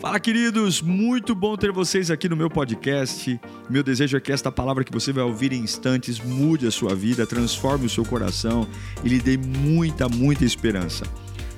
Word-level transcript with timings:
Fala, 0.00 0.20
queridos! 0.20 0.80
Muito 0.80 1.34
bom 1.34 1.56
ter 1.56 1.72
vocês 1.72 2.08
aqui 2.08 2.28
no 2.28 2.36
meu 2.36 2.48
podcast. 2.48 3.40
Meu 3.68 3.82
desejo 3.82 4.16
é 4.16 4.20
que 4.20 4.30
esta 4.30 4.52
palavra 4.52 4.84
que 4.84 4.92
você 4.92 5.12
vai 5.12 5.24
ouvir 5.24 5.52
em 5.52 5.58
instantes 5.58 6.20
mude 6.20 6.68
a 6.68 6.70
sua 6.70 6.94
vida, 6.94 7.26
transforme 7.26 7.86
o 7.86 7.90
seu 7.90 8.04
coração 8.04 8.64
e 9.02 9.08
lhe 9.08 9.18
dê 9.18 9.36
muita, 9.36 10.08
muita 10.08 10.44
esperança. 10.44 11.04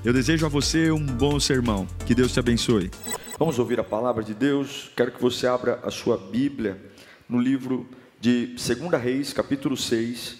Eu 0.02 0.14
desejo 0.14 0.46
a 0.46 0.48
você 0.48 0.90
um 0.90 1.04
bom 1.04 1.38
sermão. 1.38 1.86
Que 2.06 2.14
Deus 2.14 2.32
te 2.32 2.40
abençoe. 2.40 2.90
Vamos 3.38 3.58
ouvir 3.58 3.78
a 3.78 3.84
palavra 3.84 4.24
de 4.24 4.32
Deus. 4.32 4.90
Quero 4.96 5.12
que 5.12 5.20
você 5.20 5.46
abra 5.46 5.78
a 5.82 5.90
sua 5.90 6.16
Bíblia 6.16 6.80
no 7.28 7.38
livro 7.38 7.86
de 8.18 8.56
2 8.56 9.02
Reis, 9.02 9.34
capítulo 9.34 9.76
6. 9.76 10.38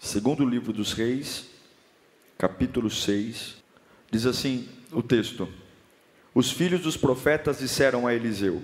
Segundo 0.00 0.44
livro 0.44 0.72
dos 0.72 0.92
Reis, 0.92 1.46
capítulo 2.36 2.90
6. 2.90 3.54
Diz 4.10 4.26
assim 4.26 4.68
o 4.90 5.00
texto: 5.00 5.48
os 6.36 6.52
filhos 6.52 6.82
dos 6.82 6.98
profetas 6.98 7.60
disseram 7.60 8.06
a 8.06 8.12
Eliseu: 8.12 8.62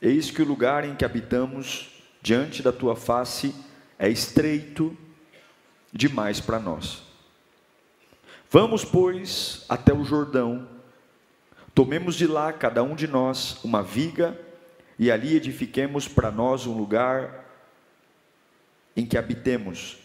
Eis 0.00 0.30
que 0.30 0.40
o 0.40 0.46
lugar 0.46 0.82
em 0.82 0.96
que 0.96 1.04
habitamos 1.04 1.90
diante 2.22 2.62
da 2.62 2.72
tua 2.72 2.96
face 2.96 3.54
é 3.98 4.08
estreito 4.08 4.96
demais 5.92 6.40
para 6.40 6.58
nós. 6.58 7.02
Vamos, 8.50 8.82
pois, 8.82 9.66
até 9.68 9.92
o 9.92 10.06
Jordão, 10.06 10.66
tomemos 11.74 12.14
de 12.14 12.26
lá 12.26 12.50
cada 12.50 12.82
um 12.82 12.96
de 12.96 13.06
nós 13.06 13.62
uma 13.62 13.82
viga 13.82 14.40
e 14.98 15.10
ali 15.10 15.36
edifiquemos 15.36 16.08
para 16.08 16.30
nós 16.30 16.66
um 16.66 16.74
lugar 16.74 17.44
em 18.96 19.04
que 19.04 19.18
habitemos. 19.18 19.98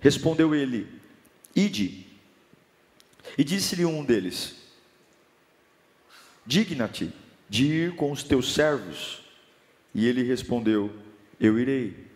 Respondeu 0.00 0.56
ele: 0.56 0.88
Ide. 1.54 2.04
E 3.38 3.44
disse-lhe 3.44 3.84
um 3.84 4.04
deles: 4.04 4.61
Digna-te 6.44 7.12
de 7.48 7.66
ir 7.66 7.96
com 7.96 8.10
os 8.10 8.22
teus 8.22 8.54
servos. 8.54 9.22
E 9.94 10.06
ele 10.06 10.22
respondeu: 10.22 10.90
Eu 11.38 11.58
irei. 11.58 12.10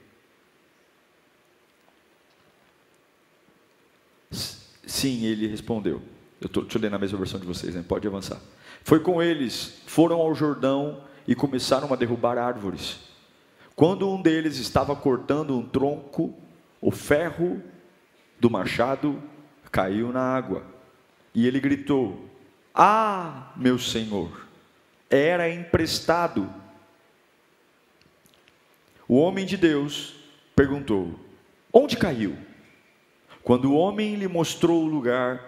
Sim, 4.86 5.24
ele 5.24 5.46
respondeu. 5.46 6.00
Eu 6.40 6.46
estou 6.46 6.64
te 6.64 6.78
lendo 6.78 6.96
a 6.96 6.98
mesma 6.98 7.18
versão 7.18 7.40
de 7.40 7.46
vocês, 7.46 7.74
né? 7.74 7.84
pode 7.86 8.06
avançar. 8.06 8.40
Foi 8.84 9.00
com 9.00 9.22
eles, 9.22 9.80
foram 9.86 10.20
ao 10.20 10.34
Jordão 10.34 11.02
e 11.26 11.34
começaram 11.34 11.92
a 11.92 11.96
derrubar 11.96 12.38
árvores. 12.38 13.00
Quando 13.74 14.08
um 14.08 14.20
deles 14.20 14.58
estava 14.58 14.94
cortando 14.94 15.56
um 15.56 15.66
tronco, 15.66 16.34
o 16.80 16.90
ferro 16.90 17.62
do 18.38 18.48
machado 18.48 19.22
caiu 19.70 20.12
na 20.12 20.22
água. 20.22 20.62
E 21.34 21.46
ele 21.46 21.60
gritou: 21.60 22.24
ah, 22.76 23.52
meu 23.56 23.78
senhor, 23.78 24.46
era 25.08 25.48
emprestado. 25.48 26.52
O 29.08 29.16
homem 29.16 29.46
de 29.46 29.56
Deus 29.56 30.14
perguntou: 30.54 31.18
Onde 31.72 31.96
caiu? 31.96 32.36
Quando 33.42 33.72
o 33.72 33.76
homem 33.76 34.16
lhe 34.16 34.28
mostrou 34.28 34.84
o 34.84 34.88
lugar, 34.88 35.40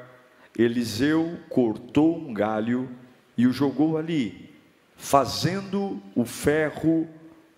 Eliseu 0.56 1.38
cortou 1.50 2.16
um 2.16 2.32
galho 2.32 2.88
e 3.36 3.46
o 3.46 3.52
jogou 3.52 3.98
ali, 3.98 4.54
fazendo 4.96 6.00
o 6.14 6.24
ferro 6.24 7.08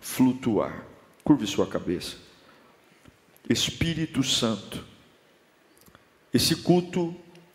flutuar. 0.00 0.84
Curve 1.22 1.46
sua 1.46 1.66
cabeça. 1.66 2.16
Espírito 3.48 4.22
Santo, 4.22 4.84
esse 6.32 6.56
culto 6.56 7.14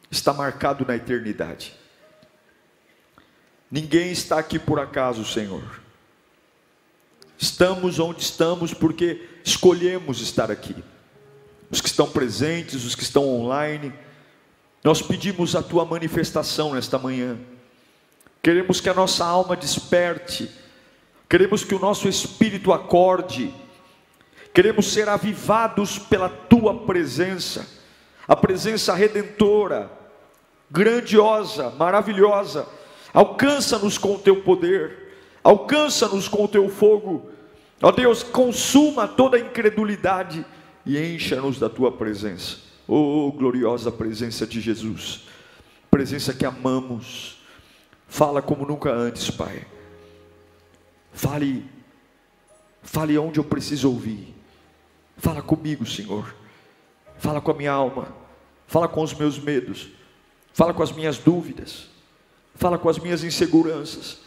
está 0.10 0.34
marcado 0.34 0.86
na 0.86 0.96
eternidade. 0.96 1.76
Ninguém 3.70 4.12
está 4.12 4.38
aqui 4.38 4.60
por 4.60 4.80
acaso, 4.80 5.26
Senhor. 5.26 5.82
Estamos 7.38 8.00
onde 8.00 8.22
estamos 8.22 8.74
porque 8.74 9.28
escolhemos 9.44 10.22
estar 10.22 10.52
aqui. 10.52 10.76
Os 11.70 11.82
que 11.82 11.88
estão 11.88 12.10
presentes, 12.10 12.86
os 12.86 12.96
que 12.96 13.04
estão 13.04 13.28
online, 13.28 13.92
nós 14.84 15.02
pedimos 15.02 15.56
a 15.56 15.64
tua 15.64 15.84
manifestação 15.84 16.74
nesta 16.76 17.00
manhã. 17.00 17.38
Queremos 18.42 18.80
que 18.80 18.90
a 18.90 18.94
nossa 18.94 19.26
alma 19.26 19.58
desperte, 19.58 20.50
queremos 21.28 21.64
que 21.64 21.74
o 21.74 21.80
nosso 21.80 22.08
espírito 22.08 22.72
acorde, 22.72 23.52
queremos 24.54 24.94
ser 24.94 25.10
avivados 25.10 25.98
pela 25.98 26.30
tua 26.30 26.86
presença, 26.86 27.68
a 28.28 28.36
presença 28.36 28.94
redentora, 28.94 29.92
grandiosa, 30.70 31.72
maravilhosa 31.72 32.68
Alcança-nos 33.16 33.98
com 33.98 34.16
o 34.16 34.20
teu 34.20 34.42
poder, 34.42 35.14
alcança-nos 35.42 36.28
com 36.28 36.44
o 36.44 36.48
teu 36.50 36.68
fogo. 36.68 37.30
Ó 37.82 37.90
Deus, 37.90 38.22
consuma 38.22 39.08
toda 39.08 39.38
a 39.38 39.40
incredulidade 39.40 40.46
e 40.86 41.00
encha-nos 41.00 41.58
da 41.58 41.70
tua 41.70 41.94
presença. 41.94 42.58
Oh, 42.86 43.32
gloriosa 43.32 43.90
presença 43.90 44.46
de 44.46 44.60
Jesus, 44.60 45.22
presença 45.90 46.34
que 46.34 46.46
amamos. 46.46 47.38
Fala 48.06 48.42
como 48.42 48.66
nunca 48.66 48.92
antes, 48.92 49.32
Pai. 49.32 49.66
Fale, 51.14 51.66
fale 52.84 53.18
onde 53.18 53.40
eu 53.40 53.46
preciso 53.46 53.90
ouvir. 53.90 54.36
Fala 55.16 55.42
comigo, 55.42 55.86
Senhor. 55.86 56.36
Fala 57.18 57.40
com 57.40 57.52
a 57.52 57.56
minha 57.56 57.72
alma. 57.72 58.10
Fala 58.68 58.90
com 58.90 59.02
os 59.02 59.14
meus 59.14 59.40
medos. 59.40 59.88
Fala 60.54 60.74
com 60.74 60.84
as 60.84 60.92
minhas 60.92 61.18
dúvidas. 61.18 61.95
Fala 62.56 62.78
com 62.78 62.90
as 62.90 62.98
minhas 62.98 63.24
inseguranças. 63.24 64.20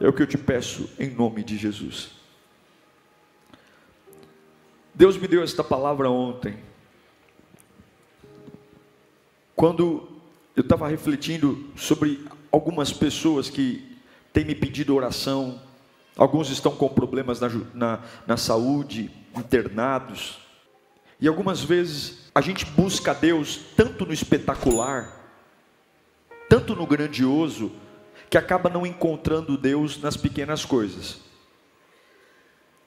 É 0.00 0.08
o 0.08 0.12
que 0.12 0.22
eu 0.22 0.26
te 0.26 0.38
peço 0.38 0.88
em 0.98 1.10
nome 1.10 1.44
de 1.44 1.56
Jesus. 1.56 2.10
Deus 4.94 5.16
me 5.16 5.28
deu 5.28 5.42
esta 5.42 5.62
palavra 5.62 6.10
ontem. 6.10 6.56
Quando 9.54 10.08
eu 10.56 10.62
estava 10.62 10.88
refletindo 10.88 11.68
sobre 11.76 12.26
algumas 12.50 12.92
pessoas 12.92 13.50
que 13.50 13.98
têm 14.32 14.44
me 14.44 14.54
pedido 14.54 14.94
oração, 14.94 15.60
alguns 16.16 16.50
estão 16.50 16.74
com 16.74 16.88
problemas 16.88 17.40
na, 17.40 17.48
na, 17.74 18.02
na 18.26 18.36
saúde, 18.36 19.10
internados, 19.36 20.38
e 21.20 21.28
algumas 21.28 21.60
vezes 21.60 22.30
a 22.34 22.40
gente 22.40 22.64
busca 22.66 23.14
Deus 23.14 23.60
tanto 23.76 24.04
no 24.04 24.12
espetacular, 24.12 25.23
tanto 26.54 26.76
no 26.76 26.86
grandioso, 26.86 27.72
que 28.30 28.38
acaba 28.38 28.70
não 28.70 28.86
encontrando 28.86 29.58
Deus 29.58 30.00
nas 30.00 30.16
pequenas 30.16 30.64
coisas. 30.64 31.18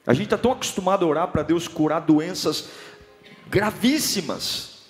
A 0.06 0.14
gente 0.14 0.24
está 0.24 0.38
tão 0.38 0.52
acostumado 0.52 1.04
a 1.04 1.08
orar 1.08 1.28
para 1.28 1.42
Deus 1.42 1.68
curar 1.68 2.00
doenças 2.00 2.70
gravíssimas, 3.46 4.86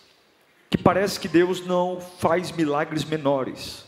que 0.70 0.78
parece 0.78 1.18
que 1.18 1.26
Deus 1.26 1.66
não 1.66 2.00
faz 2.00 2.52
milagres 2.52 3.04
menores. 3.04 3.84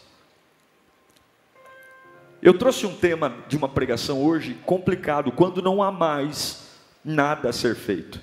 Eu 2.43 2.59
trouxe 2.59 2.85
um 2.85 2.97
tema 2.97 3.33
de 3.47 3.57
uma 3.57 3.69
pregação 3.69 4.21
hoje 4.21 4.55
complicado, 4.67 5.31
quando 5.31 5.63
não 5.63 5.81
há 5.81 5.93
mais 5.93 6.65
nada 7.05 7.51
a 7.51 7.53
ser 7.53 7.77
feito. 7.77 8.21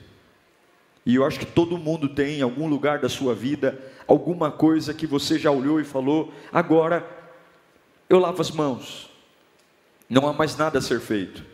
E 1.08 1.16
eu 1.16 1.24
acho 1.24 1.40
que 1.40 1.46
todo 1.46 1.78
mundo 1.78 2.10
tem 2.10 2.40
em 2.40 2.42
algum 2.42 2.68
lugar 2.68 3.00
da 3.00 3.08
sua 3.08 3.34
vida 3.34 3.80
alguma 4.06 4.52
coisa 4.52 4.94
que 4.94 5.08
você 5.08 5.40
já 5.40 5.50
olhou 5.50 5.80
e 5.80 5.86
falou: 5.86 6.34
agora 6.52 7.10
eu 8.10 8.20
lavo 8.20 8.42
as 8.42 8.52
mãos, 8.52 9.10
não 10.10 10.28
há 10.28 10.34
mais 10.34 10.58
nada 10.58 10.80
a 10.80 10.82
ser 10.82 11.00
feito. 11.00 11.46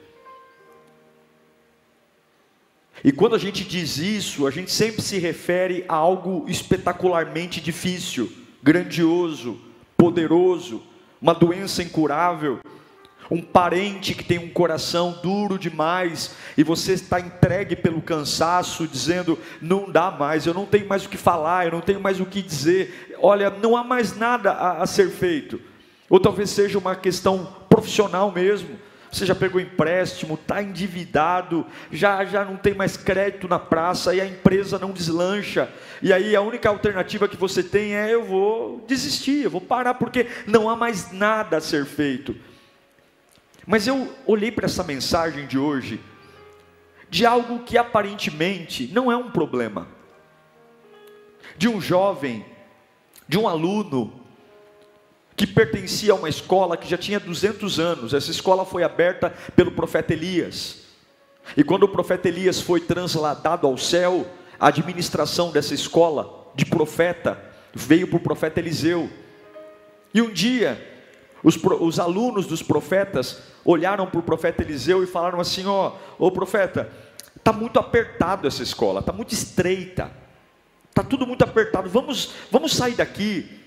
E 3.04 3.12
quando 3.12 3.36
a 3.36 3.38
gente 3.38 3.64
diz 3.64 3.98
isso, 3.98 4.48
a 4.48 4.50
gente 4.50 4.72
sempre 4.72 5.04
se 5.04 5.20
refere 5.20 5.86
a 5.88 5.94
algo 5.94 6.46
espetacularmente 6.48 7.62
difícil, 7.62 8.32
grandioso, 8.64 9.62
poderoso, 9.96 10.82
uma 11.22 11.36
doença 11.36 11.84
incurável 11.84 12.60
um 13.34 13.42
parente 13.42 14.14
que 14.14 14.24
tem 14.24 14.38
um 14.38 14.50
coração 14.50 15.20
duro 15.24 15.58
demais 15.58 16.36
e 16.56 16.64
você 16.64 16.94
está 16.94 17.20
entregue 17.20 17.76
pelo 17.76 18.00
cansaço, 18.00 18.88
dizendo: 18.88 19.40
não 19.60 19.90
dá 19.90 20.12
mais, 20.12 20.46
eu 20.46 20.54
não 20.54 20.68
tenho 20.68 20.88
mais 20.88 21.06
o 21.06 21.10
que 21.10 21.18
falar, 21.18 21.66
eu 21.66 21.72
não 21.72 21.82
tenho 21.82 22.00
mais 22.00 22.20
o 22.20 22.28
que 22.28 22.44
dizer, 22.44 23.16
olha, 23.20 23.50
não 23.50 23.76
há 23.76 23.84
mais 23.84 24.16
nada 24.16 24.52
a, 24.52 24.84
a 24.84 24.86
ser 24.86 25.10
feito. 25.10 25.60
Ou 26.08 26.20
talvez 26.20 26.52
seja 26.52 26.78
uma 26.78 26.96
questão 26.96 27.56
profissional 27.68 28.32
mesmo. 28.32 28.70
Você 29.12 29.26
já 29.26 29.36
pegou 29.36 29.62
empréstimo, 29.62 30.36
está 30.36 30.62
endividado, 30.62 31.66
já, 31.92 32.26
já 32.26 32.44
não 32.44 32.56
tem 32.56 32.74
mais 32.74 32.98
crédito 32.98 33.48
na 33.48 33.60
praça 33.60 34.14
e 34.14 34.22
a 34.22 34.26
empresa 34.26 34.78
não 34.78 34.92
deslancha. 34.92 35.70
E 36.02 36.12
aí 36.12 36.36
a 36.36 36.42
única 36.42 36.70
alternativa 36.70 37.28
que 37.28 37.38
você 37.38 37.64
tem 37.64 37.96
é: 37.96 38.14
eu 38.14 38.24
vou 38.24 38.86
desistir, 38.88 39.44
eu 39.44 39.50
vou 39.50 39.62
parar, 39.62 39.96
porque 39.96 40.28
não 40.46 40.70
há 40.70 40.76
mais 40.76 41.12
nada 41.12 41.58
a 41.58 41.62
ser 41.62 41.86
feito. 41.86 42.36
Mas 43.66 43.88
eu 43.88 44.14
olhei 44.26 44.52
para 44.52 44.66
essa 44.66 44.84
mensagem 44.84 45.48
de 45.48 45.58
hoje 45.58 46.00
de 47.10 47.26
algo 47.26 47.60
que 47.60 47.78
aparentemente 47.78 48.90
não 48.92 49.12
é 49.12 49.16
um 49.16 49.30
problema. 49.30 49.88
De 51.56 51.68
um 51.68 51.80
jovem, 51.80 52.44
de 53.28 53.38
um 53.38 53.48
aluno, 53.48 54.12
que 55.36 55.46
pertencia 55.46 56.14
a 56.14 56.16
uma 56.16 56.28
escola 56.28 56.76
que 56.76 56.90
já 56.90 56.98
tinha 56.98 57.20
200 57.20 57.80
anos. 57.80 58.14
Essa 58.14 58.32
escola 58.32 58.66
foi 58.66 58.84
aberta 58.84 59.30
pelo 59.56 59.72
profeta 59.72 60.12
Elias. 60.12 60.86
E 61.56 61.64
quando 61.64 61.84
o 61.84 61.90
profeta 61.90 62.28
Elias 62.28 62.60
foi 62.60 62.80
transladado 62.80 63.68
ao 63.68 63.78
céu, 63.78 64.28
a 64.60 64.68
administração 64.70 65.52
dessa 65.52 65.74
escola 65.74 66.52
de 66.56 66.66
profeta 66.66 67.40
veio 67.74 68.08
para 68.08 68.18
o 68.18 68.22
profeta 68.22 68.60
Eliseu. 68.60 69.10
E 70.14 70.22
um 70.22 70.32
dia, 70.32 70.84
os, 71.44 71.58
os 71.80 72.00
alunos 72.00 72.48
dos 72.48 72.64
profetas 72.64 73.53
olharam 73.66 74.08
para 74.08 74.20
o 74.20 74.24
profeta 74.24 74.62
Eliseu 74.62 75.04
e 75.04 75.08
falaram 75.08 75.40
assim: 75.40 75.66
Ó, 75.66 75.96
oh, 76.18 76.28
ô 76.28 76.32
profeta, 76.32 76.90
está 77.36 77.52
muito 77.52 77.80
apertado 77.80 78.48
essa 78.48 78.64
escola, 78.64 79.00
está 79.00 79.12
muito 79.12 79.34
estreita, 79.34 80.12
está 80.90 81.04
tudo 81.04 81.26
muito 81.26 81.44
apertado, 81.44 81.90
vamos, 81.90 82.34
vamos 82.52 82.74
sair 82.74 82.96
daqui. 82.96 83.60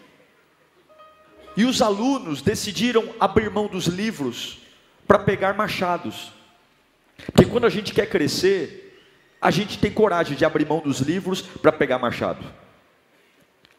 E 1.57 1.65
os 1.65 1.81
alunos 1.81 2.43
decidiram 2.43 3.15
abrir 3.19 3.51
mão 3.51 3.67
dos 3.67 3.87
livros 3.87 4.59
para 5.07 5.19
pegar 5.19 5.55
machados. 5.55 6.33
Porque 7.33 7.47
quando 7.47 7.65
a 7.65 7.71
gente 7.71 7.95
quer 7.95 8.07
crescer, 8.07 9.01
a 9.41 9.51
gente 9.51 9.79
tem 9.79 9.91
coragem 9.91 10.37
de 10.37 10.45
abrir 10.45 10.67
mão 10.67 10.81
dos 10.81 11.01
livros 11.01 11.41
para 11.41 11.73
pegar 11.73 11.99
machado. 11.99 12.45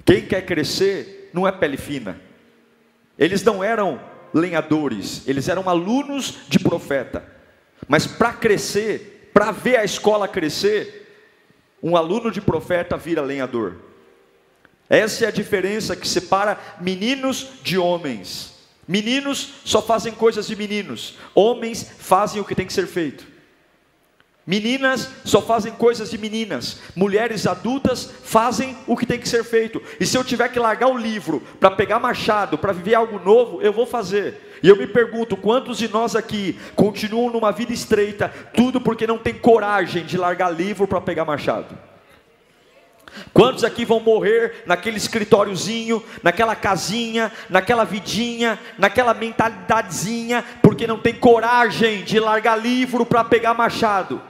Quem 0.03 0.25
quer 0.25 0.45
crescer 0.45 1.29
não 1.33 1.47
é 1.47 1.51
pele 1.51 1.77
fina. 1.77 2.19
Eles 3.17 3.43
não 3.43 3.63
eram 3.63 3.99
lenhadores, 4.33 5.27
eles 5.27 5.47
eram 5.47 5.69
alunos 5.69 6.39
de 6.47 6.59
profeta. 6.59 7.23
Mas 7.87 8.05
para 8.07 8.33
crescer, 8.33 9.31
para 9.33 9.51
ver 9.51 9.77
a 9.77 9.83
escola 9.83 10.27
crescer, 10.27 11.07
um 11.81 11.95
aluno 11.95 12.31
de 12.31 12.41
profeta 12.41 12.97
vira 12.97 13.21
lenhador. 13.21 13.75
Essa 14.89 15.25
é 15.25 15.27
a 15.27 15.31
diferença 15.31 15.95
que 15.95 16.07
separa 16.07 16.59
meninos 16.79 17.49
de 17.61 17.77
homens. 17.77 18.53
Meninos 18.87 19.55
só 19.65 19.81
fazem 19.81 20.13
coisas 20.13 20.47
de 20.47 20.55
meninos, 20.55 21.17
homens 21.35 21.85
fazem 21.97 22.41
o 22.41 22.45
que 22.45 22.55
tem 22.55 22.65
que 22.65 22.73
ser 22.73 22.87
feito. 22.87 23.27
Meninas 24.47 25.09
só 25.25 25.41
fazem 25.41 25.73
coisas 25.73 26.09
de 26.09 26.17
meninas, 26.17 26.79
mulheres 26.95 27.45
adultas 27.45 28.09
fazem 28.23 28.77
o 28.87 28.95
que 28.95 29.05
tem 29.05 29.19
que 29.19 29.27
ser 29.27 29.43
feito. 29.43 29.83
E 29.99 30.05
se 30.05 30.17
eu 30.17 30.23
tiver 30.23 30.47
que 30.47 30.57
largar 30.57 30.87
o 30.87 30.97
livro 30.97 31.43
para 31.59 31.69
pegar 31.69 31.99
machado, 31.99 32.57
para 32.57 32.71
viver 32.71 32.95
algo 32.95 33.19
novo, 33.19 33.61
eu 33.61 33.73
vou 33.73 33.85
fazer. 33.85 34.57
E 34.63 34.69
eu 34.69 34.77
me 34.77 34.87
pergunto, 34.87 35.35
quantos 35.35 35.77
de 35.77 35.89
nós 35.89 36.15
aqui 36.15 36.57
continuam 36.77 37.29
numa 37.29 37.51
vida 37.51 37.73
estreita, 37.73 38.33
tudo 38.55 38.79
porque 38.79 39.05
não 39.05 39.17
tem 39.17 39.33
coragem 39.33 40.05
de 40.05 40.17
largar 40.17 40.49
livro 40.49 40.87
para 40.87 41.01
pegar 41.01 41.25
machado? 41.25 41.77
Quantos 43.33 43.65
aqui 43.65 43.83
vão 43.83 43.99
morrer 43.99 44.63
naquele 44.65 44.95
escritóriozinho, 44.95 46.01
naquela 46.23 46.55
casinha, 46.55 47.33
naquela 47.49 47.83
vidinha, 47.83 48.57
naquela 48.77 49.13
mentalidadezinha, 49.13 50.41
porque 50.61 50.87
não 50.87 50.99
tem 50.99 51.15
coragem 51.15 52.05
de 52.05 52.17
largar 52.17 52.55
livro 52.55 53.05
para 53.05 53.25
pegar 53.25 53.53
machado? 53.53 54.21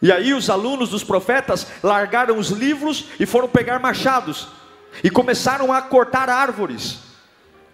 E 0.00 0.12
aí 0.12 0.34
os 0.34 0.50
alunos 0.50 0.90
dos 0.90 1.02
profetas 1.02 1.66
largaram 1.82 2.38
os 2.38 2.50
livros 2.50 3.06
e 3.18 3.26
foram 3.26 3.48
pegar 3.48 3.78
machados 3.78 4.48
e 5.02 5.10
começaram 5.10 5.72
a 5.72 5.80
cortar 5.82 6.28
árvores 6.28 7.06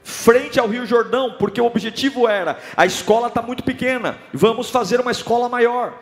frente 0.04 0.58
ao 0.58 0.68
Rio 0.68 0.84
Jordão, 0.84 1.36
porque 1.38 1.60
o 1.60 1.66
objetivo 1.66 2.28
era: 2.28 2.58
a 2.76 2.86
escola 2.86 3.28
está 3.28 3.42
muito 3.42 3.62
pequena, 3.62 4.18
vamos 4.32 4.70
fazer 4.70 5.00
uma 5.00 5.10
escola 5.12 5.48
maior. 5.48 5.94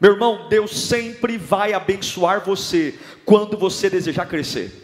Meu 0.00 0.12
irmão, 0.12 0.48
Deus 0.48 0.76
sempre 0.88 1.38
vai 1.38 1.72
abençoar 1.72 2.40
você 2.40 2.98
quando 3.24 3.56
você 3.56 3.88
desejar 3.88 4.26
crescer. 4.26 4.82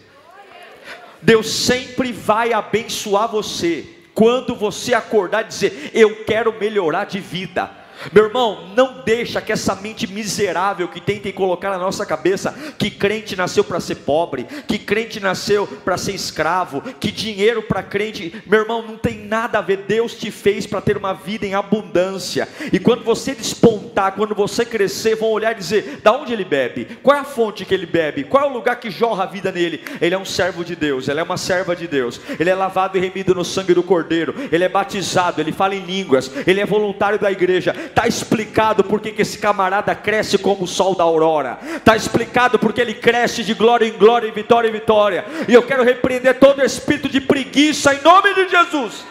Deus 1.21 1.51
sempre 1.51 2.13
vai 2.13 2.53
abençoar 2.53 3.29
você 3.29 3.87
quando 4.15 4.55
você 4.55 4.95
acordar 4.95 5.45
e 5.45 5.49
dizer: 5.49 5.91
Eu 5.93 6.25
quero 6.25 6.59
melhorar 6.59 7.05
de 7.05 7.21
vida. 7.21 7.80
Meu 8.13 8.25
irmão, 8.25 8.71
não 8.75 9.03
deixa 9.05 9.41
que 9.41 9.53
essa 9.53 9.75
mente 9.75 10.07
miserável 10.07 10.89
que 10.89 11.01
tentem 11.01 11.33
colocar 11.33 11.71
na 11.71 11.79
nossa 11.79 12.07
cabeça 12.07 12.55
que 12.79 12.91
crente 12.91 13.37
nasceu 13.37 13.63
para 13.63 13.79
ser 13.79 13.97
pobre, 13.97 14.45
que 14.67 14.79
crente 14.79 15.21
nasceu 15.21 15.67
para 15.67 15.99
ser 15.99 16.15
escravo, 16.15 16.81
que 16.99 17.13
dinheiro 17.13 17.63
para 17.63 17.83
crente, 17.83 18.43
meu 18.47 18.61
irmão, 18.61 18.83
não 18.83 18.97
tem 18.97 19.19
nada 19.27 19.59
a 19.59 19.63
ver. 19.63 19.85
Deus 19.87 20.15
te 20.15 20.31
fez 20.31 20.67
para 20.67 20.81
ter 20.81 20.97
uma 20.97 21.13
vida 21.13 21.47
em 21.47 21.55
abundância. 21.55 22.49
E 22.73 22.79
quando 22.79 23.05
você 23.05 23.35
despontar, 23.35 24.13
quando 24.13 24.35
você 24.35 24.65
crescer, 24.65 25.17
vão 25.17 25.31
olhar 25.31 25.53
e 25.53 25.57
dizer: 25.57 26.01
"Da 26.03 26.13
onde 26.13 26.33
ele 26.33 26.45
bebe? 26.45 26.87
Qual 27.03 27.17
é 27.17 27.21
a 27.21 27.25
fonte 27.25 27.65
que 27.65 27.75
ele 27.75 27.87
bebe? 27.87 28.25
Qual 28.25 28.45
é 28.45 28.47
o 28.47 28.53
lugar 28.53 28.81
que 28.81 28.91
jorra 28.91 29.25
a 29.25 29.27
vida 29.27 29.53
nele?" 29.53 29.83
Ele 30.01 30.15
é 30.15 30.19
um 30.19 30.25
servo 30.25 30.65
de 30.65 30.75
Deus, 30.75 31.09
ele 31.09 31.21
é 31.21 31.23
uma 31.23 31.37
serva 31.37 31.77
de 31.77 31.87
Deus. 31.87 32.21
Ele 32.39 32.49
é 32.49 32.55
lavado 32.55 32.97
e 32.97 33.01
remido 33.01 33.35
no 33.35 33.45
sangue 33.45 33.75
do 33.75 33.83
Cordeiro. 33.83 34.35
Ele 34.51 34.65
é 34.65 34.69
batizado, 34.69 35.41
ele 35.41 35.53
fala 35.53 35.75
em 35.75 35.85
línguas, 35.85 36.31
ele 36.47 36.61
é 36.61 36.67
voluntário 36.67 37.19
da 37.19 37.31
igreja 37.31 37.75
Está 37.91 38.07
explicado 38.07 38.85
porque 38.85 39.11
que 39.11 39.21
esse 39.23 39.37
camarada 39.37 39.95
cresce 39.95 40.39
como 40.39 40.65
o 40.65 40.67
sol 40.67 40.95
da 40.95 41.03
aurora. 41.05 41.59
Está 41.77 41.97
explicado 41.97 42.59
porque 42.59 42.81
ele 42.81 42.95
cresce 42.95 43.43
de 43.43 43.53
glória 43.53 43.85
em 43.85 43.93
glória, 43.93 44.29
em 44.29 44.33
vitória 44.33 44.69
em 44.69 44.73
vitória. 44.73 45.25
E 45.49 45.53
eu 45.53 45.63
quero 45.63 45.83
repreender 45.83 46.39
todo 46.39 46.65
espírito 46.65 47.09
de 47.09 47.21
preguiça 47.21 47.93
em 47.93 48.01
nome 48.01 48.33
de 48.33 48.49
Jesus. 48.49 49.05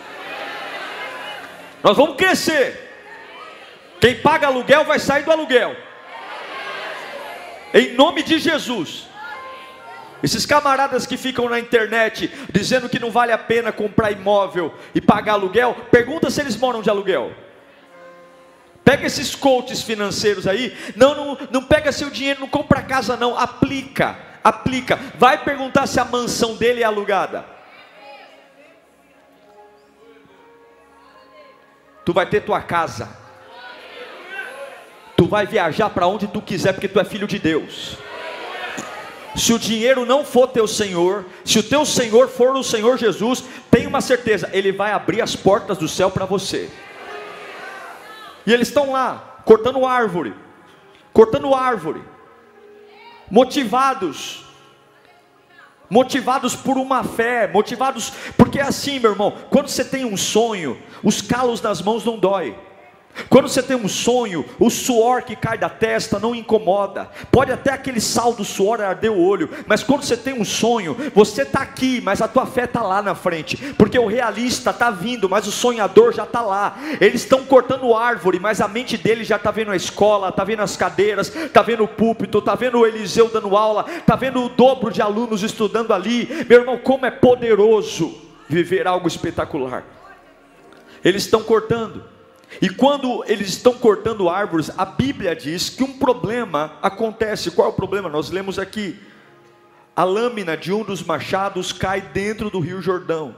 Nós 1.83 1.95
vamos 1.95 2.15
crescer. 2.15 2.89
Quem 3.99 4.15
paga 4.15 4.47
aluguel 4.47 4.85
vai 4.85 4.97
sair 4.97 5.23
do 5.23 5.31
aluguel. 5.31 5.75
Em 7.73 7.93
nome 7.93 8.23
de 8.23 8.39
Jesus. 8.39 9.07
Esses 10.23 10.45
camaradas 10.45 11.05
que 11.05 11.17
ficam 11.17 11.49
na 11.49 11.59
internet 11.59 12.31
dizendo 12.51 12.89
que 12.89 12.97
não 12.97 13.11
vale 13.11 13.33
a 13.33 13.37
pena 13.37 13.73
comprar 13.73 14.11
imóvel 14.11 14.73
e 14.95 15.01
pagar 15.01 15.33
aluguel, 15.33 15.75
pergunta 15.91 16.29
se 16.29 16.41
eles 16.41 16.57
moram 16.57 16.81
de 16.81 16.89
aluguel. 16.89 17.31
Pega 18.89 19.05
esses 19.05 19.35
coaches 19.35 19.83
financeiros 19.83 20.47
aí, 20.47 20.75
não, 20.95 21.13
não, 21.13 21.37
não 21.51 21.63
pega 21.63 21.91
seu 21.91 22.09
dinheiro, 22.09 22.39
não 22.39 22.47
compra 22.47 22.81
casa 22.81 23.15
não, 23.15 23.37
aplica, 23.37 24.17
aplica. 24.43 24.97
Vai 25.13 25.43
perguntar 25.43 25.85
se 25.85 25.99
a 25.99 26.05
mansão 26.05 26.55
dele 26.55 26.81
é 26.81 26.85
alugada. 26.85 27.45
Tu 32.03 32.11
vai 32.11 32.25
ter 32.25 32.41
tua 32.41 32.63
casa. 32.63 33.15
Tu 35.15 35.27
vai 35.27 35.45
viajar 35.45 35.91
para 35.91 36.07
onde 36.07 36.25
tu 36.25 36.41
quiser, 36.41 36.73
porque 36.73 36.87
tu 36.87 36.99
é 36.99 37.03
filho 37.03 37.27
de 37.27 37.37
Deus. 37.37 37.95
Se 39.35 39.53
o 39.53 39.59
dinheiro 39.59 40.03
não 40.03 40.25
for 40.25 40.47
teu 40.47 40.67
Senhor, 40.67 41.27
se 41.45 41.59
o 41.59 41.63
teu 41.63 41.85
Senhor 41.85 42.27
for 42.27 42.55
o 42.55 42.63
Senhor 42.63 42.97
Jesus, 42.97 43.43
tenha 43.69 43.87
uma 43.87 44.01
certeza, 44.01 44.49
Ele 44.51 44.71
vai 44.71 44.93
abrir 44.93 45.21
as 45.21 45.35
portas 45.35 45.77
do 45.77 45.87
céu 45.87 46.09
para 46.09 46.25
você. 46.25 46.71
E 48.49 48.51
eles 48.51 48.69
estão 48.69 48.91
lá, 48.91 49.41
cortando 49.45 49.85
árvore, 49.85 50.33
cortando 51.13 51.53
árvore, 51.53 52.01
motivados, 53.29 54.43
motivados 55.87 56.55
por 56.55 56.75
uma 56.75 57.03
fé, 57.03 57.47
motivados, 57.47 58.11
porque 58.35 58.57
é 58.57 58.63
assim, 58.63 58.97
meu 58.97 59.11
irmão, 59.11 59.37
quando 59.51 59.67
você 59.67 59.85
tem 59.85 60.03
um 60.03 60.17
sonho, 60.17 60.81
os 61.03 61.21
calos 61.21 61.61
das 61.61 61.79
mãos 61.79 62.03
não 62.03 62.17
dói. 62.17 62.57
Quando 63.29 63.49
você 63.49 63.61
tem 63.61 63.75
um 63.75 63.87
sonho, 63.87 64.45
o 64.59 64.69
suor 64.69 65.23
que 65.23 65.35
cai 65.35 65.57
da 65.57 65.69
testa 65.69 66.19
não 66.19 66.33
incomoda. 66.33 67.09
Pode 67.31 67.51
até 67.51 67.71
aquele 67.71 67.99
sal 67.99 68.33
do 68.33 68.45
suor 68.45 68.81
arder 68.81 69.11
o 69.11 69.19
olho, 69.21 69.49
mas 69.67 69.83
quando 69.83 70.03
você 70.03 70.15
tem 70.15 70.33
um 70.33 70.45
sonho, 70.45 70.95
você 71.13 71.41
está 71.41 71.61
aqui, 71.61 72.01
mas 72.01 72.21
a 72.21 72.27
tua 72.27 72.45
fé 72.45 72.63
está 72.63 72.81
lá 72.81 73.01
na 73.01 73.13
frente, 73.13 73.57
porque 73.77 73.99
o 73.99 74.07
realista 74.07 74.69
está 74.69 74.89
vindo, 74.89 75.29
mas 75.29 75.47
o 75.47 75.51
sonhador 75.51 76.13
já 76.13 76.23
está 76.23 76.41
lá. 76.41 76.77
Eles 77.01 77.21
estão 77.21 77.45
cortando 77.45 77.93
árvore, 77.95 78.39
mas 78.39 78.61
a 78.61 78.67
mente 78.67 78.97
dele 78.97 79.23
já 79.23 79.35
está 79.35 79.51
vendo 79.51 79.71
a 79.71 79.75
escola, 79.75 80.29
está 80.29 80.43
vendo 80.43 80.61
as 80.61 80.77
cadeiras, 80.77 81.35
está 81.35 81.61
vendo 81.61 81.83
o 81.83 81.87
púlpito, 81.87 82.39
está 82.39 82.55
vendo 82.55 82.79
o 82.79 82.85
Eliseu 82.85 83.29
dando 83.29 83.55
aula, 83.55 83.85
está 83.89 84.15
vendo 84.15 84.43
o 84.43 84.49
dobro 84.49 84.91
de 84.91 85.01
alunos 85.01 85.43
estudando 85.43 85.93
ali. 85.93 86.45
Meu 86.47 86.61
irmão, 86.61 86.77
como 86.77 87.05
é 87.05 87.11
poderoso 87.11 88.15
viver 88.47 88.87
algo 88.87 89.07
espetacular. 89.07 89.83
Eles 91.03 91.23
estão 91.23 91.43
cortando. 91.43 92.18
E 92.61 92.69
quando 92.69 93.23
eles 93.27 93.49
estão 93.49 93.73
cortando 93.73 94.27
árvores, 94.27 94.71
a 94.77 94.83
Bíblia 94.83 95.35
diz 95.35 95.69
que 95.69 95.83
um 95.83 95.97
problema 95.97 96.77
acontece. 96.81 97.51
Qual 97.51 97.67
é 97.67 97.71
o 97.71 97.75
problema? 97.75 98.09
Nós 98.09 98.31
lemos 98.31 98.57
aqui: 98.57 98.99
a 99.95 100.03
lâmina 100.03 100.57
de 100.57 100.73
um 100.73 100.83
dos 100.83 101.03
machados 101.03 101.71
cai 101.71 102.01
dentro 102.01 102.49
do 102.49 102.59
Rio 102.59 102.81
Jordão. 102.81 103.35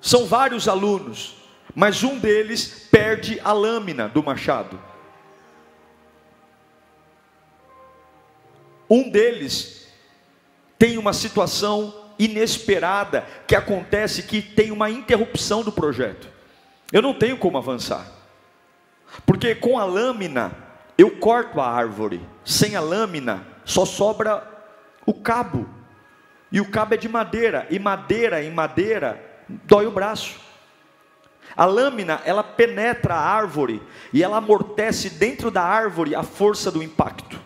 São 0.00 0.26
vários 0.26 0.66
alunos, 0.66 1.36
mas 1.74 2.02
um 2.02 2.18
deles 2.18 2.88
perde 2.90 3.40
a 3.44 3.52
lâmina 3.52 4.08
do 4.08 4.22
machado. 4.22 4.80
Um 8.88 9.08
deles 9.08 9.86
tem 10.76 10.98
uma 10.98 11.12
situação 11.12 11.94
inesperada 12.18 13.24
que 13.46 13.54
acontece 13.54 14.24
que 14.24 14.42
tem 14.42 14.72
uma 14.72 14.90
interrupção 14.90 15.62
do 15.62 15.70
projeto. 15.70 16.39
Eu 16.92 17.02
não 17.02 17.14
tenho 17.14 17.36
como 17.36 17.58
avançar. 17.58 18.06
Porque 19.24 19.54
com 19.54 19.78
a 19.78 19.84
lâmina 19.84 20.52
eu 20.96 21.18
corto 21.18 21.60
a 21.60 21.68
árvore. 21.68 22.20
Sem 22.44 22.76
a 22.76 22.80
lâmina 22.80 23.46
só 23.64 23.84
sobra 23.84 24.46
o 25.06 25.14
cabo. 25.14 25.68
E 26.52 26.60
o 26.60 26.70
cabo 26.70 26.94
é 26.94 26.96
de 26.96 27.08
madeira, 27.08 27.66
e 27.70 27.78
madeira 27.78 28.42
em 28.42 28.50
madeira 28.50 29.24
dói 29.48 29.86
o 29.86 29.90
braço. 29.90 30.40
A 31.56 31.64
lâmina, 31.64 32.20
ela 32.24 32.42
penetra 32.42 33.14
a 33.14 33.20
árvore 33.20 33.82
e 34.12 34.22
ela 34.22 34.38
amortece 34.38 35.10
dentro 35.10 35.50
da 35.50 35.62
árvore 35.62 36.14
a 36.14 36.22
força 36.22 36.70
do 36.70 36.82
impacto. 36.82 37.40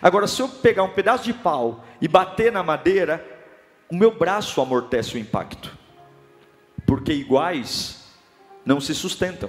Agora, 0.00 0.26
se 0.26 0.40
eu 0.42 0.48
pegar 0.48 0.82
um 0.82 0.90
pedaço 0.90 1.24
de 1.24 1.32
pau 1.32 1.84
e 2.00 2.08
bater 2.08 2.52
na 2.52 2.62
madeira, 2.62 3.24
o 3.90 3.94
meu 3.94 4.10
braço 4.10 4.60
amortece 4.60 5.16
o 5.16 5.18
impacto. 5.18 5.76
Porque 6.84 7.12
iguais 7.12 8.05
não 8.66 8.80
se 8.80 8.92
sustentam. 8.92 9.48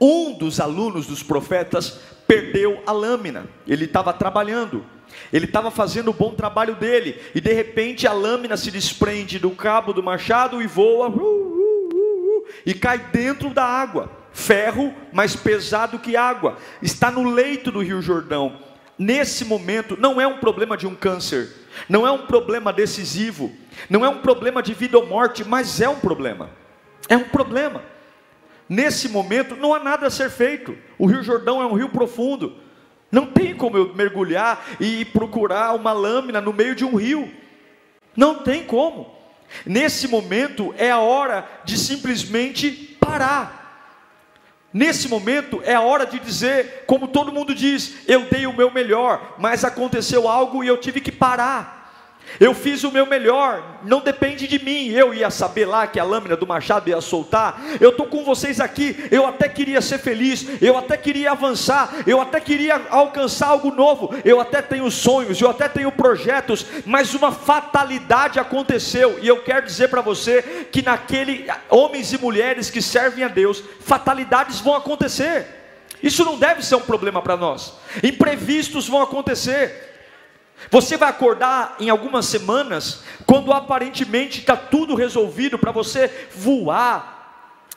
Um 0.00 0.32
dos 0.32 0.60
alunos 0.60 1.06
dos 1.06 1.22
profetas 1.22 2.00
perdeu 2.26 2.82
a 2.86 2.92
lâmina. 2.92 3.46
Ele 3.66 3.84
estava 3.84 4.12
trabalhando, 4.12 4.84
ele 5.32 5.46
estava 5.46 5.70
fazendo 5.70 6.10
o 6.10 6.14
bom 6.14 6.34
trabalho 6.34 6.76
dele, 6.76 7.20
e 7.34 7.40
de 7.40 7.52
repente 7.52 8.06
a 8.06 8.12
lâmina 8.12 8.56
se 8.56 8.70
desprende 8.70 9.38
do 9.38 9.50
cabo 9.50 9.92
do 9.92 10.02
machado 10.02 10.62
e 10.62 10.66
voa 10.66 11.08
uh, 11.08 11.18
uh, 11.18 12.38
uh, 12.38 12.46
e 12.64 12.72
cai 12.72 12.98
dentro 12.98 13.50
da 13.50 13.64
água. 13.64 14.10
Ferro 14.32 14.94
mais 15.12 15.36
pesado 15.36 15.98
que 15.98 16.16
água, 16.16 16.56
está 16.80 17.10
no 17.10 17.30
leito 17.30 17.70
do 17.70 17.80
Rio 17.80 18.00
Jordão. 18.00 18.58
Nesse 18.98 19.44
momento, 19.44 19.96
não 19.98 20.20
é 20.20 20.26
um 20.26 20.38
problema 20.38 20.76
de 20.76 20.86
um 20.86 20.94
câncer, 20.94 21.50
não 21.88 22.06
é 22.06 22.10
um 22.10 22.26
problema 22.26 22.72
decisivo, 22.72 23.52
não 23.88 24.04
é 24.04 24.08
um 24.08 24.18
problema 24.18 24.62
de 24.62 24.74
vida 24.74 24.98
ou 24.98 25.06
morte, 25.06 25.44
mas 25.44 25.80
é 25.80 25.88
um 25.88 25.98
problema. 25.98 26.50
É 27.08 27.16
um 27.16 27.24
problema. 27.24 27.82
Nesse 28.68 29.08
momento, 29.08 29.56
não 29.56 29.74
há 29.74 29.78
nada 29.78 30.06
a 30.06 30.10
ser 30.10 30.30
feito. 30.30 30.76
O 30.98 31.06
Rio 31.06 31.22
Jordão 31.22 31.60
é 31.60 31.66
um 31.66 31.74
rio 31.74 31.88
profundo. 31.88 32.56
Não 33.10 33.26
tem 33.26 33.54
como 33.54 33.76
eu 33.76 33.94
mergulhar 33.94 34.64
e 34.80 35.04
procurar 35.04 35.74
uma 35.74 35.92
lâmina 35.92 36.40
no 36.40 36.52
meio 36.52 36.74
de 36.74 36.84
um 36.84 36.96
rio. 36.96 37.30
Não 38.16 38.36
tem 38.36 38.64
como. 38.64 39.14
Nesse 39.66 40.08
momento 40.08 40.74
é 40.78 40.90
a 40.90 40.98
hora 40.98 41.46
de 41.64 41.76
simplesmente 41.76 42.96
parar. 42.98 43.61
Nesse 44.72 45.08
momento 45.08 45.60
é 45.64 45.74
a 45.74 45.82
hora 45.82 46.06
de 46.06 46.18
dizer, 46.18 46.84
como 46.86 47.08
todo 47.08 47.32
mundo 47.32 47.54
diz, 47.54 47.94
eu 48.08 48.26
dei 48.30 48.46
o 48.46 48.56
meu 48.56 48.70
melhor, 48.70 49.36
mas 49.38 49.64
aconteceu 49.64 50.26
algo 50.26 50.64
e 50.64 50.68
eu 50.68 50.78
tive 50.78 51.00
que 51.00 51.12
parar. 51.12 51.81
Eu 52.40 52.54
fiz 52.54 52.82
o 52.82 52.90
meu 52.90 53.06
melhor, 53.06 53.80
não 53.84 54.00
depende 54.00 54.46
de 54.48 54.62
mim. 54.62 54.88
Eu 54.88 55.12
ia 55.12 55.30
saber 55.30 55.66
lá 55.66 55.86
que 55.86 56.00
a 56.00 56.04
lâmina 56.04 56.36
do 56.36 56.46
machado 56.46 56.88
ia 56.88 57.00
soltar. 57.00 57.60
Eu 57.80 57.90
estou 57.90 58.06
com 58.06 58.24
vocês 58.24 58.60
aqui. 58.60 59.06
Eu 59.10 59.26
até 59.26 59.48
queria 59.48 59.80
ser 59.80 59.98
feliz, 59.98 60.46
eu 60.60 60.76
até 60.76 60.96
queria 60.96 61.32
avançar, 61.32 62.02
eu 62.06 62.20
até 62.20 62.40
queria 62.40 62.80
alcançar 62.90 63.48
algo 63.48 63.70
novo. 63.70 64.14
Eu 64.24 64.40
até 64.40 64.62
tenho 64.62 64.90
sonhos, 64.90 65.40
eu 65.40 65.50
até 65.50 65.68
tenho 65.68 65.92
projetos, 65.92 66.66
mas 66.86 67.14
uma 67.14 67.32
fatalidade 67.32 68.38
aconteceu. 68.38 69.18
E 69.20 69.28
eu 69.28 69.42
quero 69.42 69.66
dizer 69.66 69.88
para 69.88 70.00
você 70.00 70.66
que 70.72 70.82
naquele 70.82 71.46
homens 71.68 72.12
e 72.12 72.18
mulheres 72.18 72.70
que 72.70 72.80
servem 72.80 73.24
a 73.24 73.28
Deus, 73.28 73.62
fatalidades 73.80 74.60
vão 74.60 74.74
acontecer. 74.74 75.46
Isso 76.02 76.24
não 76.24 76.38
deve 76.38 76.64
ser 76.64 76.74
um 76.74 76.80
problema 76.80 77.22
para 77.22 77.36
nós. 77.36 77.74
Imprevistos 78.02 78.88
vão 78.88 79.02
acontecer. 79.02 79.91
Você 80.70 80.96
vai 80.96 81.08
acordar 81.08 81.76
em 81.80 81.90
algumas 81.90 82.26
semanas, 82.26 83.02
quando 83.26 83.52
aparentemente 83.52 84.40
está 84.40 84.56
tudo 84.56 84.94
resolvido 84.94 85.58
para 85.58 85.72
você 85.72 86.28
voar, 86.34 87.20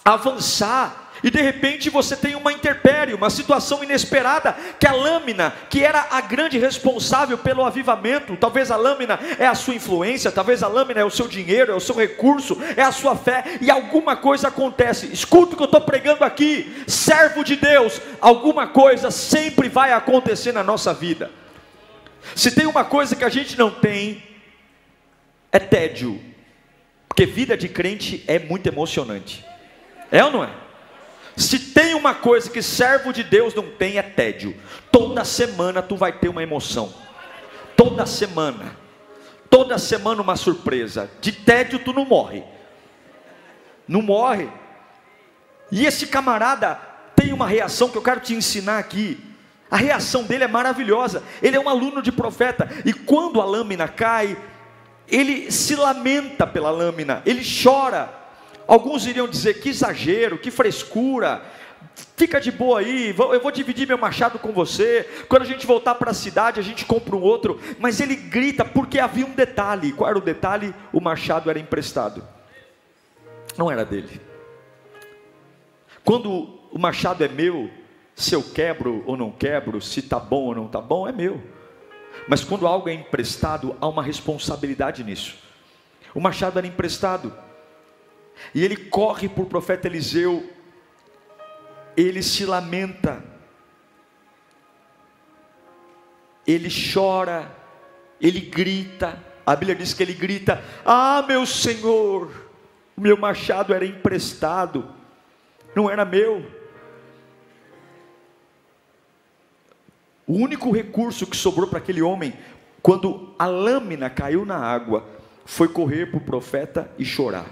avançar, 0.03 1.05
e 1.23 1.31
de 1.31 1.41
repente 1.41 1.89
você 1.89 2.15
tem 2.15 2.35
uma 2.35 2.51
intempérie, 2.53 3.13
uma 3.13 3.29
situação 3.29 3.83
inesperada, 3.83 4.55
que 4.79 4.85
a 4.85 4.91
lâmina, 4.91 5.53
que 5.69 5.83
era 5.83 6.07
a 6.11 6.21
grande 6.21 6.59
responsável 6.59 7.37
pelo 7.37 7.65
avivamento, 7.65 8.37
talvez 8.37 8.69
a 8.69 8.75
lâmina 8.75 9.19
é 9.39 9.47
a 9.47 9.55
sua 9.55 9.73
influência, 9.73 10.31
talvez 10.31 10.61
a 10.61 10.67
lâmina 10.67 10.99
é 10.99 11.05
o 11.05 11.09
seu 11.09 11.27
dinheiro, 11.27 11.71
é 11.71 11.75
o 11.75 11.79
seu 11.79 11.95
recurso, 11.95 12.61
é 12.75 12.83
a 12.83 12.91
sua 12.91 13.15
fé, 13.15 13.57
e 13.61 13.71
alguma 13.71 14.15
coisa 14.15 14.49
acontece. 14.49 15.11
Escuta 15.11 15.53
o 15.53 15.57
que 15.57 15.63
eu 15.63 15.65
estou 15.65 15.81
pregando 15.81 16.23
aqui, 16.23 16.83
servo 16.85 17.43
de 17.43 17.55
Deus, 17.55 17.99
alguma 18.21 18.67
coisa 18.67 19.09
sempre 19.09 19.69
vai 19.69 19.93
acontecer 19.93 20.51
na 20.51 20.63
nossa 20.63 20.93
vida. 20.93 21.31
Se 22.33 22.51
tem 22.51 22.65
uma 22.65 22.83
coisa 22.83 23.15
que 23.15 23.23
a 23.23 23.29
gente 23.29 23.57
não 23.57 23.69
tem, 23.69 24.23
é 25.51 25.59
tédio. 25.59 26.21
Porque 27.07 27.25
vida 27.25 27.55
de 27.55 27.69
crente 27.69 28.23
é 28.27 28.39
muito 28.39 28.67
emocionante. 28.67 29.45
É 30.11 30.23
ou 30.23 30.31
não 30.31 30.43
é? 30.43 30.49
Se 31.37 31.59
tem 31.59 31.93
uma 31.93 32.15
coisa 32.15 32.49
que 32.49 32.61
servo 32.61 33.11
de 33.11 33.23
Deus 33.23 33.53
não 33.53 33.69
tem, 33.71 33.97
é 33.97 34.01
tédio. 34.01 34.55
Toda 34.91 35.25
semana 35.25 35.81
tu 35.81 35.95
vai 35.95 36.13
ter 36.13 36.29
uma 36.29 36.43
emoção. 36.43 36.93
Toda 37.75 38.05
semana. 38.05 38.77
Toda 39.49 39.77
semana 39.77 40.21
uma 40.21 40.35
surpresa. 40.35 41.09
De 41.19 41.31
tédio 41.31 41.79
tu 41.79 41.91
não 41.91 42.05
morre. 42.05 42.43
Não 43.87 44.01
morre. 44.01 44.49
E 45.71 45.85
esse 45.85 46.07
camarada 46.07 46.79
tem 47.15 47.33
uma 47.33 47.47
reação 47.47 47.89
que 47.89 47.97
eu 47.97 48.01
quero 48.01 48.19
te 48.19 48.33
ensinar 48.33 48.77
aqui. 48.77 49.19
A 49.69 49.77
reação 49.77 50.23
dele 50.23 50.43
é 50.43 50.47
maravilhosa. 50.47 51.23
Ele 51.41 51.55
é 51.55 51.59
um 51.59 51.69
aluno 51.69 52.01
de 52.01 52.11
profeta. 52.11 52.69
E 52.85 52.93
quando 52.93 53.41
a 53.41 53.45
lâmina 53.45 53.87
cai, 53.87 54.37
ele 55.07 55.51
se 55.51 55.75
lamenta 55.75 56.45
pela 56.45 56.69
lâmina, 56.69 57.21
ele 57.25 57.43
chora. 57.43 58.13
Alguns 58.67 59.05
iriam 59.05 59.27
dizer 59.27 59.55
que 59.55 59.69
exagero, 59.69 60.37
que 60.37 60.49
frescura. 60.49 61.43
Fica 62.17 62.41
de 62.41 62.51
boa 62.51 62.79
aí, 62.79 63.15
eu 63.17 63.41
vou 63.41 63.51
dividir 63.51 63.87
meu 63.87 63.97
machado 63.97 64.39
com 64.39 64.51
você. 64.51 65.07
Quando 65.29 65.43
a 65.43 65.45
gente 65.45 65.67
voltar 65.67 65.95
para 65.95 66.11
a 66.11 66.13
cidade, 66.13 66.59
a 66.59 66.63
gente 66.63 66.85
compra 66.85 67.15
um 67.15 67.21
outro. 67.21 67.59
Mas 67.79 67.99
ele 67.99 68.15
grita 68.15 68.65
porque 68.65 68.99
havia 68.99 69.25
um 69.25 69.33
detalhe. 69.33 69.91
Qual 69.91 70.09
era 70.09 70.17
o 70.17 70.21
detalhe? 70.21 70.73
O 70.91 70.99
machado 70.99 71.49
era 71.49 71.59
emprestado, 71.59 72.23
não 73.57 73.71
era 73.71 73.85
dele. 73.85 74.19
Quando 76.03 76.59
o 76.71 76.79
machado 76.79 77.23
é 77.23 77.27
meu, 77.27 77.69
se 78.15 78.33
eu 78.33 78.41
quebro 78.41 79.03
ou 79.05 79.17
não 79.17 79.29
quebro, 79.29 79.81
se 79.81 79.99
está 79.99 80.17
bom 80.17 80.45
ou 80.45 80.55
não 80.55 80.65
está 80.67 80.79
bom, 80.79 81.05
é 81.05 81.11
meu. 81.11 81.43
Mas 82.29 82.43
quando 82.43 82.65
algo 82.65 82.87
é 82.87 82.93
emprestado, 82.93 83.75
há 83.81 83.87
uma 83.87 84.01
responsabilidade 84.01 85.03
nisso. 85.03 85.37
O 86.13 86.21
machado 86.21 86.57
era 86.57 86.65
emprestado. 86.65 87.35
E 88.53 88.63
ele 88.63 88.77
corre 88.77 89.27
para 89.27 89.43
o 89.43 89.45
profeta 89.45 89.87
Eliseu, 89.87 90.49
ele 91.95 92.23
se 92.23 92.45
lamenta, 92.45 93.23
ele 96.47 96.69
chora, 96.93 97.53
ele 98.19 98.39
grita. 98.39 99.21
A 99.45 99.55
Bíblia 99.55 99.75
diz 99.75 99.93
que 99.93 100.03
ele 100.03 100.13
grita: 100.13 100.63
Ah, 100.85 101.23
meu 101.27 101.45
Senhor, 101.45 102.31
o 102.95 103.01
meu 103.01 103.17
machado 103.17 103.73
era 103.73 103.85
emprestado, 103.85 104.89
não 105.75 105.89
era 105.89 106.05
meu. 106.05 106.54
O 110.27 110.33
único 110.33 110.71
recurso 110.71 111.27
que 111.27 111.37
sobrou 111.37 111.67
para 111.67 111.77
aquele 111.77 112.01
homem, 112.01 112.33
quando 112.81 113.33
a 113.37 113.45
lâmina 113.45 114.09
caiu 114.09 114.45
na 114.45 114.57
água, 114.57 115.07
foi 115.45 115.67
correr 115.67 116.07
para 116.07 116.17
o 116.17 116.21
profeta 116.21 116.91
e 116.97 117.05
chorar. 117.05 117.47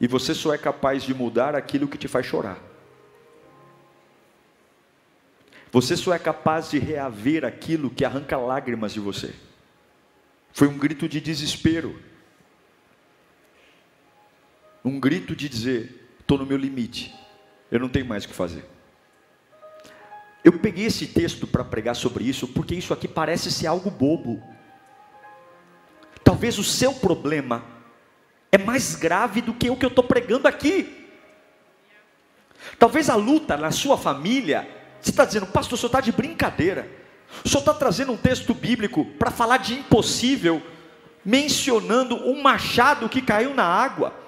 E 0.00 0.06
você 0.06 0.34
só 0.34 0.54
é 0.54 0.58
capaz 0.58 1.02
de 1.02 1.14
mudar 1.14 1.54
aquilo 1.54 1.88
que 1.88 1.98
te 1.98 2.08
faz 2.08 2.26
chorar. 2.26 2.58
Você 5.72 5.96
só 5.96 6.12
é 6.12 6.18
capaz 6.18 6.70
de 6.70 6.78
reaver 6.78 7.44
aquilo 7.44 7.88
que 7.88 8.04
arranca 8.04 8.36
lágrimas 8.36 8.92
de 8.92 9.00
você. 9.00 9.34
Foi 10.52 10.68
um 10.68 10.76
grito 10.76 11.08
de 11.08 11.20
desespero. 11.20 11.98
Um 14.84 15.00
grito 15.00 15.34
de 15.34 15.48
dizer: 15.48 16.14
estou 16.20 16.36
no 16.36 16.44
meu 16.44 16.58
limite, 16.58 17.14
eu 17.70 17.80
não 17.80 17.88
tenho 17.88 18.04
mais 18.04 18.24
o 18.24 18.28
que 18.28 18.34
fazer. 18.34 18.64
Eu 20.44 20.58
peguei 20.58 20.86
esse 20.86 21.06
texto 21.06 21.46
para 21.46 21.64
pregar 21.64 21.94
sobre 21.94 22.24
isso, 22.24 22.48
porque 22.48 22.74
isso 22.74 22.92
aqui 22.92 23.06
parece 23.06 23.50
ser 23.50 23.68
algo 23.68 23.90
bobo. 23.90 24.42
Talvez 26.24 26.58
o 26.58 26.64
seu 26.64 26.94
problema 26.94 27.64
é 28.50 28.58
mais 28.58 28.96
grave 28.96 29.40
do 29.40 29.54
que 29.54 29.70
o 29.70 29.76
que 29.76 29.84
eu 29.84 29.88
estou 29.88 30.04
pregando 30.04 30.48
aqui. 30.48 31.08
Talvez 32.78 33.08
a 33.08 33.14
luta 33.14 33.56
na 33.56 33.70
sua 33.70 33.96
família, 33.96 34.68
você 35.00 35.10
está 35.10 35.24
dizendo, 35.24 35.46
pastor, 35.46 35.74
o 35.74 35.76
senhor 35.76 35.88
está 35.88 36.00
de 36.00 36.12
brincadeira. 36.12 36.88
O 37.44 37.48
senhor 37.48 37.60
está 37.60 37.74
trazendo 37.74 38.12
um 38.12 38.16
texto 38.16 38.52
bíblico 38.52 39.04
para 39.04 39.30
falar 39.30 39.58
de 39.58 39.74
impossível, 39.74 40.62
mencionando 41.24 42.16
um 42.16 42.42
machado 42.42 43.08
que 43.08 43.22
caiu 43.22 43.54
na 43.54 43.64
água. 43.64 44.21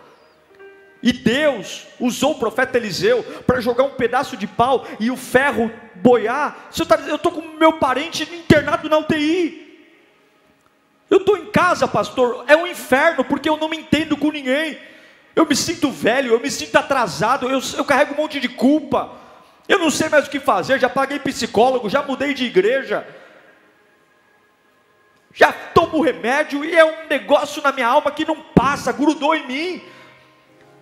E 1.05 1.13
Deus 1.13 1.87
usou 2.01 2.33
o 2.33 2.39
profeta 2.39 2.79
Eliseu 2.79 3.23
para 3.47 3.61
jogar 3.61 3.85
um 3.85 3.91
pedaço 3.91 4.39
de 4.39 4.47
pau 4.47 4.87
e 4.99 5.11
o 5.11 5.19
ferro 5.19 5.71
boiar. 5.97 6.71
Tá, 6.89 6.97
eu 7.07 7.17
estou 7.17 7.31
com 7.31 7.43
meu 7.59 7.75
parente 7.75 8.23
internado 8.23 8.89
na 8.89 8.97
UTI. 8.97 9.87
Eu 11.11 11.19
estou 11.19 11.37
em 11.37 11.45
casa, 11.51 11.87
pastor. 11.87 12.47
É 12.49 12.57
um 12.57 12.67
inferno 12.67 13.23
porque 13.23 13.51
eu 13.51 13.59
não 13.59 13.69
me 13.69 13.77
entendo 13.77 14.17
com 14.17 14.31
ninguém. 14.31 14.79
Eu 15.37 15.45
me 15.45 15.55
sinto 15.55 15.91
velho, 15.91 16.33
eu 16.33 16.41
me 16.41 16.51
sinto 16.51 16.75
atrasado, 16.77 17.51
eu, 17.51 17.61
eu 17.77 17.85
carrego 17.85 18.15
um 18.15 18.17
monte 18.17 18.41
de 18.41 18.49
culpa. 18.49 19.13
Eu 19.69 19.79
não 19.79 19.91
sei 19.91 20.09
mais 20.09 20.27
o 20.27 20.31
que 20.31 20.41
fazer. 20.41 20.81
Já 20.81 20.89
paguei 20.89 21.19
psicólogo, 21.19 21.91
já 21.91 22.01
mudei 22.01 22.33
de 22.33 22.47
igreja. 22.47 23.07
Já 25.35 25.53
tomo 25.53 26.01
remédio 26.01 26.65
e 26.65 26.75
é 26.75 26.83
um 26.83 27.09
negócio 27.11 27.63
na 27.63 27.73
minha 27.73 27.89
alma 27.89 28.11
que 28.11 28.25
não 28.25 28.41
passa, 28.41 28.91
grudou 28.91 29.35
em 29.35 29.47
mim. 29.47 29.94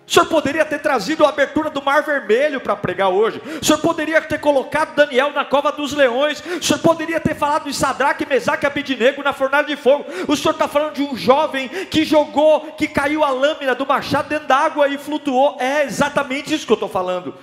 O 0.05 0.11
senhor 0.11 0.25
poderia 0.25 0.65
ter 0.65 0.79
trazido 0.79 1.25
a 1.25 1.29
abertura 1.29 1.69
do 1.69 1.81
Mar 1.81 2.03
Vermelho 2.03 2.59
para 2.59 2.75
pregar 2.75 3.09
hoje. 3.09 3.41
O 3.61 3.65
senhor 3.65 3.79
poderia 3.79 4.21
ter 4.21 4.39
colocado 4.39 4.95
Daniel 4.95 5.31
na 5.31 5.45
cova 5.45 5.71
dos 5.71 5.93
leões. 5.93 6.43
O 6.45 6.61
senhor 6.61 6.79
poderia 6.79 7.19
ter 7.19 7.35
falado 7.35 7.65
de 7.65 7.73
Sadraque, 7.73 8.25
Mesaque 8.25 8.65
e 8.65 8.67
Abidinego 8.67 9.23
na 9.23 9.31
fornalha 9.31 9.65
de 9.65 9.77
fogo. 9.77 10.05
O 10.27 10.35
senhor 10.35 10.51
está 10.51 10.67
falando 10.67 10.95
de 10.95 11.03
um 11.03 11.15
jovem 11.15 11.69
que 11.69 12.03
jogou, 12.03 12.73
que 12.77 12.87
caiu 12.87 13.23
a 13.23 13.29
lâmina 13.29 13.73
do 13.73 13.85
machado 13.85 14.27
dentro 14.27 14.47
d'água 14.47 14.89
e 14.89 14.97
flutuou. 14.97 15.57
É 15.59 15.85
exatamente 15.85 16.53
isso 16.53 16.65
que 16.65 16.71
eu 16.73 16.75
estou 16.75 16.89
falando. 16.89 17.33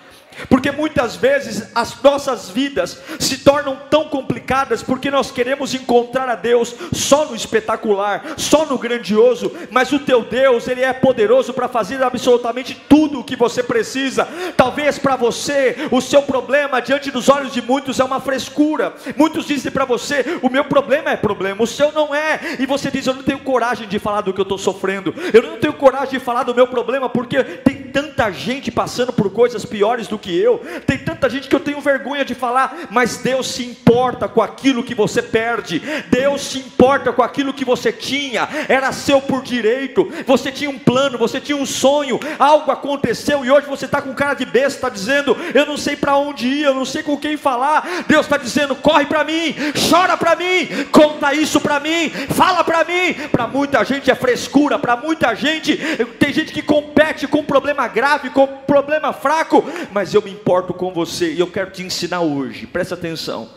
Porque 0.48 0.70
muitas 0.70 1.16
vezes 1.16 1.68
as 1.74 2.00
nossas 2.02 2.48
vidas 2.48 3.00
se 3.18 3.38
tornam 3.38 3.76
tão 3.90 4.08
complicadas 4.08 4.82
porque 4.82 5.10
nós 5.10 5.30
queremos 5.30 5.74
encontrar 5.74 6.28
a 6.28 6.34
Deus 6.34 6.74
só 6.92 7.26
no 7.26 7.34
espetacular, 7.34 8.34
só 8.36 8.64
no 8.64 8.78
grandioso, 8.78 9.52
mas 9.70 9.92
o 9.92 9.98
teu 9.98 10.22
Deus, 10.22 10.68
ele 10.68 10.82
é 10.82 10.92
poderoso 10.92 11.52
para 11.52 11.68
fazer 11.68 12.02
absolutamente 12.02 12.74
tudo 12.88 13.20
o 13.20 13.24
que 13.24 13.36
você 13.36 13.62
precisa. 13.62 14.26
Talvez 14.56 14.98
para 14.98 15.16
você 15.16 15.88
o 15.90 16.00
seu 16.00 16.22
problema 16.22 16.80
diante 16.80 17.10
dos 17.10 17.28
olhos 17.28 17.52
de 17.52 17.62
muitos 17.62 18.00
é 18.00 18.04
uma 18.04 18.20
frescura. 18.20 18.94
Muitos 19.16 19.46
dizem 19.46 19.70
para 19.70 19.84
você: 19.84 20.38
"O 20.42 20.48
meu 20.48 20.64
problema 20.64 21.10
é 21.10 21.16
problema, 21.16 21.62
o 21.62 21.66
seu 21.66 21.92
não 21.92 22.14
é". 22.14 22.56
E 22.58 22.66
você 22.66 22.90
diz: 22.90 23.06
"Eu 23.06 23.14
não 23.14 23.22
tenho 23.22 23.40
coragem 23.40 23.88
de 23.88 23.98
falar 23.98 24.20
do 24.22 24.32
que 24.32 24.40
eu 24.40 24.44
estou 24.44 24.58
sofrendo. 24.58 25.14
Eu 25.32 25.42
não 25.42 25.58
tenho 25.58 25.72
coragem 25.74 26.18
de 26.18 26.24
falar 26.24 26.42
do 26.42 26.54
meu 26.54 26.66
problema 26.66 27.08
porque 27.08 27.42
tem 27.42 27.80
tanta 27.90 28.30
gente 28.30 28.70
passando 28.70 29.12
por 29.12 29.30
coisas 29.30 29.64
piores 29.64 30.06
do 30.06 30.18
que 30.20 30.38
eu, 30.38 30.58
tem 30.86 30.98
tanta 30.98 31.28
gente 31.28 31.48
que 31.48 31.54
eu 31.54 31.60
tenho 31.60 31.80
vergonha 31.80 32.24
de 32.24 32.34
falar, 32.34 32.88
mas 32.90 33.16
Deus 33.18 33.48
se 33.48 33.64
importa 33.64 34.28
com 34.28 34.42
aquilo 34.42 34.84
que 34.84 34.94
você 34.94 35.22
perde, 35.22 35.80
Deus 36.08 36.42
se 36.42 36.58
importa 36.58 37.12
com 37.12 37.22
aquilo 37.22 37.52
que 37.52 37.64
você 37.64 37.92
tinha, 37.92 38.48
era 38.68 38.92
seu 38.92 39.20
por 39.20 39.42
direito, 39.42 40.10
você 40.26 40.52
tinha 40.52 40.70
um 40.70 40.78
plano, 40.78 41.18
você 41.18 41.40
tinha 41.40 41.56
um 41.56 41.66
sonho, 41.66 42.20
algo 42.38 42.70
aconteceu 42.70 43.44
e 43.44 43.50
hoje 43.50 43.66
você 43.66 43.86
está 43.86 44.00
com 44.00 44.14
cara 44.14 44.34
de 44.34 44.44
besta, 44.44 44.78
está 44.78 44.88
dizendo: 44.88 45.36
Eu 45.54 45.66
não 45.66 45.76
sei 45.76 45.96
para 45.96 46.16
onde 46.16 46.46
ir, 46.46 46.62
eu 46.62 46.74
não 46.74 46.84
sei 46.84 47.02
com 47.02 47.16
quem 47.16 47.36
falar. 47.36 48.04
Deus 48.06 48.26
está 48.26 48.36
dizendo: 48.36 48.74
Corre 48.76 49.06
para 49.06 49.24
mim, 49.24 49.54
chora 49.88 50.16
para 50.16 50.36
mim, 50.36 50.68
conta 50.90 51.32
isso 51.34 51.60
para 51.60 51.80
mim, 51.80 52.10
fala 52.30 52.62
para 52.64 52.84
mim. 52.84 53.14
Para 53.30 53.46
muita 53.46 53.84
gente 53.84 54.10
é 54.10 54.14
frescura, 54.14 54.78
para 54.78 54.96
muita 54.96 55.34
gente, 55.34 55.76
tem 56.18 56.32
gente 56.32 56.52
que 56.52 56.62
compete 56.62 57.26
com 57.26 57.44
problema 57.44 57.88
grave, 57.88 58.30
com 58.30 58.46
problema 58.46 59.12
fraco, 59.12 59.64
mas 59.92 60.09
eu 60.14 60.22
me 60.22 60.30
importo 60.30 60.72
com 60.72 60.92
você 60.92 61.32
e 61.32 61.40
eu 61.40 61.50
quero 61.50 61.70
te 61.70 61.82
ensinar 61.82 62.20
hoje, 62.20 62.66
presta 62.66 62.94
atenção. 62.94 63.50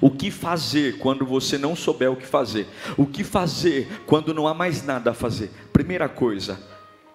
O 0.00 0.10
que 0.10 0.30
fazer 0.30 0.98
quando 0.98 1.24
você 1.24 1.56
não 1.56 1.76
souber 1.76 2.10
o 2.10 2.16
que 2.16 2.26
fazer? 2.26 2.66
O 2.96 3.06
que 3.06 3.22
fazer 3.22 4.02
quando 4.06 4.34
não 4.34 4.48
há 4.48 4.54
mais 4.54 4.82
nada 4.82 5.12
a 5.12 5.14
fazer? 5.14 5.50
Primeira 5.72 6.08
coisa, 6.08 6.58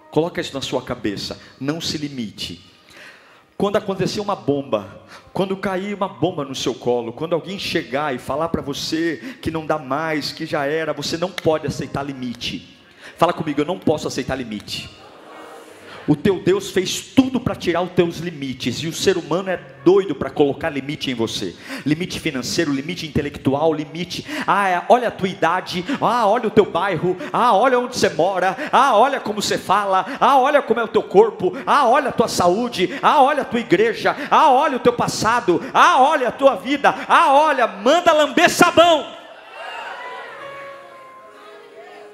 coloca 0.10 0.40
isso 0.40 0.54
na 0.54 0.62
sua 0.62 0.82
cabeça, 0.82 1.40
não 1.60 1.82
se 1.82 1.98
limite. 1.98 2.72
Quando 3.58 3.76
acontecer 3.76 4.20
uma 4.20 4.36
bomba, 4.36 5.04
quando 5.34 5.56
cair 5.56 5.94
uma 5.94 6.08
bomba 6.08 6.44
no 6.44 6.56
seu 6.56 6.74
colo, 6.74 7.14
quando 7.14 7.34
alguém 7.34 7.60
chegar 7.60 8.16
e 8.16 8.18
falar 8.18 8.50
para 8.50 8.62
você 8.62 9.38
que 9.42 9.52
não 9.52 9.66
dá 9.66 9.78
mais, 9.78 10.32
que 10.32 10.48
já 10.48 10.66
era, 10.66 10.94
você 10.94 11.16
não 11.16 11.30
pode 11.30 11.68
aceitar 11.68 12.02
limite. 12.04 12.78
Fala 13.18 13.34
comigo, 13.34 13.62
eu 13.62 13.66
não 13.66 13.78
posso 13.78 14.08
aceitar 14.08 14.36
limite. 14.36 14.90
O 16.12 16.16
teu 16.18 16.42
Deus 16.42 16.70
fez 16.70 17.00
tudo 17.00 17.40
para 17.40 17.56
tirar 17.56 17.82
os 17.82 17.92
teus 17.92 18.18
limites 18.18 18.80
e 18.80 18.88
o 18.88 18.92
ser 18.92 19.16
humano 19.16 19.50
é 19.50 19.58
doido 19.86 20.14
para 20.14 20.30
colocar 20.30 20.70
limite 20.70 21.10
em 21.10 21.14
você. 21.14 21.56
Limite 21.86 22.20
financeiro, 22.20 22.74
limite 22.74 23.08
intelectual, 23.08 23.74
limite. 23.74 24.26
Ah, 24.46 24.68
é, 24.68 24.84
olha 24.90 25.08
a 25.08 25.12
tua 25.12 25.30
idade. 25.30 25.86
Ah, 26.02 26.28
olha 26.28 26.48
o 26.48 26.52
teu 26.52 26.66
bairro. 26.66 27.16
Ah, 27.32 27.56
olha 27.56 27.80
onde 27.80 27.96
você 27.96 28.10
mora. 28.10 28.58
Ah, 28.74 28.94
olha 28.98 29.22
como 29.22 29.42
você 29.42 29.58
fala. 29.58 30.06
Ah, 30.20 30.38
olha 30.38 30.62
como 30.62 30.82
é 30.82 30.84
o 30.84 30.88
teu 30.90 31.02
corpo. 31.02 31.56
Ah, 31.66 31.88
olha 31.88 32.10
a 32.10 32.12
tua 32.12 32.28
saúde. 32.28 32.90
Ah, 33.02 33.22
olha 33.22 33.44
a 33.44 33.46
tua 33.46 33.62
igreja. 33.62 34.14
Ah, 34.30 34.52
olha 34.52 34.76
o 34.76 34.82
teu 34.82 34.92
passado. 34.92 35.64
Ah, 35.74 36.02
olha 36.02 36.28
a 36.28 36.32
tua 36.34 36.58
vida. 36.58 36.94
Ah, 37.08 37.32
olha, 37.34 37.66
manda 37.68 38.12
lamber 38.12 38.50
sabão. 38.50 39.08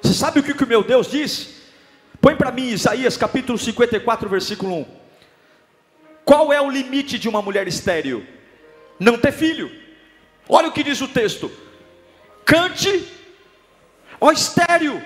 Você 0.03 0.13
sabe 0.13 0.39
o 0.39 0.43
que, 0.43 0.53
que 0.53 0.63
o 0.63 0.67
meu 0.67 0.83
Deus 0.83 1.09
diz? 1.09 1.56
Põe 2.21 2.35
para 2.35 2.51
mim 2.51 2.69
Isaías 2.69 3.15
capítulo 3.15 3.57
54, 3.57 4.27
versículo 4.27 4.75
1. 4.75 4.85
Qual 6.25 6.51
é 6.51 6.59
o 6.59 6.69
limite 6.69 7.17
de 7.17 7.29
uma 7.29 7.41
mulher 7.41 7.67
estéril? 7.67 8.25
Não 8.99 9.17
ter 9.17 9.31
filho. 9.31 9.71
Olha 10.49 10.67
o 10.67 10.71
que 10.71 10.83
diz 10.83 10.99
o 11.01 11.07
texto. 11.07 11.51
Cante, 12.43 13.07
ó 14.19 14.31
estéril. 14.31 15.01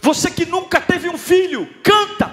Você 0.00 0.30
que 0.30 0.44
nunca 0.44 0.80
teve 0.80 1.08
um 1.08 1.18
filho, 1.18 1.68
canta. 1.82 2.30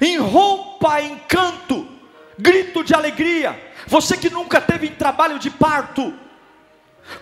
Enrompa 0.00 1.00
em 1.00 1.18
canto, 1.28 1.88
grito 2.38 2.82
de 2.84 2.94
alegria. 2.94 3.72
Você 3.86 4.16
que 4.16 4.30
nunca 4.30 4.60
teve 4.60 4.90
trabalho 4.90 5.38
de 5.38 5.50
parto, 5.50 6.14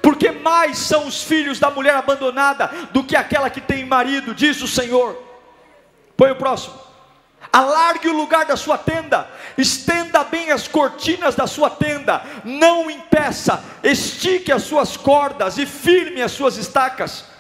porque 0.01 0.31
mais 0.31 0.79
são 0.79 1.07
os 1.07 1.23
filhos 1.23 1.59
da 1.59 1.71
mulher 1.71 1.95
abandonada 1.95 2.71
do 2.93 3.05
que 3.05 3.17
aquela 3.17 3.51
que 3.51 3.61
tem 3.61 3.85
marido, 3.85 4.35
diz 4.35 4.61
o 4.63 4.69
Senhor. 4.69 5.17
Põe 6.17 6.31
o 6.31 6.37
próximo. 6.37 6.75
Alargue 7.53 8.09
o 8.09 8.17
lugar 8.17 8.47
da 8.47 8.57
sua 8.57 8.79
tenda, 8.79 9.29
estenda 9.59 10.25
bem 10.25 10.51
as 10.51 10.67
cortinas 10.67 11.35
da 11.35 11.47
sua 11.47 11.69
tenda, 11.69 12.23
não 12.45 12.91
impeça, 12.91 13.63
estique 13.83 14.51
as 14.51 14.63
suas 14.63 14.97
cordas 14.97 15.59
e 15.59 15.67
firme 15.67 16.23
as 16.23 16.33
suas 16.33 16.57
estacas 16.57 17.33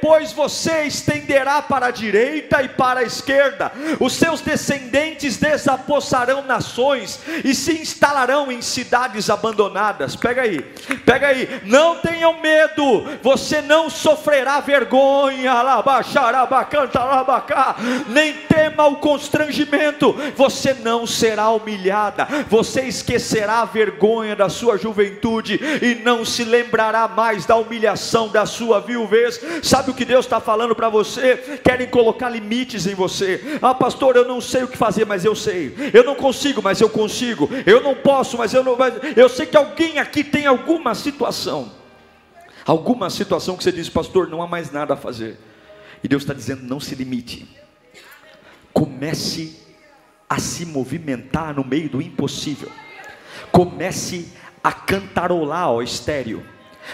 pois 0.00 0.32
você 0.32 0.82
estenderá 0.82 1.62
para 1.62 1.86
a 1.86 1.90
direita 1.90 2.62
e 2.62 2.68
para 2.68 3.00
a 3.00 3.04
esquerda, 3.04 3.72
os 3.98 4.14
seus 4.14 4.40
descendentes 4.40 5.36
desapossarão 5.36 6.42
nações 6.42 7.20
e 7.44 7.54
se 7.54 7.72
instalarão 7.72 8.50
em 8.50 8.62
cidades 8.62 9.30
abandonadas. 9.30 10.16
Pega 10.16 10.42
aí, 10.42 10.60
pega 11.04 11.28
aí, 11.28 11.60
não 11.64 11.96
tenham 11.96 12.40
medo, 12.40 13.04
você 13.22 13.60
não 13.60 13.88
sofrerá 13.88 14.60
vergonha, 14.60 15.52
nem 18.08 18.32
tema 18.32 18.86
o 18.86 18.96
constrangimento, 18.96 20.14
você 20.36 20.74
não 20.74 21.06
será 21.06 21.50
humilhada, 21.50 22.26
você 22.48 22.82
esquecerá 22.82 23.60
a 23.60 23.64
vergonha 23.64 24.34
da 24.34 24.48
sua 24.48 24.76
juventude 24.76 25.60
e 25.82 25.94
não 25.96 26.24
se 26.24 26.44
lembrará 26.44 27.06
mais 27.06 27.44
da 27.44 27.56
humilhação 27.56 28.28
da 28.28 28.46
sua 28.46 28.80
viuvez. 28.80 29.10
vez. 29.10 29.40
Sabe 29.62 29.90
o 29.90 29.94
que 29.94 30.04
Deus 30.04 30.24
está 30.26 30.40
falando 30.40 30.74
para 30.74 30.88
você? 30.88 31.60
Querem 31.62 31.88
colocar 31.88 32.28
limites 32.28 32.86
em 32.86 32.94
você. 32.94 33.58
Ah, 33.60 33.74
pastor, 33.74 34.16
eu 34.16 34.26
não 34.26 34.40
sei 34.40 34.64
o 34.64 34.68
que 34.68 34.76
fazer, 34.76 35.04
mas 35.04 35.24
eu 35.24 35.34
sei. 35.34 35.74
Eu 35.92 36.04
não 36.04 36.14
consigo, 36.14 36.62
mas 36.62 36.80
eu 36.80 36.88
consigo. 36.88 37.48
Eu 37.66 37.80
não 37.80 37.94
posso, 37.94 38.38
mas 38.38 38.54
eu 38.54 38.62
não. 38.62 38.76
Mas 38.76 38.94
eu 39.16 39.28
sei 39.28 39.46
que 39.46 39.56
alguém 39.56 39.98
aqui 39.98 40.22
tem 40.22 40.46
alguma 40.46 40.94
situação. 40.94 41.72
Alguma 42.64 43.10
situação 43.10 43.56
que 43.56 43.64
você 43.64 43.72
diz, 43.72 43.88
pastor, 43.88 44.28
não 44.28 44.42
há 44.42 44.46
mais 44.46 44.70
nada 44.70 44.94
a 44.94 44.96
fazer. 44.96 45.38
E 46.02 46.08
Deus 46.08 46.22
está 46.22 46.34
dizendo: 46.34 46.62
não 46.62 46.80
se 46.80 46.94
limite. 46.94 47.48
Comece 48.72 49.58
a 50.28 50.38
se 50.38 50.64
movimentar 50.64 51.54
no 51.54 51.64
meio 51.64 51.88
do 51.88 52.00
impossível. 52.00 52.70
Comece 53.50 54.28
a 54.62 54.72
cantarolar, 54.72 55.70
ó 55.70 55.82
estéreo. 55.82 56.44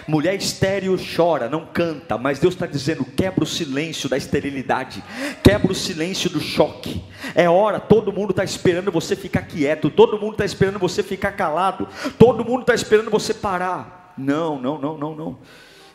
Mulher 0.07 0.35
estéril 0.35 0.97
chora, 0.97 1.49
não 1.49 1.67
canta, 1.67 2.19
mas 2.19 2.39
Deus 2.39 2.55
está 2.55 2.67
dizendo: 2.67 3.05
quebra 3.05 3.45
o 3.45 3.47
silêncio 3.47 4.09
da 4.09 4.17
esterilidade, 4.17 5.03
quebra 5.43 5.71
o 5.71 5.75
silêncio 5.75 6.31
do 6.31 6.41
choque. 6.41 7.03
É 7.35 7.49
hora, 7.49 7.81
todo 7.81 8.13
mundo 8.13 8.31
está 8.31 8.45
esperando 8.45 8.91
você 8.91 9.15
ficar 9.15 9.43
quieto, 9.43 9.91
todo 9.91 10.19
mundo 10.19 10.33
está 10.33 10.45
esperando 10.45 10.79
você 10.79 11.03
ficar 11.03 11.33
calado, 11.33 11.89
todo 12.19 12.45
mundo 12.45 12.61
está 12.61 12.75
esperando 12.75 13.11
você 13.11 13.33
parar. 13.35 14.15
Não, 14.17 14.61
não, 14.61 14.79
não, 14.79 14.97
não, 14.97 15.15
não. 15.15 15.39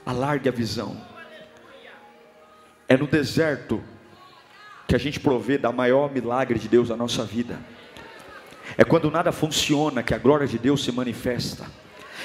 Alargue 0.06 0.50
a 0.50 0.52
visão. 0.52 0.98
É 2.88 2.98
no 2.98 3.08
deserto 3.08 3.82
que 4.88 4.96
a 4.96 5.00
gente 5.00 5.20
provê 5.20 5.58
da 5.58 5.72
maior 5.72 6.12
milagre 6.12 6.60
de 6.60 6.68
Deus 6.68 6.90
na 6.90 6.98
nossa 6.98 7.24
vida. 7.24 7.58
É 8.78 8.84
quando 8.84 9.10
nada 9.10 9.32
funciona 9.32 10.04
que 10.04 10.14
a 10.14 10.18
glória 10.18 10.48
de 10.48 10.58
Deus 10.58 10.84
se 10.84 10.92
manifesta. 10.92 11.66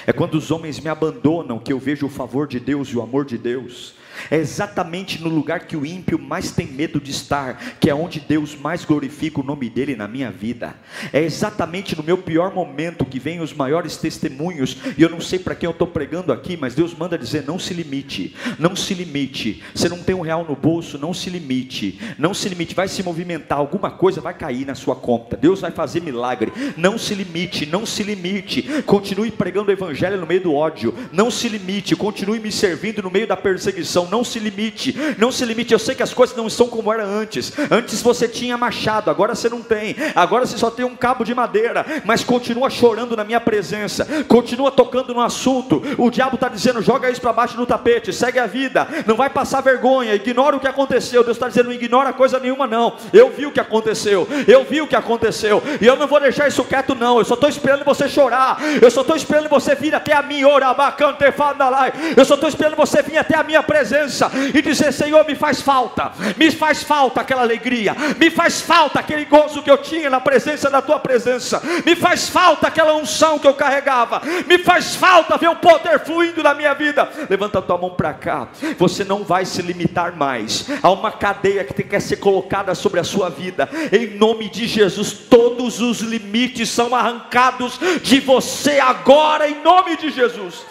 É 0.06 0.12
quando 0.12 0.34
os 0.34 0.52
homens 0.52 0.78
me 0.78 0.88
abandonam 0.88 1.58
que 1.58 1.72
eu 1.72 1.80
vejo 1.80 2.06
o 2.06 2.08
favor 2.08 2.46
de 2.46 2.60
Deus 2.60 2.88
e 2.88 2.96
o 2.96 3.02
amor 3.02 3.24
de 3.24 3.36
Deus. 3.36 3.92
É 4.30 4.36
exatamente 4.36 5.22
no 5.22 5.28
lugar 5.28 5.60
que 5.60 5.76
o 5.76 5.86
ímpio 5.86 6.18
mais 6.18 6.50
tem 6.50 6.66
medo 6.66 7.00
de 7.00 7.10
estar, 7.10 7.76
que 7.80 7.90
é 7.90 7.94
onde 7.94 8.20
Deus 8.20 8.54
mais 8.54 8.84
glorifica 8.84 9.40
o 9.40 9.44
nome 9.44 9.68
dele 9.68 9.96
na 9.96 10.08
minha 10.08 10.30
vida. 10.30 10.74
É 11.12 11.22
exatamente 11.22 11.96
no 11.96 12.02
meu 12.02 12.18
pior 12.18 12.54
momento 12.54 13.04
que 13.04 13.18
vem 13.18 13.40
os 13.40 13.52
maiores 13.52 13.96
testemunhos, 13.96 14.76
e 14.96 15.02
eu 15.02 15.08
não 15.08 15.20
sei 15.20 15.38
para 15.38 15.54
quem 15.54 15.66
eu 15.66 15.72
estou 15.72 15.86
pregando 15.86 16.32
aqui, 16.32 16.56
mas 16.56 16.74
Deus 16.74 16.94
manda 16.94 17.18
dizer: 17.18 17.44
não 17.46 17.58
se 17.58 17.74
limite, 17.74 18.34
não 18.58 18.74
se 18.74 18.94
limite. 18.94 19.62
Você 19.74 19.88
não 19.88 19.98
tem 19.98 20.14
um 20.14 20.20
real 20.20 20.44
no 20.48 20.56
bolso, 20.56 20.98
não 20.98 21.12
se 21.12 21.30
limite, 21.30 21.98
não 22.18 22.34
se 22.34 22.48
limite. 22.48 22.74
Vai 22.74 22.88
se 22.88 23.02
movimentar, 23.02 23.58
alguma 23.58 23.90
coisa 23.90 24.20
vai 24.20 24.34
cair 24.34 24.66
na 24.66 24.74
sua 24.74 24.96
conta. 24.96 25.36
Deus 25.36 25.60
vai 25.60 25.70
fazer 25.70 26.00
milagre. 26.00 26.52
Não 26.76 26.98
se 26.98 27.14
limite, 27.14 27.66
não 27.66 27.86
se 27.86 28.02
limite. 28.02 28.62
Continue 28.84 29.30
pregando 29.30 29.70
o 29.70 29.72
evangelho 29.72 30.20
no 30.20 30.26
meio 30.26 30.40
do 30.40 30.54
ódio. 30.54 30.94
Não 31.12 31.30
se 31.30 31.48
limite, 31.48 31.96
continue 31.96 32.40
me 32.40 32.52
servindo 32.52 33.02
no 33.02 33.10
meio 33.10 33.26
da 33.26 33.36
perseguição 33.36 34.05
não 34.06 34.24
se 34.24 34.38
limite, 34.38 34.94
não 35.18 35.30
se 35.30 35.44
limite. 35.44 35.72
Eu 35.72 35.78
sei 35.78 35.94
que 35.94 36.02
as 36.02 36.14
coisas 36.14 36.36
não 36.36 36.48
são 36.48 36.68
como 36.68 36.92
era 36.92 37.04
antes. 37.04 37.52
Antes 37.70 38.02
você 38.02 38.28
tinha 38.28 38.56
machado, 38.56 39.10
agora 39.10 39.34
você 39.34 39.48
não 39.48 39.62
tem. 39.62 39.96
Agora 40.14 40.46
você 40.46 40.56
só 40.58 40.70
tem 40.70 40.84
um 40.84 40.96
cabo 40.96 41.24
de 41.24 41.34
madeira, 41.34 41.84
mas 42.04 42.24
continua 42.24 42.70
chorando 42.70 43.16
na 43.16 43.24
minha 43.24 43.40
presença, 43.40 44.06
continua 44.28 44.70
tocando 44.70 45.14
no 45.14 45.20
assunto. 45.20 45.82
O 45.98 46.10
diabo 46.10 46.36
está 46.36 46.48
dizendo: 46.48 46.82
joga 46.82 47.10
isso 47.10 47.20
para 47.20 47.32
baixo 47.32 47.56
do 47.56 47.66
tapete, 47.66 48.12
segue 48.12 48.38
a 48.38 48.46
vida, 48.46 48.86
não 49.06 49.16
vai 49.16 49.30
passar 49.30 49.60
vergonha, 49.60 50.14
ignora 50.14 50.56
o 50.56 50.60
que 50.60 50.68
aconteceu. 50.68 51.24
Deus 51.24 51.36
está 51.36 51.48
dizendo: 51.48 51.72
ignora 51.72 52.12
coisa 52.12 52.38
nenhuma, 52.38 52.66
não. 52.66 52.96
Eu 53.12 53.30
vi 53.30 53.46
o 53.46 53.52
que 53.52 53.60
aconteceu, 53.60 54.28
eu 54.46 54.64
vi 54.64 54.80
o 54.80 54.86
que 54.86 54.96
aconteceu, 54.96 55.62
e 55.80 55.86
eu 55.86 55.96
não 55.96 56.06
vou 56.06 56.20
deixar 56.20 56.48
isso 56.48 56.64
quieto, 56.64 56.94
não. 56.94 57.18
Eu 57.18 57.24
só 57.24 57.34
estou 57.34 57.48
esperando 57.48 57.84
você 57.84 58.08
chorar, 58.08 58.58
eu 58.80 58.90
só 58.90 59.00
estou 59.00 59.16
esperando 59.16 59.48
você 59.48 59.74
vir 59.74 59.94
até 59.94 60.14
a 60.14 60.22
mim, 60.22 60.40
eu 60.40 62.24
só 62.24 62.34
estou 62.34 62.48
esperando 62.48 62.76
você 62.76 63.02
vir 63.02 63.18
até 63.18 63.36
a 63.36 63.42
minha 63.42 63.62
presença 63.62 63.95
presença 63.96 64.30
e 64.54 64.60
dizer: 64.60 64.92
Senhor, 64.92 65.24
me 65.26 65.34
faz 65.34 65.62
falta, 65.62 66.12
me 66.36 66.50
faz 66.50 66.82
falta 66.82 67.20
aquela 67.20 67.42
alegria, 67.42 67.94
me 68.18 68.30
faz 68.30 68.60
falta 68.60 69.00
aquele 69.00 69.24
gozo 69.24 69.62
que 69.62 69.70
eu 69.70 69.78
tinha 69.78 70.10
na 70.10 70.20
presença 70.20 70.70
da 70.70 70.82
tua 70.82 70.98
presença, 70.98 71.62
me 71.84 71.96
faz 71.96 72.28
falta 72.28 72.66
aquela 72.66 72.94
unção 72.94 73.38
que 73.38 73.46
eu 73.46 73.54
carregava, 73.54 74.20
me 74.46 74.58
faz 74.58 74.94
falta 74.94 75.38
ver 75.38 75.48
o 75.48 75.56
poder 75.56 76.00
fluindo 76.00 76.42
na 76.42 76.54
minha 76.54 76.74
vida. 76.74 77.08
Levanta 77.28 77.58
a 77.58 77.62
tua 77.62 77.78
mão 77.78 77.90
para 77.90 78.12
cá, 78.12 78.48
você 78.78 79.04
não 79.04 79.24
vai 79.24 79.44
se 79.44 79.62
limitar 79.62 80.14
mais. 80.14 80.66
Há 80.82 80.90
uma 80.90 81.12
cadeia 81.12 81.64
que 81.64 81.82
quer 81.82 82.00
ser 82.00 82.16
colocada 82.16 82.74
sobre 82.74 83.00
a 83.00 83.04
sua 83.04 83.30
vida, 83.30 83.68
em 83.92 84.18
nome 84.18 84.48
de 84.50 84.66
Jesus. 84.66 85.12
Todos 85.12 85.80
os 85.80 86.00
limites 86.00 86.68
são 86.68 86.94
arrancados 86.94 87.78
de 88.02 88.20
você 88.20 88.78
agora, 88.78 89.48
em 89.48 89.62
nome 89.62 89.96
de 89.96 90.10
Jesus. 90.10 90.64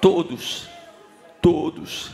Todos 0.00 0.71
todos. 1.42 2.12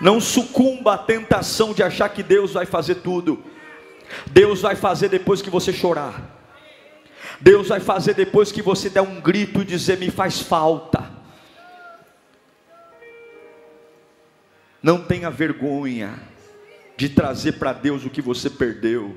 Não 0.00 0.20
sucumba 0.20 0.94
à 0.94 0.98
tentação 0.98 1.72
de 1.72 1.82
achar 1.82 2.08
que 2.08 2.22
Deus 2.24 2.54
vai 2.54 2.66
fazer 2.66 2.96
tudo. 2.96 3.44
Deus 4.26 4.62
vai 4.62 4.74
fazer 4.74 5.08
depois 5.08 5.40
que 5.40 5.50
você 5.50 5.72
chorar. 5.72 6.40
Deus 7.40 7.68
vai 7.68 7.78
fazer 7.78 8.14
depois 8.14 8.50
que 8.50 8.62
você 8.62 8.90
der 8.90 9.02
um 9.02 9.20
grito 9.20 9.60
e 9.60 9.64
dizer: 9.64 9.98
Me 9.98 10.10
faz 10.10 10.40
falta. 10.40 11.08
Não 14.82 15.04
tenha 15.04 15.30
vergonha 15.30 16.18
de 16.96 17.08
trazer 17.08 17.52
para 17.52 17.72
Deus 17.72 18.04
o 18.04 18.10
que 18.10 18.20
você 18.20 18.50
perdeu. 18.50 19.16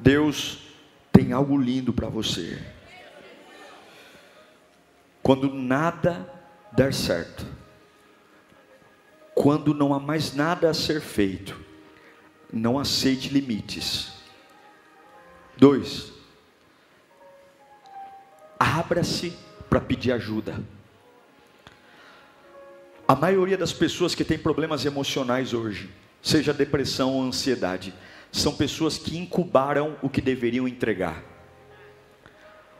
Deus 0.00 0.58
tem 1.12 1.32
algo 1.32 1.56
lindo 1.56 1.92
para 1.92 2.08
você 2.08 2.58
quando 5.22 5.52
nada 5.52 6.28
der 6.72 6.92
certo, 6.92 7.46
quando 9.34 9.72
não 9.72 9.94
há 9.94 10.00
mais 10.00 10.34
nada 10.34 10.68
a 10.68 10.74
ser 10.74 11.00
feito, 11.00 11.58
não 12.52 12.78
aceite 12.78 13.28
limites. 13.28 14.12
Dois, 15.56 16.12
abra-se 18.58 19.32
para 19.70 19.80
pedir 19.80 20.12
ajuda. 20.12 20.62
A 23.06 23.14
maioria 23.14 23.56
das 23.56 23.72
pessoas 23.72 24.14
que 24.14 24.24
tem 24.24 24.38
problemas 24.38 24.84
emocionais 24.84 25.52
hoje, 25.52 25.90
seja 26.22 26.52
depressão 26.52 27.14
ou 27.14 27.22
ansiedade, 27.22 27.94
são 28.30 28.54
pessoas 28.54 28.96
que 28.96 29.18
incubaram 29.18 29.96
o 30.02 30.08
que 30.08 30.20
deveriam 30.20 30.66
entregar. 30.66 31.22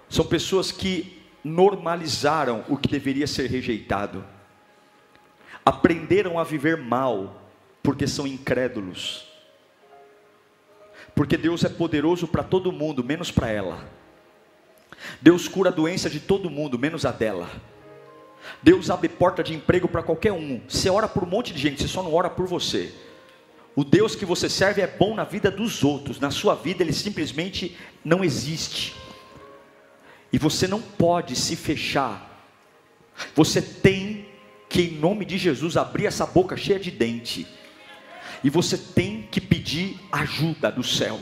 São 0.09 0.25
pessoas 0.25 0.73
que 0.73 1.22
normalizaram 1.45 2.65
o 2.69 2.77
que 2.77 2.89
deveria 2.89 3.27
ser 3.27 3.49
rejeitado, 3.49 4.25
aprenderam 5.65 6.39
a 6.39 6.45
viver 6.45 6.77
mal, 6.77 7.43
porque 7.83 8.07
são 8.07 8.27
incrédulos, 8.27 9.27
porque 11.15 11.37
Deus 11.37 11.65
é 11.65 11.69
poderoso 11.69 12.27
para 12.27 12.43
todo 12.43 12.73
mundo, 12.73 13.05
menos 13.05 13.31
para 13.31 13.51
ela. 13.51 13.85
Deus 15.21 15.49
cura 15.49 15.71
a 15.71 15.73
doença 15.73 16.09
de 16.09 16.21
todo 16.21 16.51
mundo, 16.51 16.79
menos 16.79 17.05
a 17.05 17.11
dela. 17.11 17.51
Deus 18.63 18.91
abre 18.91 19.09
porta 19.09 19.43
de 19.43 19.55
emprego 19.55 19.89
para 19.89 20.03
qualquer 20.03 20.33
um. 20.33 20.61
Você 20.69 20.89
ora 20.89 21.09
por 21.09 21.25
um 21.25 21.27
monte 21.27 21.53
de 21.53 21.61
gente, 21.61 21.83
você 21.83 21.89
só 21.89 22.03
não 22.03 22.15
ora 22.15 22.31
por 22.31 22.47
você. 22.47 22.93
O 23.75 23.85
Deus 23.85 24.15
que 24.15 24.25
você 24.25 24.49
serve 24.49 24.83
é 24.83 24.87
bom 24.87 25.15
na 25.15 25.25
vida 25.25 25.51
dos 25.51 25.83
outros, 25.83 26.21
na 26.21 26.31
sua 26.31 26.55
vida 26.55 26.83
ele 26.83 26.93
simplesmente 26.93 27.77
não 28.05 28.23
existe. 28.23 28.95
E 30.33 30.39
você 30.39 30.67
não 30.67 30.81
pode 30.81 31.37
se 31.37 31.55
fechar. 31.55 32.47
Você 33.35 33.61
tem 33.61 34.27
que, 34.69 34.83
em 34.83 34.99
nome 34.99 35.25
de 35.25 35.37
Jesus, 35.37 35.77
abrir 35.77 36.07
essa 36.07 36.25
boca 36.25 36.57
cheia 36.57 36.81
de 36.81 36.91
dente. 36.91 37.47
E 38.43 38.49
você 38.49 38.77
tem 38.79 39.29
que 39.31 39.41
pedir 39.41 40.01
ajuda 40.11 40.73
do 40.73 40.83
céu. 40.83 41.21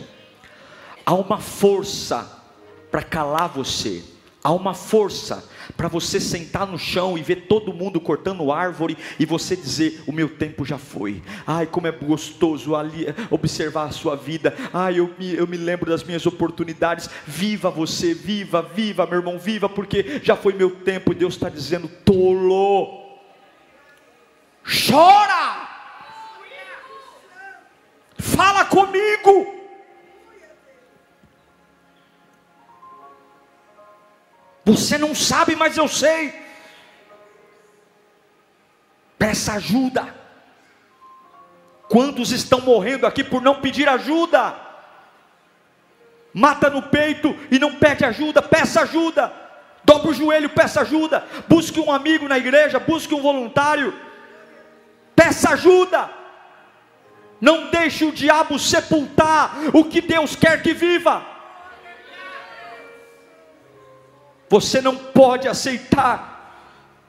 Há 1.05 1.15
uma 1.15 1.39
força 1.39 2.41
para 2.91 3.03
calar 3.03 3.49
você. 3.49 4.05
Há 4.43 4.53
uma 4.53 4.73
força 4.73 5.45
para 5.77 5.89
você 5.89 6.21
sentar 6.21 6.67
no 6.67 6.79
chão 6.79 7.17
e 7.17 7.23
ver 7.23 7.47
todo 7.47 7.73
mundo 7.73 8.01
cortando 8.01 8.51
árvore 8.51 8.97
e 9.19 9.27
você 9.27 9.55
dizer: 9.55 10.03
O 10.07 10.13
meu 10.13 10.29
tempo 10.29 10.65
já 10.65 10.79
foi. 10.79 11.23
Ai, 11.47 11.67
como 11.67 11.87
é 11.87 11.93
gostoso 11.93 12.75
ali 12.75 13.07
observar 13.31 13.85
a 13.85 13.93
sua 13.93 14.17
vida. 14.17 14.55
Ai, 14.73 14.99
eu 14.99 15.15
me, 15.19 15.35
eu 15.35 15.47
me 15.47 15.57
lembro 15.57 15.91
das 15.91 16.03
minhas 16.03 16.27
oportunidades. 16.27 17.09
Viva 17.27 17.71
você, 17.71 18.15
viva, 18.15 18.63
viva, 18.63 19.07
meu 19.07 19.19
irmão, 19.19 19.39
viva, 19.39 19.69
porque 19.69 20.21
já 20.23 20.37
foi 20.37 20.53
meu 20.53 20.71
tempo. 20.71 21.13
E 21.13 21.15
Deus 21.15 21.35
está 21.35 21.49
dizendo: 21.49 21.89
Tolo, 22.05 23.19
chora, 24.65 25.69
fala 28.19 28.65
comigo. 28.65 29.60
Você 34.65 34.99
não 34.99 35.15
sabe, 35.15 35.57
mas 35.57 35.77
eu 35.77 35.89
sei. 35.89 36.35
Peça 39.19 39.55
ajuda. 39.55 40.15
Quantos 41.89 42.31
estão 42.31 42.61
morrendo 42.61 43.07
aqui 43.07 43.25
por 43.25 43.43
não 43.43 43.61
pedir 43.61 43.89
ajuda? 43.89 44.55
Mata 46.33 46.71
no 46.71 46.83
peito 46.83 47.37
e 47.51 47.59
não 47.59 47.75
pede 47.75 48.05
ajuda, 48.05 48.41
peça 48.41 48.83
ajuda. 48.83 49.33
Dobra 49.83 50.11
o 50.11 50.15
joelho, 50.15 50.49
peça 50.51 50.83
ajuda. 50.83 51.27
Busque 51.49 51.81
um 51.81 51.91
amigo 51.91 52.29
na 52.29 52.39
igreja, 52.39 52.79
busque 52.79 53.15
um 53.15 53.21
voluntário. 53.21 53.93
Peça 55.17 55.51
ajuda. 55.51 56.09
Não 57.41 57.71
deixe 57.71 58.05
o 58.05 58.13
diabo 58.13 58.59
sepultar 58.59 59.57
o 59.73 59.85
que 59.85 60.01
Deus 60.01 60.37
quer 60.37 60.63
que 60.63 60.73
viva. 60.73 61.27
Você 64.51 64.81
não 64.81 64.97
pode 64.97 65.47
aceitar 65.47 66.29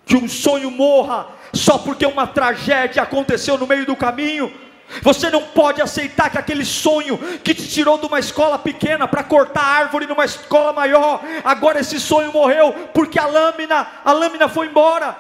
que 0.06 0.15
um 0.15 0.30
sonho 0.30 0.69
morra 0.69 1.27
só 1.51 1.80
porque 1.80 2.06
uma 2.06 2.27
tragédia 2.27 3.01
aconteceu 3.01 3.58
no 3.58 3.65
meio 3.65 3.84
do 3.84 3.95
caminho. 3.95 4.54
Você 5.01 5.30
não 5.32 5.41
pode 5.47 5.82
aceitar 5.82 6.30
que 6.30 6.38
aquele 6.38 6.63
sonho 6.63 7.17
que 7.39 7.56
te 7.56 7.67
tirou 7.67 7.97
de 7.97 8.06
uma 8.06 8.19
escola 8.19 8.60
pequena 8.60 9.08
para 9.08 9.23
cortar 9.23 9.63
árvore 9.63 10.06
numa 10.06 10.23
escola 10.23 10.71
maior, 10.71 11.21
agora 11.43 11.80
esse 11.80 11.99
sonho 11.99 12.32
morreu 12.32 12.73
porque 12.93 13.17
a 13.17 13.25
lâmina, 13.25 13.88
a 14.06 14.12
lâmina 14.12 14.47
foi 14.47 14.67
embora. 14.67 15.17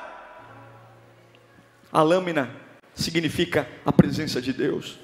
A 1.91 2.03
lâmina 2.03 2.51
significa 2.93 3.67
a 3.83 3.91
presença 3.91 4.39
de 4.39 4.53
Deus. 4.53 4.99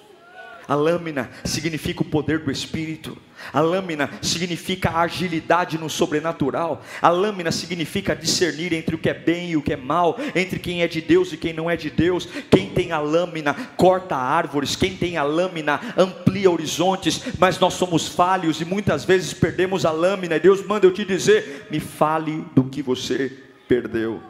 A 0.67 0.75
lâmina 0.75 1.29
significa 1.45 2.01
o 2.01 2.05
poder 2.05 2.39
do 2.39 2.51
Espírito. 2.51 3.17
A 3.53 3.61
lâmina 3.61 4.09
significa 4.21 4.89
a 4.89 5.01
agilidade 5.01 5.77
no 5.77 5.89
sobrenatural. 5.89 6.83
A 7.01 7.07
lâmina 7.07 7.51
significa 7.53 8.13
discernir 8.13 8.73
entre 8.73 8.93
o 8.93 8.97
que 8.97 9.09
é 9.09 9.13
bem 9.13 9.51
e 9.51 9.57
o 9.57 9.61
que 9.61 9.71
é 9.71 9.77
mal, 9.77 10.17
entre 10.35 10.59
quem 10.59 10.81
é 10.81 10.87
de 10.87 10.99
Deus 10.99 11.31
e 11.31 11.37
quem 11.37 11.53
não 11.53 11.69
é 11.69 11.77
de 11.77 11.89
Deus. 11.89 12.27
Quem 12.51 12.69
tem 12.69 12.91
a 12.91 12.99
lâmina 12.99 13.53
corta 13.77 14.17
árvores, 14.17 14.75
quem 14.75 14.97
tem 14.97 15.15
a 15.15 15.23
lâmina 15.23 15.79
amplia 15.95 16.51
horizontes, 16.51 17.23
mas 17.39 17.57
nós 17.59 17.75
somos 17.75 18.07
falhos 18.07 18.59
e 18.59 18.65
muitas 18.65 19.05
vezes 19.05 19.33
perdemos 19.33 19.85
a 19.85 19.91
lâmina. 19.91 20.35
E 20.35 20.39
Deus 20.39 20.65
manda 20.65 20.85
eu 20.85 20.93
te 20.93 21.05
dizer: 21.05 21.67
me 21.71 21.79
fale 21.79 22.43
do 22.53 22.65
que 22.65 22.81
você 22.81 23.31
perdeu. 23.69 24.21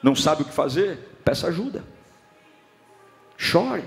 Não 0.00 0.14
sabe 0.14 0.42
o 0.42 0.44
que 0.44 0.52
fazer? 0.52 0.98
Peça 1.24 1.48
ajuda. 1.48 1.93
Chore. 3.36 3.84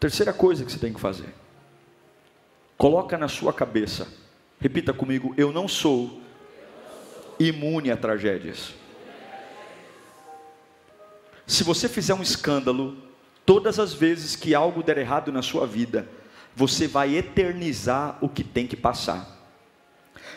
Terceira 0.00 0.32
coisa 0.32 0.64
que 0.64 0.72
você 0.72 0.78
tem 0.78 0.92
que 0.92 1.00
fazer. 1.00 1.34
Coloca 2.76 3.18
na 3.18 3.28
sua 3.28 3.52
cabeça. 3.52 4.06
Repita 4.60 4.92
comigo, 4.92 5.34
eu 5.36 5.52
não 5.52 5.66
sou 5.68 6.20
imune 7.38 7.90
a 7.90 7.96
tragédias. 7.96 8.74
Se 11.46 11.64
você 11.64 11.88
fizer 11.88 12.14
um 12.14 12.22
escândalo, 12.22 12.96
todas 13.46 13.78
as 13.78 13.94
vezes 13.94 14.36
que 14.36 14.54
algo 14.54 14.82
der 14.82 14.98
errado 14.98 15.32
na 15.32 15.42
sua 15.42 15.66
vida, 15.66 16.08
você 16.54 16.86
vai 16.86 17.16
eternizar 17.16 18.18
o 18.20 18.28
que 18.28 18.44
tem 18.44 18.66
que 18.66 18.76
passar. 18.76 19.36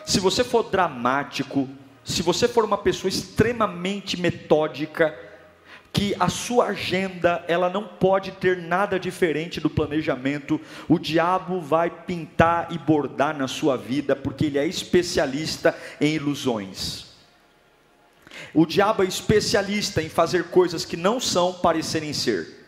Se 0.06 0.18
você 0.18 0.42
for 0.42 0.64
dramático, 0.64 1.68
se 2.04 2.22
você 2.22 2.48
for 2.48 2.64
uma 2.64 2.78
pessoa 2.78 3.08
extremamente 3.08 4.18
metódica, 4.20 5.16
que 5.92 6.16
a 6.18 6.28
sua 6.28 6.68
agenda 6.68 7.44
ela 7.46 7.68
não 7.68 7.86
pode 7.86 8.32
ter 8.32 8.56
nada 8.56 8.98
diferente 8.98 9.60
do 9.60 9.68
planejamento. 9.68 10.58
O 10.88 10.98
diabo 10.98 11.60
vai 11.60 11.90
pintar 11.90 12.72
e 12.72 12.78
bordar 12.78 13.36
na 13.36 13.46
sua 13.46 13.76
vida 13.76 14.16
porque 14.16 14.46
ele 14.46 14.58
é 14.58 14.66
especialista 14.66 15.76
em 16.00 16.14
ilusões. 16.14 17.12
O 18.54 18.64
diabo 18.64 19.02
é 19.02 19.06
especialista 19.06 20.02
em 20.02 20.08
fazer 20.08 20.44
coisas 20.44 20.84
que 20.84 20.96
não 20.96 21.20
são 21.20 21.52
parecerem 21.52 22.12
ser. 22.14 22.62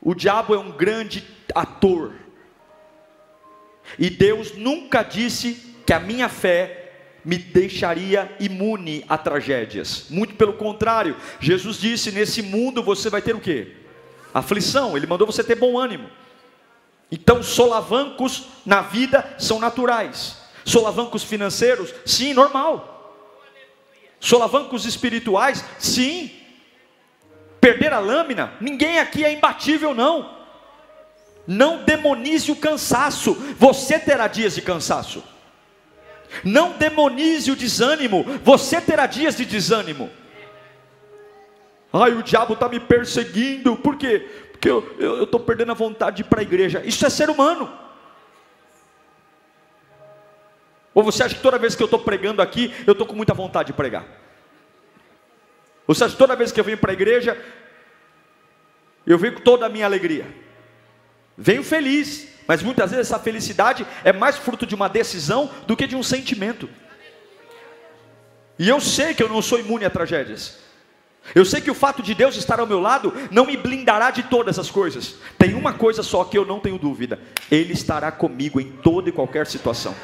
O 0.00 0.14
diabo 0.14 0.54
é 0.54 0.58
um 0.58 0.70
grande 0.70 1.26
ator. 1.54 2.12
E 3.98 4.10
Deus 4.10 4.54
nunca 4.54 5.02
disse 5.02 5.54
que 5.86 5.92
a 5.94 6.00
minha 6.00 6.28
fé 6.28 6.77
me 7.24 7.36
deixaria 7.36 8.34
imune 8.40 9.04
a 9.08 9.18
tragédias. 9.18 10.06
Muito 10.08 10.34
pelo 10.34 10.54
contrário, 10.54 11.16
Jesus 11.40 11.78
disse: 11.78 12.10
nesse 12.10 12.42
mundo 12.42 12.82
você 12.82 13.10
vai 13.10 13.22
ter 13.22 13.34
o 13.34 13.40
que? 13.40 13.74
Aflição. 14.32 14.96
Ele 14.96 15.06
mandou 15.06 15.26
você 15.26 15.42
ter 15.42 15.54
bom 15.54 15.78
ânimo. 15.78 16.08
Então, 17.10 17.42
solavancos 17.42 18.46
na 18.66 18.82
vida 18.82 19.34
são 19.38 19.58
naturais. 19.58 20.38
Solavancos 20.64 21.22
financeiros, 21.22 21.94
sim, 22.04 22.34
normal. 22.34 23.14
Solavancos 24.20 24.84
espirituais, 24.84 25.64
sim. 25.78 26.30
Perder 27.60 27.92
a 27.92 27.98
lâmina, 27.98 28.52
ninguém 28.60 28.98
aqui 28.98 29.24
é 29.24 29.32
imbatível, 29.32 29.94
não. 29.94 30.36
Não 31.46 31.82
demonize 31.84 32.52
o 32.52 32.56
cansaço, 32.56 33.34
você 33.58 33.98
terá 33.98 34.28
dias 34.28 34.54
de 34.54 34.60
cansaço. 34.62 35.24
Não 36.44 36.72
demonize 36.72 37.50
o 37.50 37.56
desânimo, 37.56 38.24
você 38.42 38.80
terá 38.80 39.06
dias 39.06 39.36
de 39.36 39.44
desânimo. 39.44 40.10
Ai, 41.92 42.12
o 42.12 42.22
diabo 42.22 42.54
está 42.54 42.68
me 42.68 42.78
perseguindo, 42.78 43.76
por 43.76 43.96
quê? 43.96 44.28
Porque 44.52 44.68
eu 44.68 45.24
estou 45.24 45.40
perdendo 45.40 45.72
a 45.72 45.74
vontade 45.74 46.16
de 46.16 46.22
ir 46.22 46.26
para 46.26 46.40
a 46.40 46.42
igreja. 46.42 46.82
Isso 46.84 47.06
é 47.06 47.10
ser 47.10 47.30
humano. 47.30 47.72
Ou 50.92 51.02
você 51.02 51.22
acha 51.22 51.34
que 51.34 51.40
toda 51.40 51.58
vez 51.58 51.74
que 51.74 51.82
eu 51.82 51.86
estou 51.86 52.00
pregando 52.00 52.42
aqui, 52.42 52.74
eu 52.86 52.92
estou 52.92 53.06
com 53.06 53.14
muita 53.14 53.32
vontade 53.32 53.68
de 53.68 53.72
pregar? 53.72 54.04
Você 55.86 56.04
acha 56.04 56.12
que 56.12 56.18
toda 56.18 56.36
vez 56.36 56.52
que 56.52 56.60
eu 56.60 56.64
venho 56.64 56.76
para 56.76 56.90
a 56.90 56.92
igreja, 56.92 57.40
eu 59.06 59.16
venho 59.16 59.34
com 59.34 59.40
toda 59.40 59.66
a 59.66 59.68
minha 59.68 59.86
alegria? 59.86 60.26
Venho 61.36 61.62
feliz, 61.62 62.28
mas 62.48 62.62
muitas 62.62 62.90
vezes 62.90 63.06
essa 63.06 63.18
felicidade 63.18 63.86
é 64.02 64.10
mais 64.10 64.38
fruto 64.38 64.64
de 64.64 64.74
uma 64.74 64.88
decisão 64.88 65.50
do 65.66 65.76
que 65.76 65.86
de 65.86 65.94
um 65.94 66.02
sentimento. 66.02 66.66
E 68.58 68.66
eu 68.66 68.80
sei 68.80 69.12
que 69.12 69.22
eu 69.22 69.28
não 69.28 69.42
sou 69.42 69.60
imune 69.60 69.84
a 69.84 69.90
tragédias. 69.90 70.58
Eu 71.34 71.44
sei 71.44 71.60
que 71.60 71.70
o 71.70 71.74
fato 71.74 72.02
de 72.02 72.14
Deus 72.14 72.36
estar 72.36 72.58
ao 72.58 72.66
meu 72.66 72.80
lado 72.80 73.12
não 73.30 73.44
me 73.44 73.54
blindará 73.54 74.10
de 74.10 74.22
todas 74.22 74.58
as 74.58 74.70
coisas. 74.70 75.16
Tem 75.36 75.54
uma 75.54 75.74
coisa 75.74 76.02
só 76.02 76.24
que 76.24 76.38
eu 76.38 76.46
não 76.46 76.58
tenho 76.58 76.78
dúvida: 76.78 77.20
Ele 77.50 77.74
estará 77.74 78.10
comigo 78.10 78.58
em 78.58 78.72
toda 78.72 79.10
e 79.10 79.12
qualquer 79.12 79.46
situação. 79.46 79.94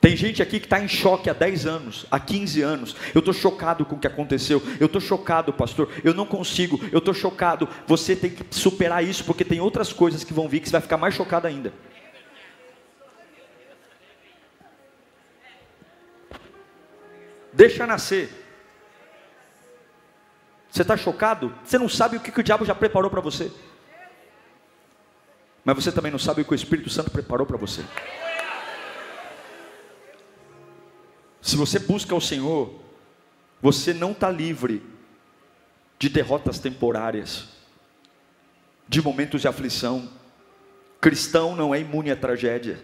Tem 0.00 0.16
gente 0.16 0.42
aqui 0.42 0.58
que 0.58 0.64
está 0.64 0.80
em 0.80 0.88
choque 0.88 1.28
há 1.28 1.34
10 1.34 1.66
anos, 1.66 2.06
há 2.10 2.18
15 2.18 2.62
anos. 2.62 2.96
Eu 3.14 3.18
estou 3.18 3.34
chocado 3.34 3.84
com 3.84 3.96
o 3.96 3.98
que 3.98 4.06
aconteceu. 4.06 4.62
Eu 4.80 4.86
estou 4.86 5.00
chocado, 5.00 5.52
pastor. 5.52 5.92
Eu 6.02 6.14
não 6.14 6.24
consigo. 6.24 6.80
Eu 6.90 7.00
estou 7.00 7.12
chocado. 7.12 7.68
Você 7.86 8.16
tem 8.16 8.30
que 8.30 8.42
superar 8.50 9.04
isso, 9.04 9.22
porque 9.24 9.44
tem 9.44 9.60
outras 9.60 9.92
coisas 9.92 10.24
que 10.24 10.32
vão 10.32 10.48
vir 10.48 10.60
que 10.60 10.68
você 10.68 10.72
vai 10.72 10.80
ficar 10.80 10.96
mais 10.96 11.14
chocado 11.14 11.46
ainda. 11.46 11.74
Deixa 17.52 17.86
nascer. 17.86 18.30
Você 20.70 20.80
está 20.80 20.96
chocado? 20.96 21.52
Você 21.62 21.76
não 21.76 21.90
sabe 21.90 22.16
o 22.16 22.20
que, 22.20 22.32
que 22.32 22.40
o 22.40 22.44
diabo 22.44 22.64
já 22.64 22.74
preparou 22.74 23.10
para 23.10 23.20
você. 23.20 23.52
Mas 25.62 25.76
você 25.76 25.92
também 25.92 26.10
não 26.10 26.18
sabe 26.18 26.40
o 26.40 26.44
que 26.46 26.52
o 26.52 26.54
Espírito 26.54 26.88
Santo 26.88 27.10
preparou 27.10 27.46
para 27.46 27.58
você. 27.58 27.84
Se 31.42 31.56
você 31.56 31.78
busca 31.78 32.14
o 32.14 32.20
Senhor, 32.20 32.74
você 33.60 33.92
não 33.92 34.12
está 34.12 34.30
livre 34.30 34.82
de 35.98 36.08
derrotas 36.08 36.58
temporárias, 36.58 37.48
de 38.88 39.02
momentos 39.02 39.42
de 39.42 39.48
aflição. 39.48 40.08
Cristão 41.00 41.54
não 41.54 41.74
é 41.74 41.80
imune 41.80 42.10
à 42.10 42.16
tragédia. 42.16 42.82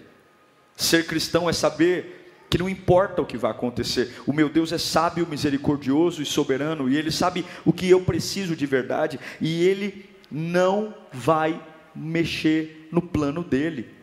Ser 0.77 1.07
cristão 1.07 1.49
é 1.49 1.53
saber 1.53 2.47
que 2.49 2.59
não 2.59 2.69
importa 2.69 3.23
o 3.23 3.27
que 3.27 3.37
vai 3.37 3.51
acontecer, 3.51 4.23
o 4.27 4.33
meu 4.33 4.49
Deus 4.49 4.71
é 4.71 4.79
sábio, 4.79 5.27
misericordioso 5.27 6.23
e 6.23 6.27
soberano, 6.27 6.88
e 6.88 6.97
Ele 6.97 7.11
sabe 7.11 7.45
o 7.64 7.73
que 7.73 7.90
eu 7.90 8.01
preciso 8.03 8.55
de 8.55 8.66
verdade, 8.66 9.19
e 9.40 9.64
Ele 9.64 10.09
não 10.31 10.95
vai 11.12 11.61
mexer 11.95 12.88
no 12.92 13.03
plano 13.03 13.42
dele. 13.42 13.96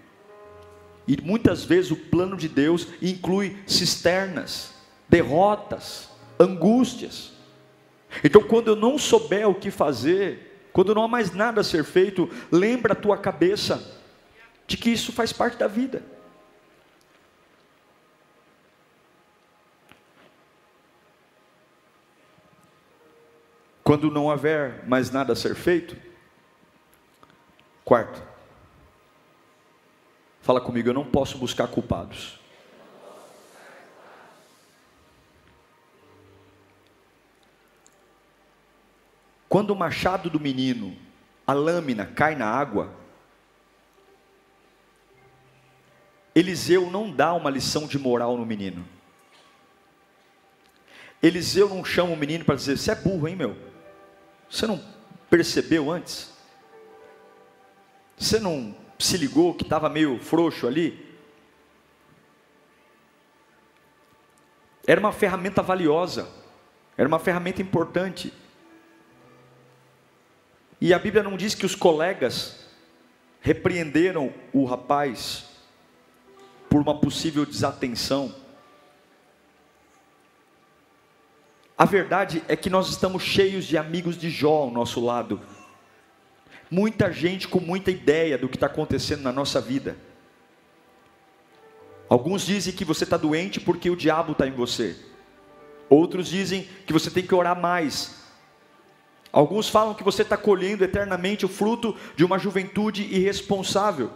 E 1.08 1.20
muitas 1.22 1.64
vezes 1.66 1.92
o 1.92 1.96
plano 1.96 2.38
de 2.38 2.48
Deus 2.48 2.88
inclui 3.02 3.58
cisternas, 3.68 4.74
derrotas, 5.10 6.10
angústias. 6.40 7.34
Então, 8.24 8.42
quando 8.42 8.70
eu 8.70 8.76
não 8.76 8.98
souber 8.98 9.48
o 9.50 9.56
que 9.56 9.70
fazer, 9.70 10.70
quando 10.72 10.96
não 10.96 11.04
há 11.04 11.08
mais 11.08 11.34
nada 11.34 11.62
a 11.62 11.64
ser 11.64 11.84
feito, 11.84 12.30
lembra 12.52 12.94
a 12.94 12.96
tua 12.96 13.18
cabeça 13.18 14.02
de 14.66 14.78
que 14.78 14.90
isso 14.90 15.12
faz 15.12 15.34
parte 15.34 15.58
da 15.58 15.68
vida. 15.68 16.04
Quando 23.84 24.10
não 24.10 24.26
houver 24.26 24.88
mais 24.88 25.12
nada 25.12 25.34
a 25.34 25.36
ser 25.36 25.56
feito, 25.56 25.98
quarto, 27.84 28.33
Fala 30.44 30.60
comigo, 30.60 30.90
eu 30.90 30.94
não 30.94 31.06
posso 31.06 31.38
buscar 31.38 31.70
culpados. 31.70 32.38
Quando 39.48 39.70
o 39.70 39.76
machado 39.76 40.30
do 40.30 40.42
menino, 40.42 40.98
a 41.48 41.54
lâmina 41.54 42.06
cai 42.06 42.36
na 42.36 42.46
água, 42.46 42.94
Eliseu 46.36 46.92
não 46.92 47.10
dá 47.10 47.34
uma 47.34 47.50
lição 47.50 47.88
de 47.88 47.98
moral 47.98 48.36
no 48.38 48.46
menino. 48.46 48.86
Eliseu 51.22 51.70
não 51.70 51.86
chama 51.86 52.12
o 52.12 52.18
menino 52.18 52.44
para 52.44 52.56
dizer: 52.56 52.78
Você 52.78 52.92
é 52.92 52.96
burro, 52.96 53.30
hein, 53.30 53.38
meu? 53.38 53.56
Você 54.50 54.68
não 54.68 54.84
percebeu 55.30 55.90
antes? 55.90 56.34
Você 58.18 58.42
não 58.42 58.83
se 59.00 59.18
ligou 59.18 59.54
que 59.54 59.64
estava 59.64 59.90
meio 59.90 60.20
frouxo 60.20 60.68
ali? 60.68 61.14
Era 64.86 65.00
uma 65.00 65.12
ferramenta 65.12 65.62
valiosa, 65.62 66.30
era 66.98 67.08
uma 67.08 67.20
ferramenta 67.20 67.62
importante. 67.62 68.34
E 70.80 70.94
a 70.94 71.00
Bíblia 71.00 71.24
não 71.24 71.38
diz 71.38 71.56
que 71.56 71.66
os 71.66 71.76
colegas 71.76 72.68
repreenderam 73.40 74.34
o 74.52 74.66
rapaz 74.66 75.46
por 76.70 76.82
uma 76.82 77.00
possível 77.00 77.46
desatenção. 77.46 78.36
A 81.78 81.86
verdade 81.86 82.44
é 82.48 82.56
que 82.56 82.70
nós 82.70 82.90
estamos 82.90 83.24
cheios 83.24 83.66
de 83.66 83.78
amigos 83.78 84.18
de 84.18 84.30
Jó 84.30 84.64
ao 84.64 84.72
nosso 84.72 85.04
lado 85.04 85.42
muita 86.74 87.14
gente 87.14 87.48
com 87.48 87.60
muita 87.60 87.92
ideia 87.92 88.36
do 88.36 88.50
que 88.50 88.58
está 88.58 88.66
acontecendo 88.66 89.22
na 89.22 89.32
nossa 89.32 89.62
vida. 89.62 89.96
Alguns 92.10 92.44
dizem 92.44 92.74
que 92.74 92.84
você 92.84 93.04
está 93.04 93.16
doente 93.16 93.60
porque 93.60 93.92
o 93.92 93.96
diabo 93.96 94.32
está 94.32 94.48
em 94.48 94.52
você. 94.52 94.96
Outros 95.88 96.28
dizem 96.28 96.68
que 96.88 96.92
você 96.92 97.12
tem 97.12 97.24
que 97.26 97.36
orar 97.36 97.60
mais. 97.60 98.24
Alguns 99.32 99.70
falam 99.70 99.94
que 99.94 100.04
você 100.04 100.24
está 100.24 100.36
colhendo 100.36 100.84
eternamente 100.84 101.46
o 101.46 101.50
fruto 101.50 101.96
de 102.16 102.26
uma 102.26 102.40
juventude 102.40 103.04
irresponsável. 103.04 104.10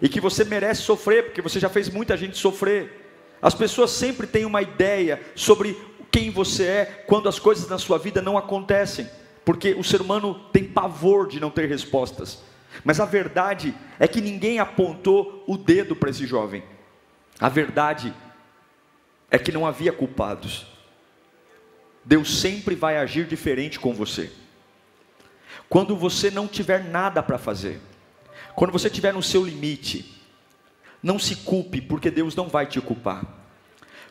e 0.00 0.08
que 0.08 0.20
você 0.20 0.44
merece 0.44 0.82
sofrer, 0.82 1.24
porque 1.24 1.42
você 1.42 1.58
já 1.58 1.68
fez 1.68 1.88
muita 1.88 2.16
gente 2.16 2.36
sofrer. 2.36 3.10
As 3.40 3.54
pessoas 3.54 3.90
sempre 3.90 4.26
têm 4.26 4.44
uma 4.44 4.62
ideia 4.62 5.20
sobre 5.34 5.76
quem 6.10 6.30
você 6.30 6.64
é 6.64 6.84
quando 7.06 7.28
as 7.28 7.38
coisas 7.38 7.68
na 7.68 7.78
sua 7.78 7.98
vida 7.98 8.22
não 8.22 8.36
acontecem, 8.36 9.08
porque 9.48 9.72
o 9.72 9.82
ser 9.82 10.02
humano 10.02 10.34
tem 10.52 10.62
pavor 10.62 11.26
de 11.26 11.40
não 11.40 11.48
ter 11.48 11.66
respostas. 11.66 12.42
Mas 12.84 13.00
a 13.00 13.06
verdade 13.06 13.74
é 13.98 14.06
que 14.06 14.20
ninguém 14.20 14.58
apontou 14.58 15.42
o 15.46 15.56
dedo 15.56 15.96
para 15.96 16.10
esse 16.10 16.26
jovem. 16.26 16.62
A 17.40 17.48
verdade 17.48 18.12
é 19.30 19.38
que 19.38 19.50
não 19.50 19.66
havia 19.66 19.90
culpados. 19.90 20.66
Deus 22.04 22.40
sempre 22.40 22.74
vai 22.74 22.98
agir 22.98 23.26
diferente 23.26 23.80
com 23.80 23.94
você. 23.94 24.30
Quando 25.66 25.96
você 25.96 26.30
não 26.30 26.46
tiver 26.46 26.84
nada 26.84 27.22
para 27.22 27.38
fazer, 27.38 27.80
quando 28.54 28.70
você 28.70 28.88
estiver 28.88 29.14
no 29.14 29.22
seu 29.22 29.46
limite, 29.46 30.22
não 31.02 31.18
se 31.18 31.36
culpe, 31.36 31.80
porque 31.80 32.10
Deus 32.10 32.36
não 32.36 32.50
vai 32.50 32.66
te 32.66 32.82
culpar. 32.82 33.24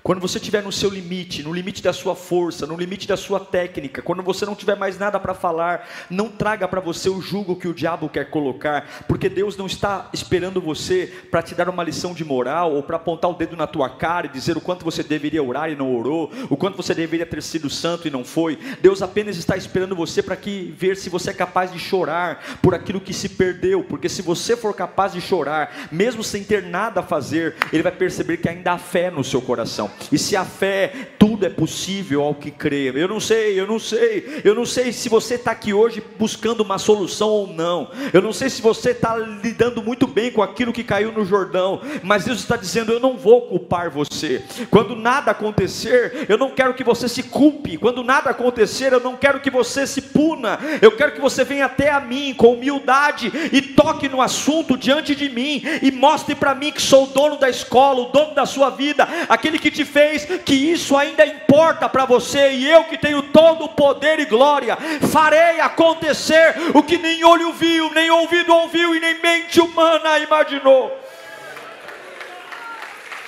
Quando 0.08 0.22
você 0.22 0.38
estiver 0.38 0.64
no 0.64 0.72
seu 0.72 0.90
limite, 0.90 1.44
no 1.44 1.52
limite 1.52 1.84
da 1.84 1.92
sua 1.92 2.16
força, 2.16 2.66
no 2.66 2.78
limite 2.78 3.06
da 3.06 3.18
sua 3.18 3.42
técnica, 3.42 4.02
quando 4.02 4.24
você 4.24 4.46
não 4.46 4.56
tiver 4.56 4.78
mais 4.78 4.98
nada 4.98 5.20
para 5.20 5.34
falar, 5.34 5.86
não 6.10 6.30
traga 6.30 6.66
para 6.66 6.80
você 6.80 7.10
o 7.10 7.20
jugo 7.20 7.58
que 7.58 7.68
o 7.68 7.74
diabo 7.74 8.08
quer 8.08 8.30
colocar, 8.30 9.04
porque 9.06 9.28
Deus 9.28 9.58
não 9.58 9.66
está 9.66 10.10
esperando 10.14 10.62
você 10.62 11.14
para 11.30 11.42
te 11.42 11.54
dar 11.54 11.68
uma 11.68 11.84
lição 11.84 12.14
de 12.14 12.24
moral 12.24 12.74
ou 12.74 12.82
para 12.82 12.96
apontar 12.96 13.30
o 13.30 13.34
dedo 13.34 13.58
na 13.58 13.68
tua 13.68 13.90
cara 13.90 14.28
e 14.28 14.30
dizer 14.30 14.56
o 14.56 14.62
quanto 14.62 14.86
você 14.86 15.04
deveria 15.04 15.44
orar 15.44 15.70
e 15.70 15.76
não 15.76 15.94
orou, 15.94 16.32
o 16.50 16.56
quanto 16.56 16.78
você 16.78 16.94
deveria 16.94 17.26
ter 17.26 17.44
sido 17.44 17.70
santo 17.70 18.08
e 18.08 18.10
não 18.10 18.24
foi. 18.24 18.58
Deus 18.82 19.02
apenas 19.02 19.36
está 19.36 19.58
esperando 19.58 19.94
você 19.94 20.24
para 20.24 20.38
que 20.38 20.74
ver 20.78 20.96
se 20.96 21.10
você 21.10 21.32
é 21.32 21.34
capaz 21.34 21.70
de 21.70 21.80
chorar 21.80 22.60
por 22.62 22.74
aquilo 22.74 23.02
que 23.02 23.14
se 23.14 23.28
perdeu, 23.28 23.84
porque 23.84 24.08
se 24.08 24.22
você 24.22 24.56
for 24.56 24.74
capaz 24.74 25.12
de 25.12 25.20
chorar, 25.20 25.90
mesmo 25.92 26.24
sem 26.24 26.46
ter 26.46 26.64
nada 26.64 27.02
a 27.02 27.04
fazer, 27.04 27.58
ele 27.74 27.84
vai 27.84 27.92
perceber 27.92 28.38
que 28.38 28.48
ainda 28.48 28.72
há 28.72 28.78
fé 28.78 29.12
no 29.12 29.22
seu 29.22 29.42
coração. 29.42 29.97
E 30.12 30.18
se 30.18 30.36
a 30.36 30.46
fé, 30.46 30.92
tudo 31.20 31.46
é 31.46 31.50
possível 31.50 32.24
ao 32.24 32.36
que 32.36 32.52
crê. 32.52 32.92
Eu 32.96 33.08
não 33.08 33.20
sei, 33.20 33.60
eu 33.60 33.68
não 33.68 33.80
sei, 33.80 34.42
eu 34.44 34.56
não 34.56 34.66
sei 34.66 34.92
se 34.92 35.10
você 35.10 35.36
está 35.36 35.52
aqui 35.52 35.74
hoje 35.74 36.02
buscando 36.18 36.62
uma 36.62 36.78
solução 36.78 37.30
ou 37.30 37.48
não. 37.48 37.90
Eu 38.14 38.22
não 38.22 38.32
sei 38.32 38.50
se 38.50 38.62
você 38.62 38.92
está 38.92 39.18
lidando 39.18 39.84
muito 39.84 40.08
bem 40.08 40.32
com 40.32 40.42
aquilo 40.42 40.74
que 40.74 40.84
caiu 40.84 41.12
no 41.12 41.26
Jordão, 41.26 41.82
mas 42.04 42.26
Deus 42.26 42.40
está 42.40 42.56
dizendo: 42.56 42.92
eu 42.92 43.00
não 43.00 43.18
vou 43.18 43.42
culpar 43.42 43.90
você. 43.90 44.44
Quando 44.70 44.96
nada 44.96 45.32
acontecer, 45.32 46.26
eu 46.30 46.38
não 46.38 46.52
quero 46.52 46.74
que 46.74 46.84
você 46.84 47.08
se 47.08 47.24
culpe. 47.24 47.78
Quando 47.78 48.04
nada 48.04 48.30
acontecer, 48.30 48.94
eu 48.94 49.00
não 49.00 49.16
quero 49.16 49.40
que 49.40 49.50
você 49.50 49.86
se 49.86 50.02
puna. 50.02 50.60
Eu 50.82 50.92
quero 50.92 51.14
que 51.14 51.22
você 51.22 51.44
venha 51.44 51.66
até 51.66 51.92
a 51.92 52.00
mim 52.00 52.34
com 52.34 52.54
humildade 52.54 53.32
e 53.52 53.62
toque 53.62 54.08
no 54.08 54.22
assunto 54.22 54.78
diante 54.78 55.16
de 55.16 55.30
mim 55.30 55.64
e 55.82 55.92
mostre 55.92 56.36
para 56.36 56.56
mim 56.56 56.72
que 56.72 56.82
sou 56.82 57.06
o 57.06 57.08
dono 57.08 57.38
da 57.38 57.50
escola, 57.50 58.02
o 58.02 58.12
dono 58.12 58.34
da 58.34 58.46
sua 58.46 58.70
vida, 58.70 59.08
aquele 59.28 59.60
que 59.60 59.72
te 59.78 59.86
fez, 59.86 60.26
que 60.44 60.56
isso 60.56 60.98
ainda 60.98 61.24
importa 61.24 61.88
para 61.88 62.04
você, 62.04 62.52
e 62.52 62.68
eu 62.68 62.86
que 62.86 62.98
tenho 62.98 63.22
todo 63.22 63.66
o 63.66 63.70
poder 63.70 64.20
e 64.20 64.26
glória, 64.26 64.76
farei 65.12 65.60
acontecer 65.60 66.56
o 66.74 66.82
que 66.82 66.98
nem 66.98 67.24
olho 67.24 67.54
viu, 67.54 67.94
nem 67.94 68.10
ouvido 68.10 68.52
ouviu, 68.52 68.96
e 68.96 69.00
nem 69.00 69.22
mente 69.22 69.62
humana 69.62 70.18
imaginou. 70.18 71.00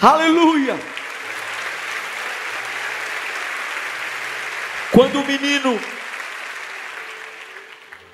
Aleluia! 0.01 0.75
Quando 4.91 5.21
o 5.21 5.27
menino, 5.27 5.79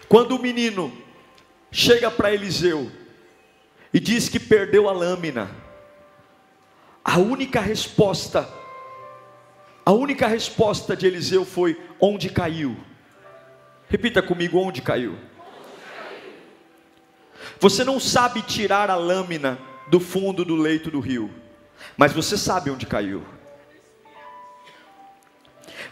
quando 0.10 0.36
o 0.36 0.42
menino 0.42 0.92
chega 1.72 2.12
para 2.12 2.34
Eliseu 2.34 2.92
e 3.94 4.00
diz 4.00 4.28
que 4.28 4.40
perdeu 4.40 4.90
a 4.90 4.92
lâmina, 4.92 5.65
a 7.06 7.20
única 7.20 7.62
resposta, 7.62 8.50
a 9.86 9.92
única 9.92 10.26
resposta 10.28 10.96
de 10.96 11.06
Eliseu 11.06 11.46
foi: 11.46 11.80
onde 12.02 12.32
caiu? 12.32 12.76
Repita 13.88 14.24
comigo: 14.24 14.58
onde 14.58 14.82
caiu? 14.82 15.16
Você 17.60 17.84
não 17.84 18.00
sabe 18.00 18.42
tirar 18.42 18.90
a 18.90 18.96
lâmina 18.96 19.60
do 19.88 20.00
fundo 20.00 20.44
do 20.44 20.56
leito 20.56 20.90
do 20.90 21.00
rio, 21.00 21.30
mas 21.96 22.12
você 22.12 22.36
sabe 22.36 22.72
onde 22.72 22.88
caiu. 22.88 23.24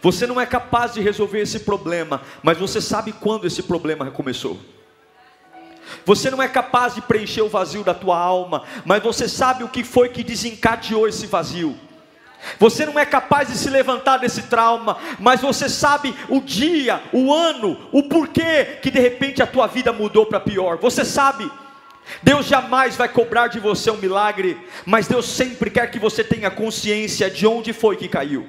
Você 0.02 0.26
não 0.26 0.40
é 0.40 0.44
capaz 0.44 0.94
de 0.94 1.00
resolver 1.00 1.40
esse 1.40 1.60
problema, 1.60 2.22
mas 2.42 2.58
você 2.58 2.80
sabe 2.80 3.12
quando 3.12 3.46
esse 3.46 3.62
problema 3.62 4.10
começou. 4.10 4.58
Você 6.04 6.30
não 6.30 6.42
é 6.42 6.48
capaz 6.48 6.94
de 6.94 7.02
preencher 7.02 7.42
o 7.42 7.48
vazio 7.48 7.82
da 7.82 7.94
tua 7.94 8.18
alma, 8.18 8.64
mas 8.84 9.02
você 9.02 9.28
sabe 9.28 9.64
o 9.64 9.68
que 9.68 9.84
foi 9.84 10.08
que 10.08 10.22
desencadeou 10.22 11.08
esse 11.08 11.26
vazio. 11.26 11.76
Você 12.58 12.84
não 12.84 12.98
é 12.98 13.06
capaz 13.06 13.48
de 13.48 13.56
se 13.56 13.70
levantar 13.70 14.18
desse 14.18 14.42
trauma, 14.42 14.98
mas 15.18 15.40
você 15.40 15.68
sabe 15.68 16.14
o 16.28 16.40
dia, 16.40 17.02
o 17.12 17.32
ano, 17.32 17.88
o 17.90 18.02
porquê 18.02 18.78
que 18.82 18.90
de 18.90 19.00
repente 19.00 19.42
a 19.42 19.46
tua 19.46 19.66
vida 19.66 19.92
mudou 19.92 20.26
para 20.26 20.40
pior. 20.40 20.78
Você 20.78 21.04
sabe. 21.04 21.50
Deus 22.22 22.44
jamais 22.44 22.96
vai 22.96 23.08
cobrar 23.08 23.48
de 23.48 23.58
você 23.58 23.90
um 23.90 23.96
milagre, 23.96 24.58
mas 24.84 25.08
Deus 25.08 25.26
sempre 25.26 25.70
quer 25.70 25.90
que 25.90 25.98
você 25.98 26.22
tenha 26.22 26.50
consciência 26.50 27.30
de 27.30 27.46
onde 27.46 27.72
foi 27.72 27.96
que 27.96 28.08
caiu. 28.08 28.46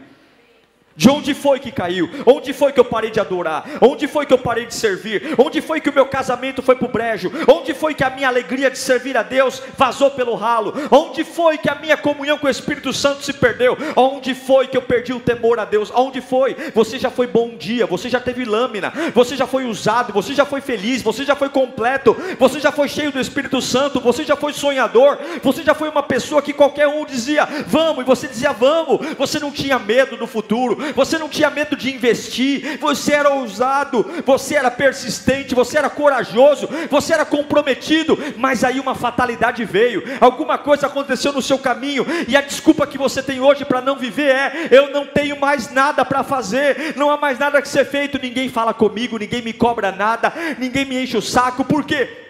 De 0.96 1.10
onde 1.10 1.34
foi 1.34 1.60
que 1.60 1.74
caiu? 1.74 2.10
Onde 2.26 2.54
foi 2.54 2.72
que 2.72 2.80
eu 2.80 2.86
parei 2.86 3.12
de 3.12 3.20
adorar? 3.20 3.66
Onde 3.82 4.08
foi 4.08 4.26
que 4.26 4.34
eu 4.34 4.38
parei 4.38 4.66
de 4.66 4.74
servir? 4.74 5.36
Onde 5.38 5.60
foi 5.60 5.82
que 5.82 5.90
o 5.90 5.94
meu 5.94 6.06
casamento 6.06 6.62
foi 6.62 6.76
para 6.76 6.88
o 6.88 6.92
brejo? 6.92 7.30
Onde 7.50 7.74
foi 7.74 7.94
que 7.94 8.04
a 8.04 8.10
minha 8.10 8.30
alegria 8.30 8.72
de 8.72 8.78
servir 8.78 9.18
a 9.18 9.22
Deus 9.22 9.62
vazou 9.78 10.12
pelo 10.12 10.36
ralo? 10.36 10.74
Onde 10.90 11.26
foi 11.26 11.58
que 11.58 11.70
a 11.70 11.76
minha 11.76 11.98
comunhão 11.98 12.38
com 12.38 12.48
o 12.48 12.50
Espírito 12.50 12.94
Santo 12.94 13.24
se 13.24 13.34
perdeu? 13.34 13.78
Onde 13.94 14.34
foi 14.34 14.68
que 14.68 14.78
eu 14.78 14.82
perdi 14.82 15.12
o 15.12 15.20
temor 15.20 15.60
a 15.60 15.66
Deus? 15.66 15.92
Onde 15.94 16.22
foi? 16.22 16.56
Você 16.74 16.98
já 16.98 17.10
foi 17.10 17.28
bom 17.28 17.58
dia, 17.58 17.86
você 17.86 18.08
já 18.08 18.22
teve 18.22 18.46
lâmina, 18.46 18.94
você 19.14 19.36
já 19.36 19.46
foi 19.46 19.66
usado, 19.66 20.14
você 20.14 20.34
já 20.34 20.46
foi 20.46 20.62
feliz, 20.62 21.02
você 21.02 21.26
já 21.26 21.36
foi 21.36 21.50
completo, 21.50 22.16
você 22.40 22.62
já 22.62 22.72
foi 22.72 22.88
cheio 22.88 23.12
do 23.12 23.20
Espírito 23.20 23.62
Santo, 23.62 24.00
você 24.00 24.24
já 24.24 24.38
foi 24.38 24.54
sonhador, 24.54 25.18
você 25.44 25.62
já 25.62 25.76
foi 25.76 25.90
uma 25.90 26.04
pessoa 26.04 26.42
que 26.42 26.54
qualquer 26.54 26.88
um 26.88 27.06
dizia 27.06 27.46
vamos, 27.68 28.04
e 28.04 28.08
você 28.08 28.30
dizia 28.30 28.54
vamos, 28.54 29.06
você 29.18 29.40
não 29.40 29.52
tinha 29.52 29.78
medo 29.78 30.16
do 30.16 30.26
futuro 30.26 30.85
você 30.94 31.18
não 31.18 31.30
tinha 31.30 31.50
medo 31.50 31.76
de 31.76 31.94
investir, 31.94 32.78
você 32.80 33.14
era 33.14 33.30
ousado, 33.30 34.06
você 34.26 34.56
era 34.56 34.70
persistente, 34.70 35.56
você 35.56 35.78
era 35.78 35.90
corajoso, 35.90 36.70
você 36.90 37.14
era 37.14 37.26
comprometido, 37.26 38.18
mas 38.38 38.64
aí 38.64 38.80
uma 38.80 38.96
fatalidade 38.96 39.64
veio, 39.64 40.04
alguma 40.20 40.58
coisa 40.58 40.88
aconteceu 40.88 41.32
no 41.32 41.42
seu 41.42 41.58
caminho, 41.58 42.06
e 42.28 42.36
a 42.36 42.42
desculpa 42.42 42.88
que 42.88 42.98
você 42.98 43.22
tem 43.22 43.40
hoje 43.40 43.66
para 43.66 43.82
não 43.82 43.96
viver 43.96 44.30
é: 44.30 44.68
eu 44.72 44.92
não 44.92 45.06
tenho 45.06 45.40
mais 45.40 45.72
nada 45.72 46.04
para 46.04 46.24
fazer, 46.24 46.94
não 46.96 47.10
há 47.10 47.18
mais 47.18 47.40
nada 47.40 47.62
que 47.62 47.68
ser 47.68 47.86
feito, 47.86 48.20
ninguém 48.22 48.50
fala 48.50 48.74
comigo, 48.74 49.18
ninguém 49.18 49.42
me 49.42 49.54
cobra 49.54 49.92
nada, 49.92 50.34
ninguém 50.58 50.86
me 50.86 51.02
enche 51.02 51.18
o 51.18 51.22
saco, 51.22 51.64
por 51.64 51.84
quê? 51.84 52.25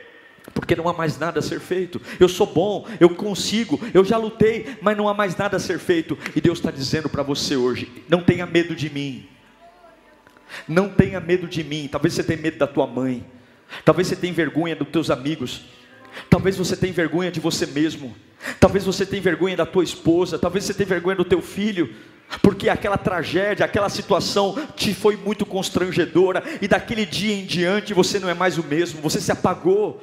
Porque 0.54 0.76
não 0.76 0.88
há 0.88 0.94
mais 0.94 1.18
nada 1.18 1.40
a 1.40 1.44
ser 1.44 1.60
feito. 1.60 2.02
Eu 2.20 2.30
sou 2.30 2.46
bom, 2.46 2.88
eu 3.00 3.10
consigo, 3.10 3.80
eu 3.94 4.06
já 4.06 4.18
lutei, 4.18 4.78
mas 4.82 4.96
não 4.96 5.10
há 5.10 5.14
mais 5.14 5.36
nada 5.36 5.58
a 5.58 5.60
ser 5.60 5.80
feito. 5.80 6.18
E 6.36 6.42
Deus 6.42 6.60
está 6.60 6.72
dizendo 6.72 7.10
para 7.10 7.24
você 7.24 7.56
hoje: 7.56 8.04
não 8.08 8.22
tenha 8.22 8.46
medo 8.46 8.76
de 8.76 8.90
mim. 8.90 9.28
Não 10.68 10.90
tenha 10.90 11.20
medo 11.20 11.48
de 11.48 11.64
mim. 11.64 11.90
Talvez 11.92 12.14
você 12.14 12.24
tenha 12.24 12.40
medo 12.40 12.58
da 12.58 12.68
tua 12.68 12.88
mãe. 12.88 13.26
Talvez 13.84 14.08
você 14.08 14.16
tenha 14.16 14.34
vergonha 14.34 14.76
dos 14.76 14.88
teus 14.88 15.10
amigos. 15.10 15.66
Talvez 16.30 16.56
você 16.56 16.78
tenha 16.78 16.94
vergonha 16.94 17.32
de 17.32 17.40
você 17.40 17.66
mesmo. 17.66 18.16
Talvez 18.60 18.86
você 18.86 19.06
tenha 19.06 19.22
vergonha 19.22 19.58
da 19.58 19.66
tua 19.66 19.84
esposa. 19.84 20.40
Talvez 20.40 20.64
você 20.64 20.74
tenha 20.74 20.88
vergonha 20.88 21.18
do 21.18 21.26
teu 21.26 21.42
filho. 21.42 21.94
Porque 22.42 22.70
aquela 22.70 22.98
tragédia, 22.98 23.66
aquela 23.66 23.90
situação 23.90 24.56
te 24.76 24.94
foi 24.94 25.18
muito 25.18 25.46
constrangedora. 25.46 26.44
E 26.62 26.68
daquele 26.68 27.06
dia 27.06 27.36
em 27.36 27.46
diante 27.46 27.94
você 27.94 28.20
não 28.20 28.30
é 28.30 28.34
mais 28.34 28.58
o 28.58 28.64
mesmo. 28.64 29.02
Você 29.02 29.20
se 29.20 29.32
apagou. 29.32 30.02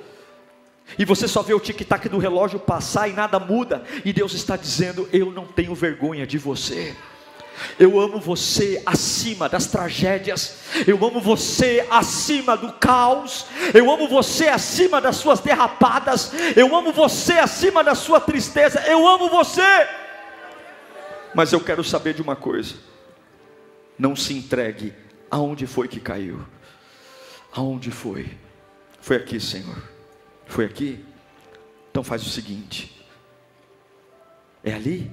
E 0.99 1.05
você 1.05 1.27
só 1.27 1.43
vê 1.43 1.55
o 1.55 1.61
tic-tac 1.61 2.09
do 2.09 2.19
relógio 2.19 2.59
passar 2.59 3.09
e 3.09 3.13
nada 3.13 3.39
muda. 3.39 3.83
E 4.05 4.13
Deus 4.13 4.33
está 4.35 4.57
dizendo: 4.57 5.09
Eu 5.13 5.31
não 5.31 5.47
tenho 5.47 5.75
vergonha 5.75 6.27
de 6.27 6.39
você. 6.39 6.95
Eu 7.79 8.01
amo 8.01 8.19
você 8.19 8.83
acima 8.85 9.49
das 9.49 9.67
tragédias. 9.67 10.57
Eu 10.87 11.05
amo 11.05 11.21
você 11.21 11.87
acima 11.91 12.57
do 12.57 12.73
caos. 12.75 13.47
Eu 13.73 13.91
amo 13.91 14.09
você 14.09 14.49
acima 14.49 15.01
das 15.01 15.17
suas 15.17 15.41
derrapadas. 15.41 16.33
Eu 16.57 16.75
amo 16.75 16.93
você 16.93 17.35
acima 17.35 17.83
da 17.85 17.95
sua 17.95 18.21
tristeza. 18.21 18.81
Eu 18.87 19.07
amo 19.07 19.29
você. 19.29 19.63
Mas 21.35 21.53
eu 21.53 21.61
quero 21.61 21.83
saber 21.83 22.15
de 22.15 22.23
uma 22.23 22.37
coisa. 22.37 22.75
Não 23.99 24.17
se 24.17 24.35
entregue 24.35 24.93
aonde 25.31 25.67
foi 25.67 25.89
que 25.89 26.01
caiu. 26.01 26.45
Aonde 27.53 27.91
foi? 27.91 28.31
Foi 29.01 29.17
aqui, 29.17 29.39
Senhor. 29.39 29.92
Foi 30.53 30.67
aqui? 30.67 31.03
Então 31.91 32.05
faz 32.05 32.21
o 32.27 32.29
seguinte: 32.29 33.03
é 34.63 34.75
ali? 34.75 35.11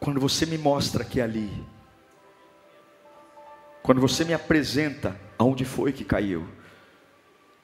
Quando 0.00 0.18
você 0.18 0.44
me 0.44 0.58
mostra 0.58 1.04
que 1.04 1.20
é 1.20 1.22
ali, 1.22 1.48
quando 3.84 4.00
você 4.00 4.24
me 4.24 4.34
apresenta 4.34 5.16
aonde 5.38 5.64
foi 5.64 5.92
que 5.92 6.04
caiu, 6.04 6.44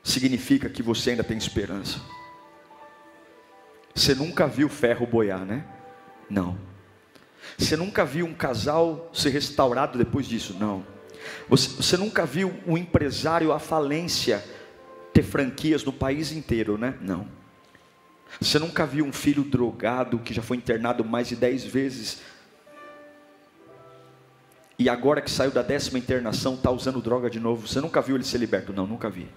significa 0.05 0.71
que 0.71 0.85
você 0.85 1.11
ainda 1.11 1.25
tem 1.25 1.37
esperança. 1.37 2.01
Você 3.93 4.15
nunca 4.15 4.47
viu 4.47 4.69
ferro 4.69 5.05
boiar, 5.05 5.45
né? 5.45 5.67
Não. 6.31 6.57
Você 7.59 7.77
nunca 7.77 8.05
viu 8.05 8.25
um 8.25 8.35
casal 8.35 9.11
ser 9.13 9.31
restaurado 9.31 9.99
depois 9.99 10.29
disso? 10.29 10.55
Não. 10.61 10.87
Você, 11.49 11.71
você 11.71 11.97
nunca 11.97 12.25
viu 12.25 12.55
um 12.65 12.79
empresário 12.79 13.53
à 13.53 13.59
falência 13.59 14.45
ter 15.21 15.23
franquias 15.23 15.85
no 15.85 15.93
país 15.93 16.33
inteiro, 16.33 16.79
né? 16.79 16.95
Não. 17.01 17.29
Você 18.41 18.59
nunca 18.59 18.87
viu 18.87 19.05
um 19.05 19.13
filho 19.13 19.43
drogado 19.43 20.19
que 20.19 20.33
já 20.33 20.41
foi 20.41 20.57
internado 20.57 21.05
mais 21.05 21.29
de 21.29 21.37
dez 21.37 21.65
vezes 21.65 22.23
e 24.79 24.89
agora 24.89 25.21
que 25.21 25.31
saiu 25.31 25.51
da 25.51 25.63
décima 25.63 25.99
internação 25.99 26.55
está 26.55 26.71
usando 26.71 27.03
droga 27.03 27.29
de 27.29 27.39
novo? 27.39 27.69
Você 27.69 27.81
nunca 27.81 28.01
viu 28.01 28.17
ele 28.17 28.25
ser 28.25 28.39
liberto? 28.39 28.73
Não, 28.73 28.87
nunca 28.87 29.11
vi. 29.11 29.29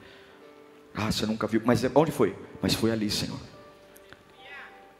Ah, 0.95 1.11
você 1.11 1.25
nunca 1.25 1.47
viu. 1.47 1.61
Mas 1.65 1.83
onde 1.95 2.11
foi? 2.11 2.35
Mas 2.61 2.73
foi 2.73 2.91
ali, 2.91 3.09
Senhor. 3.09 3.39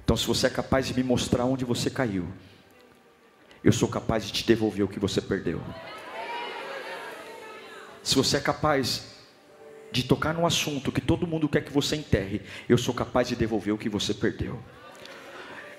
Então, 0.03 0.17
se 0.17 0.27
você 0.27 0.47
é 0.47 0.49
capaz 0.49 0.88
de 0.88 0.93
me 0.93 1.03
mostrar 1.03 1.45
onde 1.45 1.63
você 1.63 1.89
caiu, 1.89 2.27
eu 3.63 3.71
sou 3.71 3.88
capaz 3.88 4.25
de 4.25 4.34
te 4.34 4.45
devolver 4.45 4.84
o 4.84 4.88
que 4.88 4.99
você 4.99 5.21
perdeu. 5.21 5.61
Se 8.03 8.15
você 8.15 8.36
é 8.36 8.41
capaz 8.41 9.12
de 9.94 10.04
tocar 10.04 10.34
num 10.34 10.46
assunto 10.46 10.91
que 10.91 11.00
todo 11.00 11.28
mundo 11.28 11.48
quer 11.48 11.64
que 11.64 11.72
você 11.72 11.96
enterre, 11.96 12.41
eu 12.68 12.80
sou 12.80 12.96
capaz 12.96 13.28
de 13.28 13.36
devolver 13.36 13.72
o 13.72 13.78
que 13.78 13.88
você 13.88 14.12
perdeu. 14.12 14.60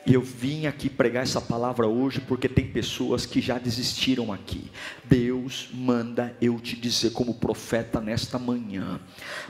E 0.06 0.12
eu 0.12 0.20
vim 0.20 0.66
aqui 0.66 0.90
pregar 0.90 1.22
essa 1.22 1.40
palavra 1.40 1.86
hoje 1.86 2.20
porque 2.20 2.46
tem 2.46 2.66
pessoas 2.66 3.24
que 3.24 3.40
já 3.40 3.58
desistiram 3.58 4.32
aqui. 4.32 4.70
Deus 5.04 5.68
manda 5.72 6.36
eu 6.40 6.60
te 6.60 6.76
dizer, 6.76 7.12
como 7.12 7.34
profeta, 7.34 8.00
nesta 8.00 8.38
manhã: 8.38 9.00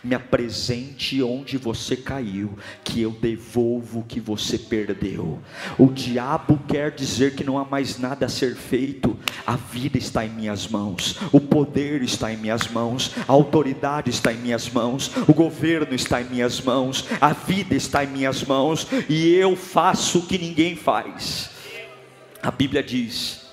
me 0.03 0.15
apresente 0.15 1.21
onde 1.23 1.59
você 1.59 1.97
caiu, 1.97 2.57
que 2.85 3.01
eu 3.01 3.11
devolvo 3.11 4.01
o 4.01 4.05
que 4.05 4.21
você 4.21 4.57
perdeu. 4.57 5.41
O 5.77 5.89
diabo 5.89 6.61
quer 6.69 6.93
dizer 6.93 7.35
que 7.35 7.43
não 7.43 7.59
há 7.59 7.65
mais 7.65 7.99
nada 7.99 8.27
a 8.27 8.29
ser 8.29 8.55
feito, 8.55 9.19
a 9.45 9.57
vida 9.57 9.99
está 9.99 10.25
em 10.25 10.31
minhas 10.31 10.69
mãos, 10.69 11.19
o 11.33 11.41
poder 11.41 12.03
está 12.03 12.33
em 12.33 12.37
minhas 12.37 12.69
mãos, 12.69 13.13
a 13.27 13.33
autoridade 13.33 14.11
está 14.11 14.33
em 14.33 14.39
minhas 14.39 14.71
mãos, 14.71 15.11
o 15.27 15.35
governo 15.35 15.95
está 15.95 16.23
em 16.23 16.27
minhas 16.27 16.61
mãos, 16.61 17.07
a 17.21 17.33
vida 17.33 17.75
está 17.75 18.05
em 18.05 18.09
minhas 18.09 18.45
mãos, 18.45 18.87
e 19.09 19.35
eu 19.35 19.57
faço 19.57 20.21
o 20.21 20.27
que 20.27 20.44
ninguém 20.49 20.77
faz. 20.77 21.51
A 22.43 22.51
Bíblia 22.51 22.83
diz 22.83 23.51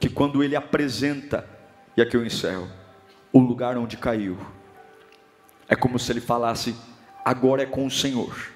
que 0.00 0.08
quando 0.08 0.42
ele 0.42 0.56
apresenta, 0.56 1.48
e 1.96 2.02
aqui 2.02 2.16
eu 2.16 2.26
encerro, 2.26 2.68
o 3.32 3.38
lugar 3.38 3.76
onde 3.76 3.96
caiu, 3.96 4.38
é 5.68 5.76
como 5.76 5.98
se 5.98 6.10
ele 6.12 6.20
falasse: 6.20 6.74
agora 7.24 7.62
é 7.62 7.66
com 7.66 7.86
o 7.86 7.90
Senhor. 7.90 8.52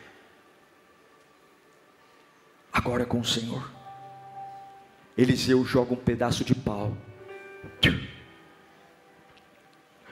Agora 2.72 3.02
é 3.02 3.06
com 3.06 3.20
o 3.20 3.24
Senhor. 3.24 3.70
Eliseu 5.16 5.64
joga 5.64 5.94
um 5.94 5.96
pedaço 5.96 6.44
de 6.44 6.54
pau. 6.54 6.96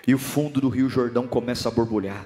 E 0.06 0.14
o 0.14 0.18
fundo 0.18 0.60
do 0.60 0.68
rio 0.68 0.88
Jordão 0.88 1.26
começa 1.26 1.68
a 1.68 1.72
borbulhar. 1.72 2.24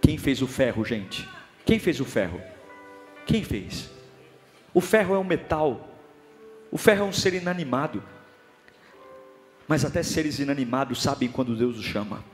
Quem 0.00 0.16
fez 0.16 0.42
o 0.42 0.46
ferro, 0.46 0.84
gente? 0.84 1.28
Quem 1.64 1.78
fez 1.78 2.00
o 2.00 2.04
ferro? 2.04 2.40
Quem 3.26 3.44
fez? 3.44 3.90
O 4.72 4.80
ferro 4.80 5.14
é 5.14 5.18
um 5.18 5.24
metal. 5.24 5.88
O 6.70 6.78
ferro 6.78 7.04
é 7.04 7.08
um 7.08 7.12
ser 7.12 7.34
inanimado. 7.34 8.02
Mas 9.68 9.84
até 9.84 10.02
seres 10.02 10.38
inanimados 10.38 11.02
sabem 11.02 11.28
quando 11.28 11.56
Deus 11.56 11.78
os 11.78 11.84
chama. 11.84 12.24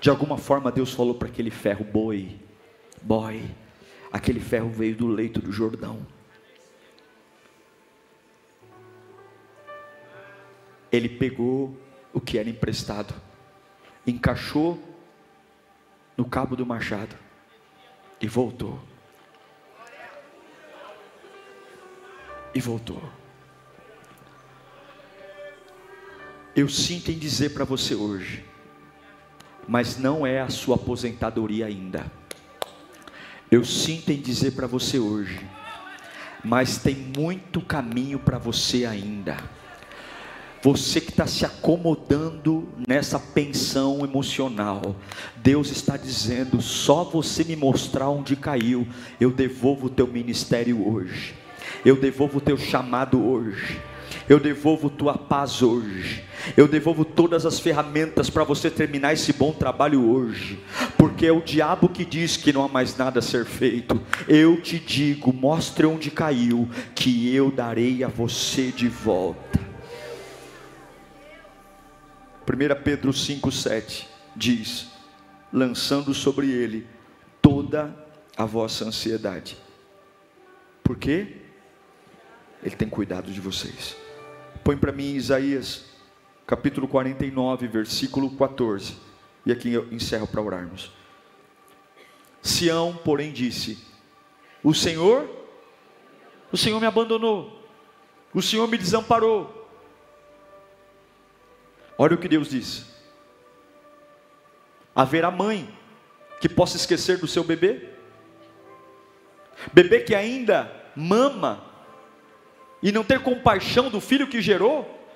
De 0.00 0.08
alguma 0.08 0.38
forma 0.38 0.72
Deus 0.72 0.92
falou 0.92 1.14
para 1.14 1.28
aquele 1.28 1.50
ferro, 1.50 1.84
boi, 1.84 2.38
boy. 3.02 3.42
Aquele 4.10 4.40
ferro 4.40 4.70
veio 4.70 4.96
do 4.96 5.06
leito 5.06 5.40
do 5.40 5.52
Jordão. 5.52 6.06
Ele 10.90 11.08
pegou 11.08 11.76
o 12.12 12.20
que 12.20 12.38
era 12.38 12.50
emprestado, 12.50 13.14
encaixou 14.06 14.78
no 16.22 16.28
cabo 16.28 16.54
do 16.54 16.64
machado 16.64 17.16
e 18.20 18.28
voltou. 18.28 18.80
E 22.54 22.60
voltou. 22.60 23.02
Eu 26.54 26.68
sinto 26.68 27.10
em 27.10 27.18
dizer 27.18 27.54
para 27.54 27.64
você 27.64 27.96
hoje, 27.96 28.44
mas 29.66 29.98
não 29.98 30.24
é 30.24 30.40
a 30.40 30.48
sua 30.48 30.76
aposentadoria 30.76 31.66
ainda. 31.66 32.06
Eu 33.50 33.64
sinto 33.64 34.12
em 34.12 34.20
dizer 34.20 34.52
para 34.52 34.68
você 34.68 35.00
hoje, 35.00 35.44
mas 36.44 36.78
tem 36.78 36.94
muito 36.94 37.60
caminho 37.60 38.20
para 38.20 38.38
você 38.38 38.84
ainda. 38.84 39.36
Você 40.62 41.00
que 41.00 41.10
está 41.10 41.26
se 41.26 41.44
acomodando 41.44 42.68
nessa 42.86 43.18
pensão 43.18 44.04
emocional, 44.04 44.94
Deus 45.36 45.72
está 45.72 45.96
dizendo: 45.96 46.62
só 46.62 47.02
você 47.02 47.42
me 47.42 47.56
mostrar 47.56 48.08
onde 48.08 48.36
caiu, 48.36 48.86
eu 49.20 49.32
devolvo 49.32 49.86
o 49.86 49.90
teu 49.90 50.06
ministério 50.06 50.88
hoje, 50.88 51.34
eu 51.84 51.96
devolvo 51.96 52.38
o 52.38 52.40
teu 52.40 52.56
chamado 52.56 53.20
hoje, 53.20 53.80
eu 54.28 54.38
devolvo 54.38 54.88
tua 54.88 55.18
paz 55.18 55.62
hoje, 55.62 56.22
eu 56.56 56.68
devolvo 56.68 57.04
todas 57.04 57.44
as 57.44 57.58
ferramentas 57.58 58.30
para 58.30 58.44
você 58.44 58.70
terminar 58.70 59.14
esse 59.14 59.32
bom 59.32 59.52
trabalho 59.52 60.08
hoje, 60.08 60.60
porque 60.96 61.26
é 61.26 61.32
o 61.32 61.40
diabo 61.42 61.88
que 61.88 62.04
diz 62.04 62.36
que 62.36 62.52
não 62.52 62.62
há 62.62 62.68
mais 62.68 62.96
nada 62.96 63.18
a 63.18 63.22
ser 63.22 63.44
feito. 63.44 64.00
Eu 64.28 64.60
te 64.60 64.78
digo: 64.78 65.32
mostre 65.32 65.86
onde 65.86 66.08
caiu, 66.08 66.68
que 66.94 67.34
eu 67.34 67.50
darei 67.50 68.04
a 68.04 68.08
você 68.08 68.70
de 68.70 68.86
volta. 68.86 69.61
1 72.46 72.82
Pedro 72.82 73.12
5,7 73.12 74.06
diz: 74.34 74.88
lançando 75.52 76.14
sobre 76.14 76.50
ele 76.50 76.86
toda 77.40 77.94
a 78.36 78.44
vossa 78.44 78.84
ansiedade. 78.84 79.56
Por 80.82 80.96
quê? 80.96 81.36
Ele 82.62 82.74
tem 82.74 82.88
cuidado 82.88 83.30
de 83.30 83.40
vocês. 83.40 83.96
Põe 84.64 84.76
para 84.76 84.92
mim 84.92 85.14
Isaías, 85.14 85.84
capítulo 86.46 86.88
49, 86.88 87.68
versículo 87.68 88.30
14. 88.30 88.96
E 89.44 89.52
aqui 89.52 89.72
eu 89.72 89.92
encerro 89.92 90.26
para 90.26 90.40
orarmos. 90.40 90.92
Sião, 92.40 92.98
porém, 93.04 93.32
disse: 93.32 93.78
O 94.62 94.72
Senhor, 94.72 95.28
o 96.50 96.56
Senhor 96.56 96.80
me 96.80 96.86
abandonou, 96.86 97.68
o 98.32 98.40
Senhor 98.40 98.66
me 98.68 98.78
desamparou 98.78 99.61
Olha 101.96 102.14
o 102.14 102.18
que 102.18 102.28
Deus 102.28 102.48
diz: 102.48 102.86
haverá 104.94 105.30
mãe 105.30 105.68
que 106.40 106.48
possa 106.48 106.76
esquecer 106.76 107.18
do 107.18 107.26
seu 107.26 107.44
bebê, 107.44 107.88
bebê 109.72 110.00
que 110.00 110.14
ainda 110.14 110.70
mama 110.96 111.64
e 112.82 112.90
não 112.90 113.04
ter 113.04 113.20
compaixão 113.20 113.88
do 113.88 114.00
filho 114.00 114.26
que 114.26 114.42
gerou, 114.42 115.06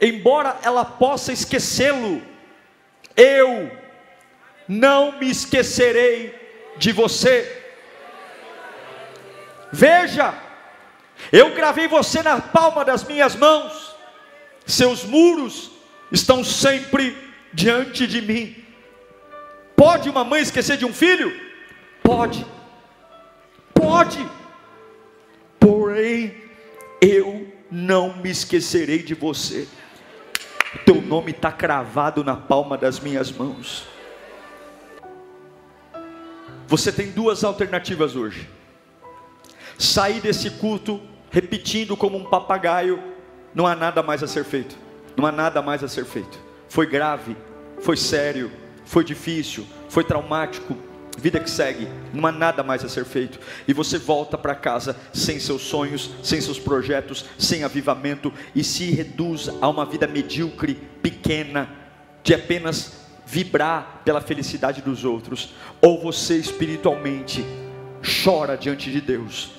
embora 0.00 0.58
ela 0.62 0.84
possa 0.84 1.32
esquecê-lo, 1.32 2.20
eu 3.16 3.70
não 4.66 5.18
me 5.18 5.30
esquecerei 5.30 6.34
de 6.76 6.92
você. 6.92 7.54
Veja, 9.72 10.34
eu 11.30 11.54
gravei 11.54 11.86
você 11.86 12.22
na 12.22 12.40
palma 12.40 12.84
das 12.84 13.04
minhas 13.04 13.36
mãos 13.36 13.87
seus 14.68 15.02
muros 15.02 15.70
estão 16.12 16.44
sempre 16.44 17.16
diante 17.52 18.06
de 18.06 18.20
mim. 18.20 18.54
Pode 19.74 20.10
uma 20.10 20.22
mãe 20.22 20.42
esquecer 20.42 20.76
de 20.76 20.84
um 20.84 20.92
filho? 20.92 21.34
Pode, 22.02 22.46
pode, 23.74 24.18
porém, 25.58 26.34
eu 27.00 27.50
não 27.70 28.16
me 28.18 28.30
esquecerei 28.30 29.02
de 29.02 29.14
você. 29.14 29.66
Teu 30.84 31.00
nome 31.00 31.30
está 31.30 31.50
cravado 31.50 32.22
na 32.22 32.36
palma 32.36 32.76
das 32.76 33.00
minhas 33.00 33.32
mãos. 33.32 33.86
Você 36.66 36.92
tem 36.92 37.10
duas 37.10 37.42
alternativas 37.42 38.14
hoje: 38.14 38.48
sair 39.78 40.20
desse 40.20 40.50
culto 40.50 41.00
repetindo 41.30 41.96
como 41.96 42.18
um 42.18 42.24
papagaio 42.24 43.17
não 43.54 43.66
há 43.66 43.74
nada 43.74 44.02
mais 44.02 44.22
a 44.22 44.26
ser 44.26 44.44
feito. 44.44 44.76
Não 45.16 45.26
há 45.26 45.32
nada 45.32 45.60
mais 45.60 45.82
a 45.82 45.88
ser 45.88 46.04
feito. 46.04 46.38
Foi 46.68 46.86
grave, 46.86 47.36
foi 47.80 47.96
sério, 47.96 48.50
foi 48.84 49.04
difícil, 49.04 49.66
foi 49.88 50.04
traumático. 50.04 50.76
Vida 51.18 51.40
que 51.40 51.50
segue, 51.50 51.88
não 52.14 52.28
há 52.28 52.30
nada 52.30 52.62
mais 52.62 52.84
a 52.84 52.88
ser 52.88 53.04
feito. 53.04 53.40
E 53.66 53.72
você 53.72 53.98
volta 53.98 54.38
para 54.38 54.54
casa 54.54 54.96
sem 55.12 55.40
seus 55.40 55.62
sonhos, 55.62 56.12
sem 56.22 56.40
seus 56.40 56.60
projetos, 56.60 57.24
sem 57.36 57.64
avivamento 57.64 58.32
e 58.54 58.62
se 58.62 58.92
reduz 58.92 59.50
a 59.60 59.68
uma 59.68 59.84
vida 59.84 60.06
medíocre, 60.06 60.74
pequena, 61.02 61.68
de 62.22 62.34
apenas 62.34 62.98
vibrar 63.26 64.02
pela 64.04 64.20
felicidade 64.20 64.80
dos 64.80 65.04
outros, 65.04 65.54
ou 65.82 66.00
você 66.00 66.36
espiritualmente 66.36 67.44
chora 68.24 68.56
diante 68.56 68.90
de 68.90 69.00
Deus 69.00 69.50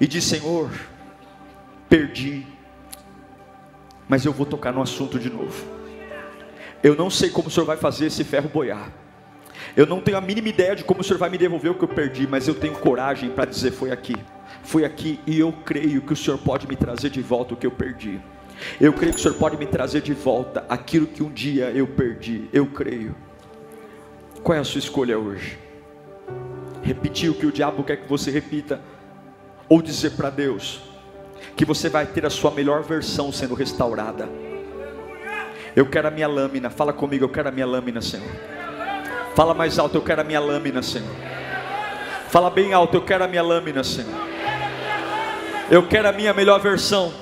e 0.00 0.06
diz: 0.06 0.24
Senhor, 0.24 0.70
perdi, 1.88 2.46
mas 4.12 4.26
eu 4.26 4.32
vou 4.34 4.44
tocar 4.44 4.74
no 4.74 4.82
assunto 4.82 5.18
de 5.18 5.30
novo. 5.30 5.64
Eu 6.82 6.94
não 6.94 7.08
sei 7.08 7.30
como 7.30 7.48
o 7.48 7.50
Senhor 7.50 7.64
vai 7.64 7.78
fazer 7.78 8.08
esse 8.08 8.22
ferro 8.22 8.46
boiar. 8.46 8.92
Eu 9.74 9.86
não 9.86 10.02
tenho 10.02 10.18
a 10.18 10.20
mínima 10.20 10.50
ideia 10.50 10.76
de 10.76 10.84
como 10.84 11.00
o 11.00 11.02
Senhor 11.02 11.18
vai 11.18 11.30
me 11.30 11.38
devolver 11.38 11.70
o 11.70 11.74
que 11.74 11.82
eu 11.82 11.88
perdi, 11.88 12.26
mas 12.26 12.46
eu 12.46 12.54
tenho 12.54 12.74
coragem 12.74 13.30
para 13.30 13.46
dizer: 13.46 13.70
foi 13.70 13.90
aqui, 13.90 14.14
foi 14.62 14.84
aqui, 14.84 15.18
e 15.26 15.40
eu 15.40 15.50
creio 15.64 16.02
que 16.02 16.12
o 16.12 16.16
Senhor 16.16 16.36
pode 16.36 16.68
me 16.68 16.76
trazer 16.76 17.08
de 17.08 17.22
volta 17.22 17.54
o 17.54 17.56
que 17.56 17.66
eu 17.66 17.70
perdi. 17.70 18.20
Eu 18.78 18.92
creio 18.92 19.14
que 19.14 19.18
o 19.18 19.22
Senhor 19.22 19.38
pode 19.38 19.56
me 19.56 19.64
trazer 19.64 20.02
de 20.02 20.12
volta 20.12 20.62
aquilo 20.68 21.06
que 21.06 21.22
um 21.22 21.32
dia 21.32 21.70
eu 21.70 21.86
perdi. 21.86 22.50
Eu 22.52 22.66
creio. 22.66 23.16
Qual 24.42 24.54
é 24.54 24.60
a 24.60 24.64
sua 24.64 24.80
escolha 24.80 25.18
hoje? 25.18 25.58
Repetir 26.82 27.30
o 27.30 27.34
que 27.34 27.46
o 27.46 27.50
diabo 27.50 27.82
quer 27.82 27.96
que 27.96 28.06
você 28.06 28.30
repita, 28.30 28.78
ou 29.70 29.80
dizer 29.80 30.10
para 30.10 30.28
Deus 30.28 30.91
que 31.56 31.64
você 31.64 31.88
vai 31.88 32.06
ter 32.06 32.24
a 32.26 32.30
sua 32.30 32.50
melhor 32.50 32.82
versão 32.82 33.32
sendo 33.32 33.54
restaurada. 33.54 34.28
Eu 35.74 35.86
quero 35.86 36.08
a 36.08 36.10
minha 36.10 36.28
lâmina, 36.28 36.68
fala 36.70 36.92
comigo, 36.92 37.24
eu 37.24 37.28
quero 37.28 37.48
a 37.48 37.52
minha 37.52 37.66
lâmina, 37.66 38.00
Senhor. 38.00 38.30
Fala 39.34 39.54
mais 39.54 39.78
alto, 39.78 39.96
eu 39.96 40.02
quero 40.02 40.20
a 40.20 40.24
minha 40.24 40.40
lâmina, 40.40 40.82
Senhor. 40.82 41.14
Fala 42.28 42.50
bem 42.50 42.72
alto, 42.72 42.96
eu 42.96 43.02
quero 43.02 43.24
a 43.24 43.28
minha 43.28 43.42
lâmina, 43.42 43.82
Senhor. 43.82 44.12
Eu 45.70 45.86
quero 45.86 46.08
a 46.08 46.12
minha 46.12 46.34
melhor 46.34 46.60
versão. 46.60 47.12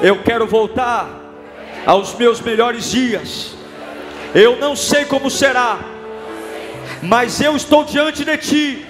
Eu 0.00 0.22
quero 0.22 0.46
voltar 0.46 1.10
aos 1.84 2.14
meus 2.14 2.40
melhores 2.40 2.90
dias. 2.90 3.54
Eu 4.34 4.56
não 4.56 4.76
sei 4.76 5.04
como 5.04 5.30
será, 5.30 5.78
mas 7.02 7.40
eu 7.40 7.56
estou 7.56 7.84
diante 7.84 8.24
de 8.24 8.36
ti. 8.38 8.86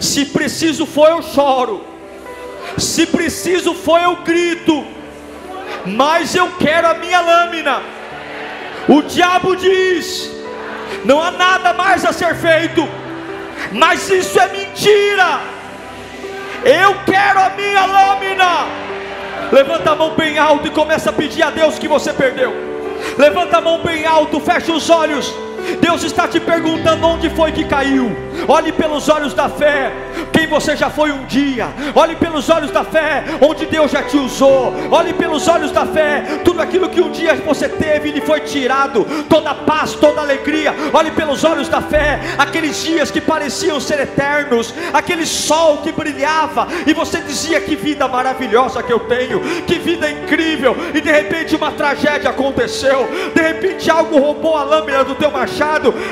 Se 0.00 0.26
preciso 0.26 0.86
for, 0.86 1.08
eu 1.10 1.22
choro. 1.22 1.89
Se 2.80 3.06
preciso 3.06 3.74
for, 3.74 4.00
eu 4.00 4.16
grito. 4.16 4.84
Mas 5.86 6.34
eu 6.34 6.50
quero 6.58 6.88
a 6.88 6.94
minha 6.94 7.20
lâmina. 7.20 7.82
O 8.88 9.02
diabo 9.02 9.54
diz: 9.54 10.30
não 11.04 11.22
há 11.22 11.30
nada 11.30 11.72
mais 11.72 12.04
a 12.04 12.12
ser 12.12 12.34
feito. 12.34 12.88
Mas 13.72 14.08
isso 14.10 14.38
é 14.40 14.48
mentira. 14.48 15.40
Eu 16.64 16.94
quero 17.04 17.40
a 17.40 17.50
minha 17.50 17.86
lâmina. 17.86 18.66
Levanta 19.52 19.92
a 19.92 19.96
mão 19.96 20.14
bem 20.14 20.38
alto 20.38 20.66
e 20.66 20.70
começa 20.70 21.10
a 21.10 21.12
pedir 21.12 21.42
a 21.42 21.50
Deus 21.50 21.78
que 21.78 21.88
você 21.88 22.12
perdeu. 22.12 22.52
Levanta 23.16 23.58
a 23.58 23.60
mão 23.60 23.80
bem 23.82 24.06
alto, 24.06 24.40
fecha 24.40 24.72
os 24.72 24.90
olhos. 24.90 25.32
Deus 25.80 26.02
está 26.02 26.26
te 26.26 26.40
perguntando 26.40 27.06
onde 27.06 27.28
foi 27.30 27.52
que 27.52 27.64
caiu. 27.64 28.10
Olhe 28.48 28.72
pelos 28.72 29.08
olhos 29.08 29.34
da 29.34 29.48
fé, 29.48 29.92
quem 30.32 30.46
você 30.46 30.76
já 30.76 30.88
foi 30.88 31.12
um 31.12 31.24
dia. 31.26 31.68
Olhe 31.94 32.16
pelos 32.16 32.48
olhos 32.48 32.70
da 32.70 32.84
fé, 32.84 33.24
onde 33.40 33.66
Deus 33.66 33.90
já 33.90 34.02
te 34.02 34.16
usou. 34.16 34.72
Olhe 34.90 35.12
pelos 35.12 35.46
olhos 35.46 35.70
da 35.70 35.84
fé, 35.86 36.40
tudo 36.44 36.60
aquilo 36.60 36.88
que 36.88 37.00
um 37.00 37.10
dia 37.10 37.34
você 37.36 37.68
teve 37.68 38.10
lhe 38.10 38.20
foi 38.20 38.40
tirado. 38.40 39.06
Toda 39.28 39.54
paz, 39.54 39.94
toda 39.94 40.20
alegria. 40.20 40.74
Olhe 40.92 41.10
pelos 41.10 41.44
olhos 41.44 41.68
da 41.68 41.80
fé, 41.80 42.20
aqueles 42.38 42.82
dias 42.82 43.10
que 43.10 43.20
pareciam 43.20 43.80
ser 43.80 44.00
eternos, 44.00 44.74
aquele 44.92 45.26
sol 45.26 45.78
que 45.78 45.92
brilhava 45.92 46.66
e 46.86 46.92
você 46.92 47.20
dizia 47.20 47.60
que 47.60 47.76
vida 47.76 48.08
maravilhosa 48.08 48.82
que 48.82 48.92
eu 48.92 49.00
tenho, 49.00 49.40
que 49.66 49.78
vida 49.78 50.10
incrível. 50.10 50.76
E 50.94 51.00
de 51.00 51.10
repente 51.10 51.54
uma 51.54 51.72
tragédia 51.72 52.30
aconteceu. 52.30 53.08
De 53.34 53.42
repente 53.42 53.90
algo 53.90 54.18
roubou 54.18 54.56
a 54.56 54.64
lâmina 54.64 55.04
do 55.04 55.14
teu 55.14 55.30
machado 55.30 55.49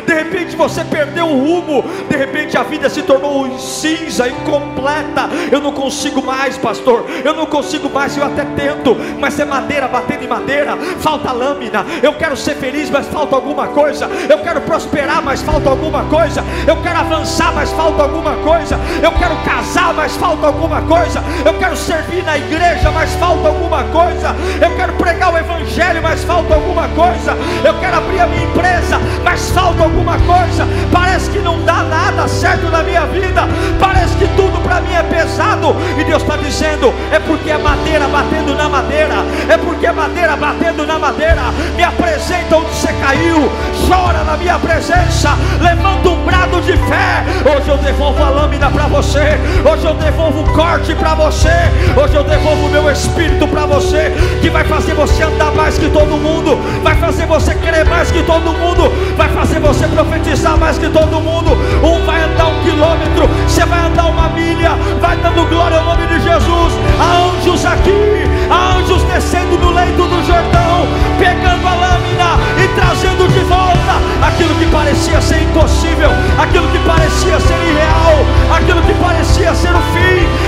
de 0.07 0.15
repente 0.15 0.57
você 0.57 0.85
perdeu 0.85 1.27
o 1.27 1.39
rumo, 1.39 1.85
de 2.09 2.17
repente 2.17 2.57
a 2.57 2.63
vida 2.63 2.89
se 2.91 3.03
tornou 3.03 3.59
cinza, 3.59 4.29
incompleta. 4.29 5.29
Eu 5.51 5.61
não 5.61 5.73
consigo 5.73 6.23
mais, 6.23 6.57
pastor, 6.59 7.05
eu 7.25 7.35
não 7.35 7.47
consigo 7.47 7.89
mais, 7.89 8.17
eu 8.17 8.25
até 8.25 8.45
tento, 8.45 8.97
mas 9.19 9.39
é 9.39 9.45
madeira 9.45 9.89
batendo 9.89 10.25
em 10.25 10.29
madeira, 10.29 10.77
falta 10.99 11.33
lâmina. 11.33 11.85
Eu 12.03 12.15
quero 12.15 12.37
ser 12.37 12.55
feliz, 12.57 12.91
mas 12.91 13.07
falta 13.07 13.35
alguma 13.35 13.69
coisa. 13.69 14.09
Eu 14.29 14.39
quero 14.39 14.61
prosperar, 14.63 15.23
mas 15.23 15.43
falta 15.43 15.71
alguma 15.71 16.05
coisa. 16.05 16.45
Eu 16.67 16.77
quero 16.83 16.99
avançar, 16.99 17.53
mas 17.55 17.71
falta 17.73 18.03
alguma 18.03 18.35
coisa. 18.37 18.79
Eu 19.03 19.13
quero 19.13 19.37
casar, 19.45 19.95
mas 19.95 20.17
falta 20.17 20.47
alguma 20.47 20.83
coisa. 20.83 21.23
Eu 21.45 21.55
quero 21.55 21.77
servir 21.77 22.25
na 22.25 22.37
igreja, 22.37 22.91
mas 22.91 23.13
falta 23.15 23.49
alguma 23.49 23.85
coisa. 23.85 24.35
Eu 24.61 24.75
quero 24.77 24.93
pregar 24.95 25.33
o 25.33 25.39
evangelho, 25.39 26.03
mas 26.03 26.25
falta 26.25 26.55
alguma 26.55 26.89
coisa. 26.89 27.37
Eu 27.65 27.79
quero 27.81 27.97
abrir 27.97 28.21
a 28.21 28.27
minha 28.27 28.45
empresa, 28.45 28.99
mas 29.29 29.51
falta 29.51 29.83
alguma 29.83 30.17
coisa. 30.21 30.67
Parece 30.91 31.29
que 31.29 31.39
não 31.41 31.61
dá 31.63 31.83
nada 31.83 32.27
certo 32.27 32.71
na 32.71 32.83
minha 32.83 33.05
vida. 33.07 33.43
Parece 33.79 34.17
que 34.17 34.27
tudo 34.29 34.59
para 34.63 34.81
mim 34.81 34.95
é 34.95 35.03
pesado. 35.03 35.77
E 35.99 36.05
Deus 36.05 36.23
está 36.23 36.37
dizendo: 36.37 36.95
é 37.13 37.19
porque 37.19 37.51
é 37.51 37.59
madeira 37.59 38.09
batendo 38.09 38.55
na 38.55 38.71
madeira. 38.71 39.17
É 39.51 39.59
porque 39.59 39.87
é 39.87 39.93
madeira 39.93 40.35
batendo 40.35 40.87
na 40.87 40.99
madeira. 40.99 41.43
Me 41.77 41.85
apresenta 41.85 42.57
onde 42.57 42.71
você 42.71 42.91
caiu. 42.95 43.51
Chora 43.87 44.25
na 44.25 44.39
minha 44.39 44.59
presença. 44.59 45.37
Levanta 45.61 46.09
um 46.09 46.25
brado 46.25 46.63
de 46.63 46.73
fé. 46.73 47.25
Hoje 47.55 47.69
eu 47.69 47.77
devolvo 47.77 48.23
a 48.23 48.31
lâmina 48.31 48.71
para 48.71 48.87
você. 48.87 49.39
Hoje 49.71 49.85
eu 49.85 49.95
devolvo 49.95 50.41
o 50.41 50.55
corte 50.55 50.95
para 50.95 51.15
você. 51.15 51.53
Hoje 52.01 52.15
eu 52.15 52.25
devolvo 52.25 52.67
o 52.67 52.71
meu 52.71 52.91
espírito 52.91 53.47
para 53.47 53.67
você. 53.67 54.11
Que 54.41 54.49
vai 54.49 54.65
fazer 54.65 54.95
você 54.95 55.23
andar 55.23 55.53
mais 55.53 55.77
que 55.77 55.91
todo 55.91 56.17
mundo. 56.17 56.57
Vai 56.83 56.97
fazer 56.97 57.27
você 57.27 57.55
querer 57.57 57.85
mais 57.85 58.11
que 58.11 58.23
todo 58.23 58.55
mundo. 58.55 58.91
Vai 59.19 59.29
fazer 59.31 59.59
você 59.59 59.89
profetizar 59.89 60.57
mais 60.57 60.79
que 60.79 60.89
todo 60.89 61.21
mundo. 61.21 61.51
Um 61.83 62.07
vai 62.07 62.23
andar 62.23 62.47
um 62.47 62.63
quilômetro, 62.63 63.29
você 63.49 63.67
vai 63.67 63.81
andar 63.81 64.07
uma 64.07 64.29
milha, 64.29 64.71
vai 65.01 65.17
dando 65.17 65.45
glória 65.49 65.77
ao 65.77 65.85
nome 65.87 66.07
de 66.07 66.21
Jesus. 66.21 66.73
Há 67.01 67.37
anjos 67.37 67.67
aqui, 67.67 68.23
há 68.49 68.77
anjos 68.77 69.03
descendo 69.03 69.59
no 69.59 69.73
leito 69.73 70.05
do 70.05 70.25
Jordão, 70.25 70.87
pegando 71.19 71.67
a 71.67 71.75
lâmina 71.75 72.39
e 72.63 72.69
trazendo 72.77 73.27
de 73.27 73.41
volta 73.41 73.99
aquilo 74.23 74.55
que 74.55 74.67
parecia 74.67 75.21
ser 75.21 75.43
impossível, 75.43 76.11
aquilo 76.41 76.69
que 76.69 76.79
parecia 76.87 77.41
ser 77.41 77.59
irreal, 77.59 78.25
aquilo 78.55 78.83
que 78.83 78.95
parecia 78.95 79.53
ser 79.53 79.75
o 79.75 79.83
fim. 79.93 80.48